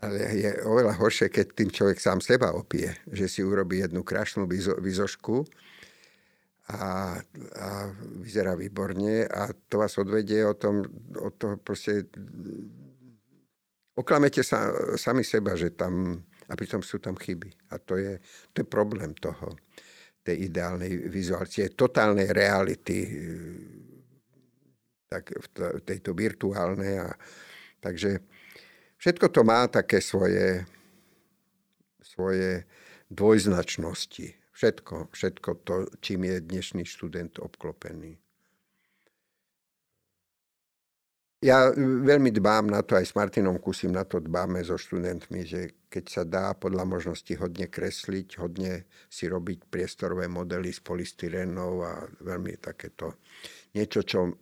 Ale 0.06 0.22
je 0.38 0.52
oveľa 0.70 1.02
horšie, 1.02 1.34
keď 1.34 1.46
tým 1.58 1.70
človek 1.74 1.98
sám 1.98 2.22
seba 2.22 2.54
opije, 2.54 2.94
že 3.10 3.26
si 3.26 3.42
urobí 3.42 3.82
jednu 3.82 4.06
krásnu 4.06 4.46
výzošku 4.78 5.50
a, 6.66 7.14
a 7.62 7.68
vyzerá 8.26 8.58
výborne 8.58 9.30
a 9.30 9.54
to 9.70 9.78
vás 9.78 9.94
odvedie 10.02 10.42
o 10.42 10.58
tom, 10.58 10.82
o 11.22 11.30
to 11.30 11.62
proste 11.62 12.10
oklamete 13.94 14.42
sa 14.42 14.74
sami 14.98 15.22
seba, 15.22 15.54
že 15.54 15.78
tam, 15.78 16.26
a 16.50 16.54
pritom 16.58 16.82
sú 16.82 16.98
tam 16.98 17.16
chyby. 17.16 17.54
A 17.70 17.78
to 17.78 17.96
je, 18.02 18.18
to 18.52 18.66
je 18.66 18.68
problém 18.68 19.14
toho, 19.14 19.56
tej 20.26 20.50
ideálnej 20.50 21.06
vizuácie, 21.06 21.78
totálnej 21.78 22.34
reality 22.34 22.98
tak 25.06 25.32
v 25.32 25.82
tejto 25.86 26.18
virtuálnej. 26.18 26.98
A, 26.98 27.14
takže 27.78 28.26
všetko 28.98 29.30
to 29.30 29.42
má 29.46 29.70
také 29.70 30.02
svoje, 30.02 30.66
svoje 32.02 32.66
dvojznačnosti. 33.14 34.45
Všetko, 34.56 35.12
všetko 35.12 35.50
to, 35.68 35.76
čím 36.00 36.32
je 36.32 36.40
dnešný 36.40 36.88
študent 36.88 37.44
obklopený. 37.44 38.16
Ja 41.44 41.76
veľmi 41.76 42.32
dbám 42.32 42.72
na 42.72 42.80
to, 42.80 42.96
aj 42.96 43.06
s 43.06 43.14
Martinom 43.20 43.60
Kusím 43.60 43.92
na 43.92 44.08
to 44.08 44.24
dbáme 44.24 44.64
so 44.64 44.80
študentmi, 44.80 45.44
že 45.44 45.86
keď 45.92 46.06
sa 46.08 46.24
dá 46.24 46.56
podľa 46.56 46.88
možnosti 46.88 47.30
hodne 47.36 47.68
kresliť, 47.68 48.40
hodne 48.40 48.88
si 49.12 49.28
robiť 49.28 49.68
priestorové 49.68 50.32
modely 50.32 50.72
z 50.72 50.80
polystyrénov 50.80 51.72
a 51.84 52.08
veľmi 52.24 52.56
takéto 52.56 53.20
niečo, 53.76 54.08
čo 54.08 54.40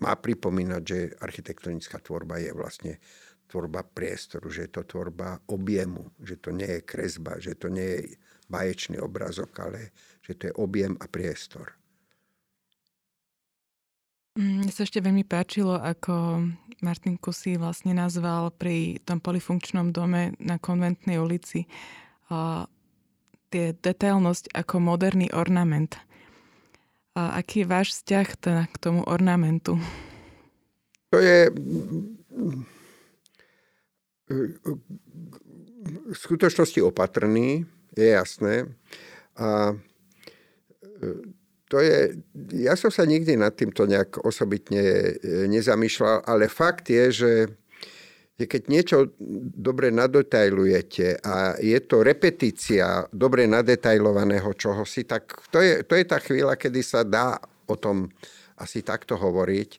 má 0.00 0.14
pripomínať, 0.14 0.82
že 0.86 0.98
architektonická 1.18 1.98
tvorba 1.98 2.38
je 2.38 2.54
vlastne 2.54 3.02
tvorba 3.50 3.82
priestoru, 3.82 4.46
že 4.46 4.70
je 4.70 4.72
to 4.78 4.86
tvorba 4.86 5.42
objemu, 5.50 6.14
že 6.22 6.38
to 6.38 6.54
nie 6.54 6.70
je 6.78 6.86
kresba, 6.86 7.42
že 7.42 7.58
to 7.58 7.66
nie 7.66 7.98
je 7.98 8.02
baječný 8.50 8.98
obrazok, 8.98 9.54
ale 9.62 9.94
že 10.20 10.34
to 10.34 10.42
je 10.50 10.58
objem 10.58 10.98
a 10.98 11.06
priestor. 11.06 11.80
Mm, 14.38 14.62
mne 14.62 14.72
sa 14.74 14.86
ešte 14.86 15.02
veľmi 15.02 15.26
páčilo, 15.26 15.74
ako 15.78 16.46
Martin 16.82 17.18
Kusy 17.18 17.58
vlastne 17.58 17.94
nazval 17.94 18.54
pri 18.54 19.02
tom 19.02 19.18
polifunkčnom 19.18 19.90
dome 19.90 20.38
na 20.38 20.58
konventnej 20.58 21.18
ulici 21.18 21.66
uh, 22.30 22.66
tie 23.50 23.74
detailnosť 23.74 24.54
ako 24.54 24.78
moderný 24.78 25.30
ornament. 25.34 25.98
A 27.18 27.42
aký 27.42 27.66
je 27.66 27.70
váš 27.70 27.88
vzťah 27.98 28.28
teda 28.38 28.62
k 28.70 28.76
tomu 28.78 29.02
ornamentu? 29.02 29.82
To 31.10 31.18
je... 31.18 31.50
v 35.90 36.14
skutočnosti 36.14 36.78
opatrný, 36.86 37.66
je 37.96 38.06
jasné. 38.14 38.68
A 39.40 39.74
to 41.70 41.78
je, 41.78 42.18
ja 42.58 42.74
som 42.74 42.90
sa 42.90 43.06
nikdy 43.06 43.38
nad 43.38 43.54
týmto 43.54 43.86
nejak 43.86 44.20
osobitne 44.26 45.14
nezamýšľal, 45.46 46.26
ale 46.26 46.50
fakt 46.50 46.90
je, 46.90 47.04
že 47.14 47.32
keď 48.40 48.62
niečo 48.72 48.98
dobre 49.54 49.92
nadetajlujete 49.92 51.20
a 51.20 51.60
je 51.60 51.76
to 51.84 52.00
repetícia 52.00 53.04
dobre 53.12 53.44
nadetajlovaného 53.44 54.50
čohosi, 54.56 55.04
tak 55.04 55.28
to 55.52 55.60
je, 55.60 55.84
to 55.84 55.92
je 55.92 56.04
tá 56.08 56.18
chvíľa, 56.18 56.56
kedy 56.56 56.80
sa 56.80 57.04
dá 57.04 57.36
o 57.68 57.76
tom 57.76 58.08
asi 58.56 58.80
takto 58.80 59.20
hovoriť. 59.20 59.70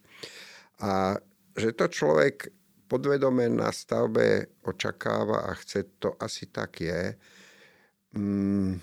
A 0.86 1.18
že 1.58 1.74
to 1.74 1.90
človek 1.90 2.54
podvedome 2.86 3.50
na 3.50 3.72
stavbe 3.72 4.60
očakáva 4.68 5.48
a 5.48 5.58
chce, 5.58 5.98
to 5.98 6.14
asi 6.22 6.48
tak 6.54 6.82
je. 6.82 7.18
Mm, 8.12 8.80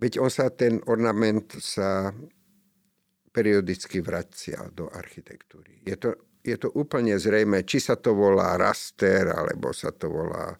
veď 0.00 0.12
on 0.20 0.30
sa, 0.30 0.52
ten 0.52 0.80
ornament 0.84 1.48
sa 1.62 2.12
periodicky 3.34 4.04
vracia 4.04 4.68
do 4.70 4.86
architektúry. 4.92 5.80
Je 5.82 5.96
to 5.96 6.14
je 6.44 6.60
to 6.60 6.68
úplne 6.76 7.16
zrejme, 7.16 7.64
či 7.64 7.80
sa 7.80 7.96
to 7.96 8.12
volá 8.12 8.60
raster, 8.60 9.32
alebo 9.32 9.72
sa 9.72 9.88
to 9.96 10.12
volá 10.12 10.52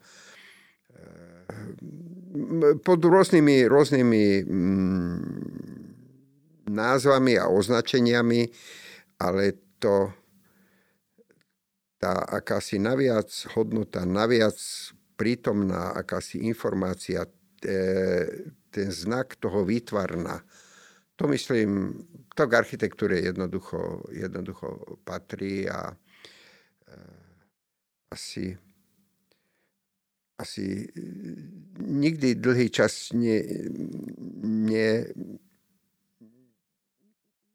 eh, 0.97 2.73
pod 2.81 3.05
rôznymi, 3.05 3.69
rôznymi 3.69 4.25
mm, 4.49 5.21
názvami 6.73 7.37
a 7.37 7.53
označeniami, 7.53 8.49
ale 9.21 9.61
to 9.77 10.09
tá 12.01 12.17
akási 12.33 12.81
naviac 12.81 13.29
hodnota, 13.53 14.09
naviac 14.09 14.57
prítomná 15.15 15.95
akási 15.95 16.43
informácia, 16.45 17.27
ten 18.71 18.89
znak 18.91 19.41
toho 19.41 19.65
výtvarna, 19.65 20.43
to 21.17 21.31
myslím, 21.31 22.03
to 22.35 22.43
k 22.51 22.53
architektúre 22.59 23.23
jednoducho, 23.23 24.03
jednoducho 24.11 24.99
patrí 25.07 25.71
a 25.71 25.95
e, 25.95 25.97
asi, 28.11 28.59
asi 30.35 30.91
nikdy 31.79 32.35
dlhý 32.35 32.67
čas 32.67 33.15
ne, 33.15 33.39
ne, 34.43 35.07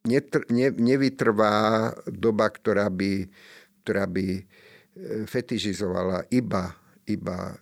netr, 0.08 0.48
ne, 0.56 0.72
nevytrvá 0.72 1.92
doba, 2.08 2.48
ktorá 2.48 2.88
by, 2.88 3.28
ktorá 3.84 4.08
by 4.08 4.28
e, 4.40 4.44
fetižizovala 5.28 6.32
iba, 6.32 6.79
iba 7.10 7.52
e, 7.52 7.56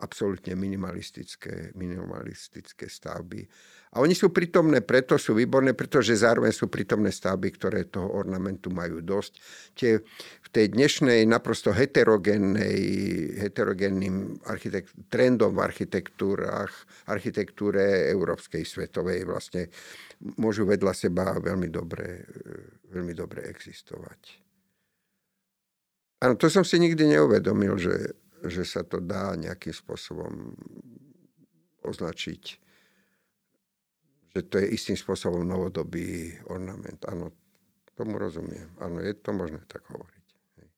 absolútne 0.00 0.54
minimalistické, 0.54 1.74
minimalistické 1.74 2.86
stavby 2.88 3.44
a 3.90 3.98
oni 3.98 4.14
sú 4.14 4.30
prítomné, 4.30 4.86
preto 4.86 5.18
sú 5.18 5.34
výborné, 5.34 5.74
pretože 5.74 6.14
zároveň 6.14 6.54
sú 6.54 6.70
prítomné 6.70 7.10
stavby, 7.10 7.50
ktoré 7.58 7.90
toho 7.90 8.06
ornamentu 8.06 8.70
majú 8.70 9.02
dosť. 9.02 9.32
Tie, 9.74 9.98
v 10.46 10.48
tej 10.54 10.78
dnešnej 10.78 11.26
naprosto 11.26 11.74
heterogénnej, 11.74 12.78
heterogénnym 13.42 14.46
architekt, 14.46 14.94
trendom 15.10 15.50
v 15.58 15.66
architektúrach, 15.66 16.70
architektúre 17.10 18.06
európskej, 18.14 18.62
svetovej 18.62 19.26
vlastne 19.26 19.66
môžu 20.38 20.70
vedľa 20.70 20.94
seba 20.94 21.34
veľmi 21.42 21.66
dobre, 21.66 22.22
veľmi 22.94 23.14
dobre 23.18 23.50
existovať. 23.50 24.38
Áno, 26.22 26.38
to 26.38 26.46
som 26.46 26.62
si 26.62 26.78
nikdy 26.78 27.10
neuvedomil, 27.10 27.74
že, 27.74 28.14
že 28.46 28.64
sa 28.64 28.80
to 28.86 29.00
dá 29.00 29.36
nejakým 29.36 29.72
spôsobom 29.72 30.56
označiť 31.84 32.70
že 34.30 34.40
to 34.46 34.62
je 34.62 34.66
istým 34.78 34.94
spôsobom 34.94 35.42
novodobý 35.42 36.38
ornament. 36.46 37.02
Áno, 37.10 37.34
tomu 37.98 38.16
rozumiem. 38.16 38.70
Áno, 38.78 39.02
je 39.02 39.14
to 39.18 39.34
možné 39.34 39.58
tak 39.66 39.82
hovoriť. 39.90 40.26
Hej. 40.62 40.68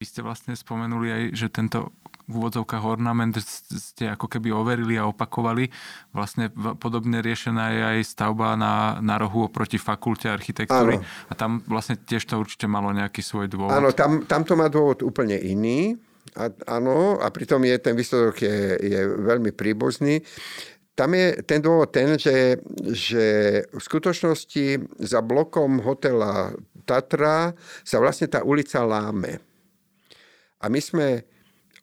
Vy 0.00 0.04
ste 0.08 0.20
vlastne 0.24 0.56
spomenuli 0.56 1.08
aj, 1.12 1.22
že 1.36 1.46
tento 1.52 1.92
v 2.26 2.42
úvodzovkách 2.42 2.82
ornament 2.82 3.38
ste 3.38 4.10
ako 4.10 4.26
keby 4.26 4.50
overili 4.50 4.98
a 4.98 5.06
opakovali. 5.06 5.70
Vlastne 6.10 6.50
podobne 6.82 7.22
riešená 7.22 7.64
je 7.70 7.82
aj 7.94 7.98
stavba 8.02 8.58
na, 8.58 8.98
na 8.98 9.14
rohu 9.14 9.46
oproti 9.46 9.78
fakulte 9.78 10.26
architektúry. 10.26 10.98
Áno. 10.98 11.06
A 11.30 11.32
tam 11.38 11.62
vlastne 11.70 11.94
tiež 11.94 12.26
to 12.26 12.34
určite 12.42 12.66
malo 12.66 12.90
nejaký 12.90 13.22
svoj 13.22 13.46
dôvod. 13.46 13.70
Áno, 13.70 13.94
tam, 13.94 14.26
tam 14.26 14.42
to 14.42 14.58
má 14.58 14.66
dôvod 14.66 15.06
úplne 15.06 15.38
iný. 15.38 15.94
A, 16.34 16.50
áno, 16.66 17.22
a 17.22 17.30
pritom 17.30 17.62
je, 17.62 17.76
ten 17.78 17.94
výsledok 17.94 18.42
je, 18.42 18.58
je 18.82 19.00
veľmi 19.06 19.54
príbuzný 19.54 20.20
tam 20.96 21.12
je 21.12 21.44
ten 21.44 21.60
dôvod 21.60 21.92
ten, 21.92 22.16
že, 22.16 22.56
že 22.88 23.26
v 23.68 23.80
skutočnosti 23.84 24.96
za 24.96 25.20
blokom 25.20 25.84
hotela 25.84 26.56
Tatra 26.88 27.52
sa 27.84 28.00
vlastne 28.00 28.32
tá 28.32 28.40
ulica 28.40 28.80
láme. 28.80 29.36
A 30.56 30.72
my 30.72 30.80
sme 30.80 31.28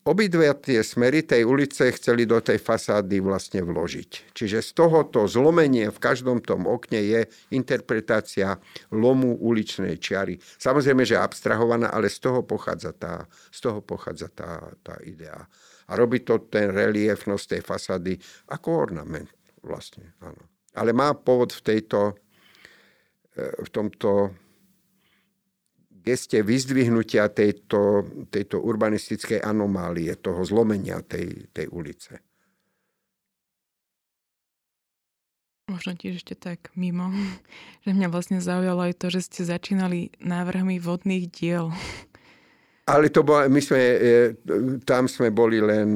obidve 0.04 0.52
tie 0.60 0.84
smery 0.84 1.24
tej 1.24 1.48
ulice 1.48 1.92
chceli 1.96 2.28
do 2.28 2.40
tej 2.44 2.60
fasády 2.60 3.24
vlastne 3.24 3.64
vložiť. 3.64 4.36
Čiže 4.36 4.60
z 4.60 4.70
tohoto 4.76 5.26
zlomenie 5.28 5.88
v 5.92 6.00
každom 6.00 6.44
tom 6.44 6.68
okne 6.68 7.00
je 7.00 7.22
interpretácia 7.56 8.60
lomu 8.92 9.36
uličnej 9.40 10.00
čiary. 10.00 10.40
Samozrejme, 10.40 11.08
že 11.08 11.20
abstrahovaná, 11.20 11.92
ale 11.92 12.12
z 12.12 12.20
toho 12.20 12.44
pochádza 12.44 12.92
tá, 12.96 13.24
z 13.50 13.60
toho 13.64 13.80
pochádza 13.80 14.28
tá, 14.32 14.72
tá 14.84 15.00
idea 15.08 15.48
a 15.88 15.92
robí 16.00 16.24
to 16.24 16.48
ten 16.48 16.72
reliefnosť 16.72 17.58
tej 17.58 17.62
fasády 17.62 18.14
ako 18.52 18.68
ornament 18.72 19.30
vlastne. 19.64 20.16
Áno. 20.24 20.52
Ale 20.80 20.96
má 20.96 21.14
pôvod 21.14 21.54
v 21.54 21.62
tejto, 21.62 22.18
e, 23.36 23.46
v 23.62 23.70
tomto 23.70 24.34
geste 26.04 26.44
vyzdvihnutia 26.44 27.32
tejto, 27.32 28.04
tejto 28.28 28.60
urbanistickej 28.60 29.40
anomálie, 29.40 30.12
toho 30.20 30.44
zlomenia 30.44 31.00
tej, 31.00 31.48
tej 31.56 31.72
ulice. 31.72 32.20
Možno 35.72 35.96
tiež 35.96 36.20
ešte 36.20 36.36
tak 36.36 36.76
mimo, 36.76 37.08
že 37.88 37.96
mňa 37.96 38.12
vlastne 38.12 38.44
zaujalo 38.44 38.84
aj 38.84 39.00
to, 39.00 39.08
že 39.08 39.32
ste 39.32 39.42
začínali 39.48 40.12
návrhmi 40.20 40.78
vodných 40.84 41.32
diel. 41.32 41.72
Ale 42.84 43.08
to 43.08 43.24
bolo, 43.24 43.48
my 43.48 43.64
sme, 43.64 43.80
e, 43.80 44.08
tam 44.84 45.08
sme 45.08 45.32
boli 45.32 45.64
len, 45.64 45.88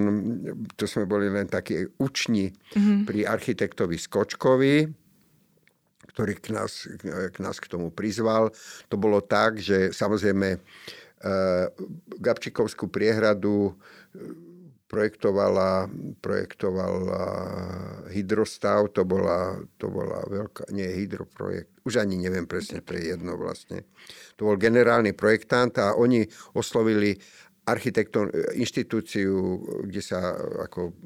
to 0.80 0.88
sme 0.88 1.04
boli 1.04 1.28
len 1.28 1.44
takí 1.44 1.84
uční 2.00 2.48
mm-hmm. 2.48 3.04
pri 3.04 3.28
architektovi 3.28 4.00
Skočkovi, 4.00 4.88
ktorý 6.18 6.34
k 6.42 6.50
nás, 6.50 6.90
k 7.06 7.38
nás 7.38 7.62
k 7.62 7.70
tomu 7.70 7.94
prizval. 7.94 8.50
To 8.90 8.98
bolo 8.98 9.22
tak, 9.22 9.62
že 9.62 9.94
samozrejme 9.94 10.58
e, 10.58 10.60
Gabčikovskú 12.18 12.90
priehradu 12.90 13.78
projektovala, 14.90 15.86
projektovala 16.18 17.22
hydrostav, 18.10 18.90
to 18.98 19.06
bola, 19.06 19.62
to 19.78 19.94
bola 19.94 20.26
veľká, 20.26 20.74
nie 20.74 20.90
hydroprojekt, 21.06 21.86
už 21.86 22.02
ani 22.02 22.18
neviem 22.18 22.50
presne 22.50 22.82
pre 22.82 22.98
jedno 22.98 23.38
vlastne. 23.38 23.86
To 24.42 24.50
bol 24.50 24.58
generálny 24.58 25.14
projektant 25.14 25.78
a 25.78 25.94
oni 25.94 26.26
oslovili 26.58 27.14
architektom, 27.70 28.34
inštitúciu, 28.58 29.62
kde 29.86 30.02
sa 30.02 30.34
ako 30.66 30.98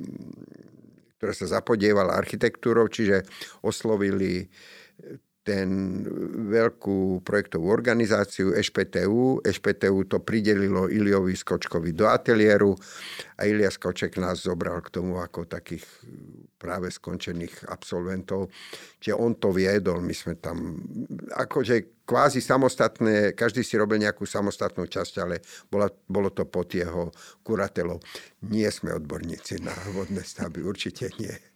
ktorá 1.22 1.38
sa 1.38 1.62
zapodievala 1.62 2.18
architektúrou, 2.18 2.90
čiže 2.90 3.22
oslovili 3.62 4.50
ten 5.42 6.06
veľkú 6.54 7.26
projektovú 7.26 7.74
organizáciu 7.74 8.54
EŠPTU. 8.54 9.42
EŠPTU 9.42 10.06
to 10.06 10.22
pridelilo 10.22 10.86
Iliovi 10.86 11.34
Skočkovi 11.34 11.98
do 11.98 12.06
ateliéru 12.06 12.78
a 13.42 13.50
Ilia 13.50 13.74
Skoček 13.74 14.22
nás 14.22 14.46
zobral 14.46 14.86
k 14.86 14.94
tomu 15.02 15.18
ako 15.18 15.50
takých 15.50 15.82
práve 16.62 16.94
skončených 16.94 17.66
absolventov. 17.74 18.54
Čiže 19.02 19.18
on 19.18 19.34
to 19.42 19.50
viedol, 19.50 19.98
my 19.98 20.14
sme 20.14 20.38
tam 20.38 20.78
akože 21.34 22.06
kvázi 22.06 22.38
samostatné, 22.38 23.34
každý 23.34 23.66
si 23.66 23.82
robil 23.82 23.98
nejakú 23.98 24.30
samostatnú 24.30 24.86
časť, 24.86 25.14
ale 25.26 25.42
bola, 25.74 25.90
bolo 26.06 26.30
to 26.30 26.46
pod 26.46 26.70
jeho 26.70 27.10
kuratelou. 27.42 27.98
Nie 28.46 28.70
sme 28.70 28.94
odborníci 28.94 29.58
na 29.66 29.74
vodné 29.90 30.22
stavby, 30.22 30.62
určite 30.62 31.10
nie 31.18 31.51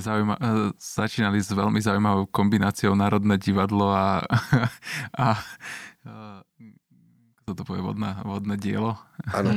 zaujíma- 0.00 0.40
e, 0.40 0.72
začínali 0.80 1.36
s 1.42 1.52
veľmi 1.52 1.76
zaujímavou 1.76 2.24
kombináciou 2.32 2.96
Národné 2.96 3.36
divadlo 3.36 3.92
a, 3.92 4.24
a, 4.24 5.28
a 6.08 6.12
kto 7.42 7.52
to 7.58 7.62
povie, 7.66 7.82
vodná, 7.82 8.22
vodné 8.24 8.56
dielo. 8.56 8.96
Áno. 9.34 9.50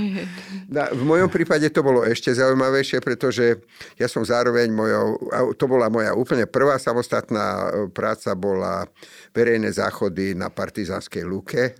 v 0.92 1.04
mojom 1.06 1.30
prípade 1.30 1.70
to 1.70 1.86
bolo 1.86 2.02
ešte 2.04 2.34
zaujímavejšie, 2.34 3.00
pretože 3.00 3.62
ja 3.96 4.10
som 4.10 4.26
zároveň 4.26 4.74
mojou, 4.74 5.22
to 5.56 5.66
bola 5.70 5.88
moja 5.88 6.12
úplne 6.18 6.50
prvá 6.50 6.82
samostatná 6.82 7.72
práca, 7.94 8.34
bola 8.34 8.90
verejné 9.32 9.72
záchody 9.72 10.34
na 10.36 10.50
Partizánskej 10.52 11.24
lúke 11.24 11.78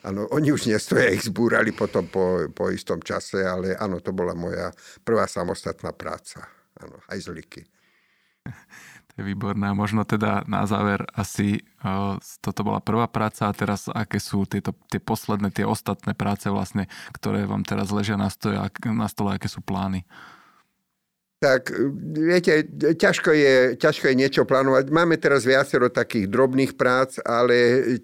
Áno, 0.00 0.24
oni 0.32 0.48
už 0.48 0.72
nestoja, 0.72 1.12
ich 1.12 1.28
zbúrali 1.28 1.76
potom 1.76 2.08
po, 2.08 2.48
po 2.56 2.72
istom 2.72 3.04
čase, 3.04 3.44
ale 3.44 3.76
áno, 3.76 4.00
to 4.00 4.16
bola 4.16 4.32
moja 4.32 4.72
prvá 5.04 5.28
samostatná 5.28 5.92
práca. 5.92 6.48
Áno, 6.80 6.96
hajzliky. 7.04 7.68
To 9.10 9.26
je 9.26 9.26
výborné. 9.26 9.74
Možno 9.74 10.06
teda 10.06 10.46
na 10.46 10.70
záver 10.70 11.02
asi 11.18 11.66
uh, 11.82 12.14
toto 12.38 12.62
bola 12.62 12.78
prvá 12.78 13.10
práca 13.10 13.50
a 13.50 13.56
teraz 13.56 13.90
aké 13.90 14.22
sú 14.22 14.46
tieto, 14.46 14.70
tie 14.86 15.02
posledné, 15.02 15.50
tie 15.50 15.66
ostatné 15.66 16.14
práce 16.14 16.46
vlastne, 16.46 16.86
ktoré 17.18 17.42
vám 17.42 17.66
teraz 17.66 17.90
ležia 17.90 18.14
na 18.14 18.30
stole, 18.30 18.54
na 18.86 19.08
stole 19.10 19.34
aké 19.34 19.50
sú 19.50 19.66
plány? 19.66 20.06
tak 21.40 21.72
viete, 22.20 22.68
ťažko 23.00 23.32
je, 23.32 23.56
ťažko 23.80 24.12
je 24.12 24.20
niečo 24.20 24.44
plánovať. 24.44 24.92
Máme 24.92 25.16
teraz 25.16 25.48
viacero 25.48 25.88
takých 25.88 26.28
drobných 26.28 26.76
prác, 26.76 27.16
ale 27.24 27.56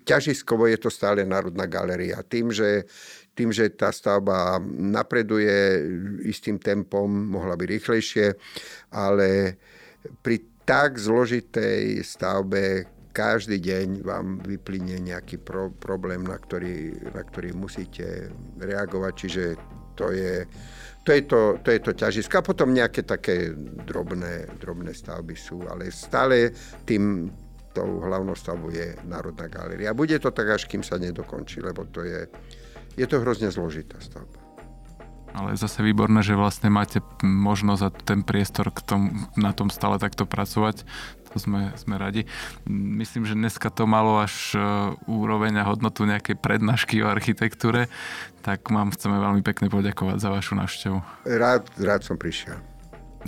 ťažiskovo 0.09 0.65
je 0.73 0.81
to 0.81 0.89
stále 0.89 1.21
Národná 1.21 1.69
galéria. 1.69 2.25
Tým, 2.25 2.49
že, 2.49 2.89
tým, 3.37 3.53
že 3.53 3.69
tá 3.77 3.93
stavba 3.93 4.57
napreduje 4.65 5.85
istým 6.25 6.57
tempom, 6.57 7.05
mohla 7.13 7.61
by 7.61 7.77
rýchlejšie, 7.77 8.41
ale 8.89 9.61
pri 10.23 10.37
tak 10.67 10.99
zložitej 10.99 12.03
stavbe 12.03 12.91
každý 13.17 13.57
deň 13.63 14.05
vám 14.05 14.45
vyplyne 14.45 15.01
nejaký 15.01 15.41
pro, 15.41 15.73
problém, 15.73 16.21
na 16.21 16.37
ktorý, 16.37 16.93
na 17.17 17.25
ktorý 17.25 17.57
musíte 17.57 18.29
reagovať. 18.61 19.13
Čiže 19.17 19.43
to 19.97 20.13
je, 20.13 20.45
to 21.01 21.11
je 21.17 21.23
to, 21.25 21.41
to, 21.65 21.69
je 21.73 21.81
to 21.81 21.93
ťažisko. 21.97 22.35
A 22.37 22.45
potom 22.45 22.77
nejaké 22.77 23.09
také 23.09 23.57
drobné, 23.89 24.53
drobné 24.61 24.93
stavby 24.93 25.33
sú, 25.33 25.65
ale 25.65 25.89
stále 25.89 26.53
tým 26.85 27.33
tou 27.73 28.05
hlavnou 28.05 28.37
stavbou 28.37 28.69
je 28.69 28.97
Národná 29.09 29.49
galéria. 29.49 29.97
Bude 29.97 30.21
to 30.21 30.29
tak, 30.29 30.53
až 30.53 30.69
kým 30.69 30.85
sa 30.85 31.01
nedokončí, 31.01 31.65
lebo 31.65 31.89
to 31.89 32.05
je, 32.05 32.29
je 33.01 33.07
to 33.09 33.21
hrozne 33.25 33.49
zložitá 33.49 33.97
stavba. 33.97 34.36
Ale 35.37 35.53
je 35.53 35.61
zase 35.61 35.85
výborné, 35.85 36.25
že 36.25 36.33
vlastne 36.33 36.73
máte 36.73 37.05
možnosť 37.21 37.83
a 37.85 37.91
ten 37.93 38.25
priestor 38.25 38.73
k 38.73 38.81
tom, 38.81 39.29
na 39.37 39.53
tom 39.53 39.69
stále 39.69 40.01
takto 40.01 40.25
pracovať. 40.25 40.89
To 41.31 41.37
sme, 41.37 41.77
sme 41.77 42.01
radi. 42.01 42.25
Myslím, 42.65 43.29
že 43.29 43.37
dneska 43.37 43.69
to 43.69 43.85
malo 43.85 44.17
až 44.17 44.57
e, 44.57 44.61
úroveň 45.05 45.61
a 45.61 45.69
hodnotu 45.69 46.09
nejakej 46.09 46.41
prednášky 46.41 47.05
o 47.05 47.13
architektúre, 47.13 47.93
tak 48.41 48.65
vám 48.73 48.97
chceme 48.97 49.21
veľmi 49.21 49.45
pekne 49.45 49.69
poďakovať 49.69 50.17
za 50.17 50.33
vašu 50.33 50.57
návštevu. 50.57 50.99
Rád, 51.29 51.69
rád 51.77 52.01
som 52.09 52.17
prišiel. 52.17 52.57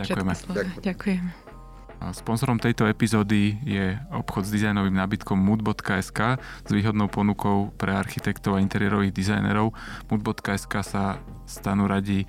Ďakujeme. 0.00 0.32
Ďakujem. 0.80 1.47
Sponzorom 1.99 2.62
tejto 2.62 2.86
epizódy 2.86 3.59
je 3.66 3.99
obchod 4.14 4.46
s 4.46 4.55
dizajnovým 4.55 4.94
nábytkom 4.94 5.34
mood.sk 5.34 6.38
s 6.38 6.70
výhodnou 6.70 7.11
ponukou 7.11 7.74
pre 7.74 7.90
architektov 7.92 8.57
a 8.57 8.62
interiérových 8.62 9.11
dizajnerov. 9.11 9.74
Mood.sk 10.09 10.72
sa 10.86 11.18
stanú 11.44 11.90
radi 11.90 12.24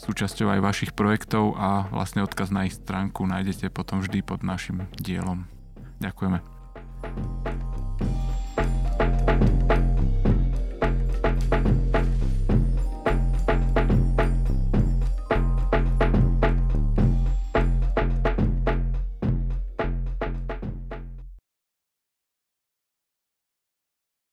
súčasťou 0.00 0.50
aj 0.50 0.60
vašich 0.64 0.92
projektov 0.96 1.54
a 1.54 1.86
vlastne 1.92 2.24
odkaz 2.24 2.50
na 2.50 2.66
ich 2.66 2.74
stránku 2.74 3.28
nájdete 3.28 3.70
potom 3.70 4.02
vždy 4.02 4.24
pod 4.26 4.42
našim 4.42 4.88
dielom. 4.98 5.46
Ďakujeme. 6.00 6.42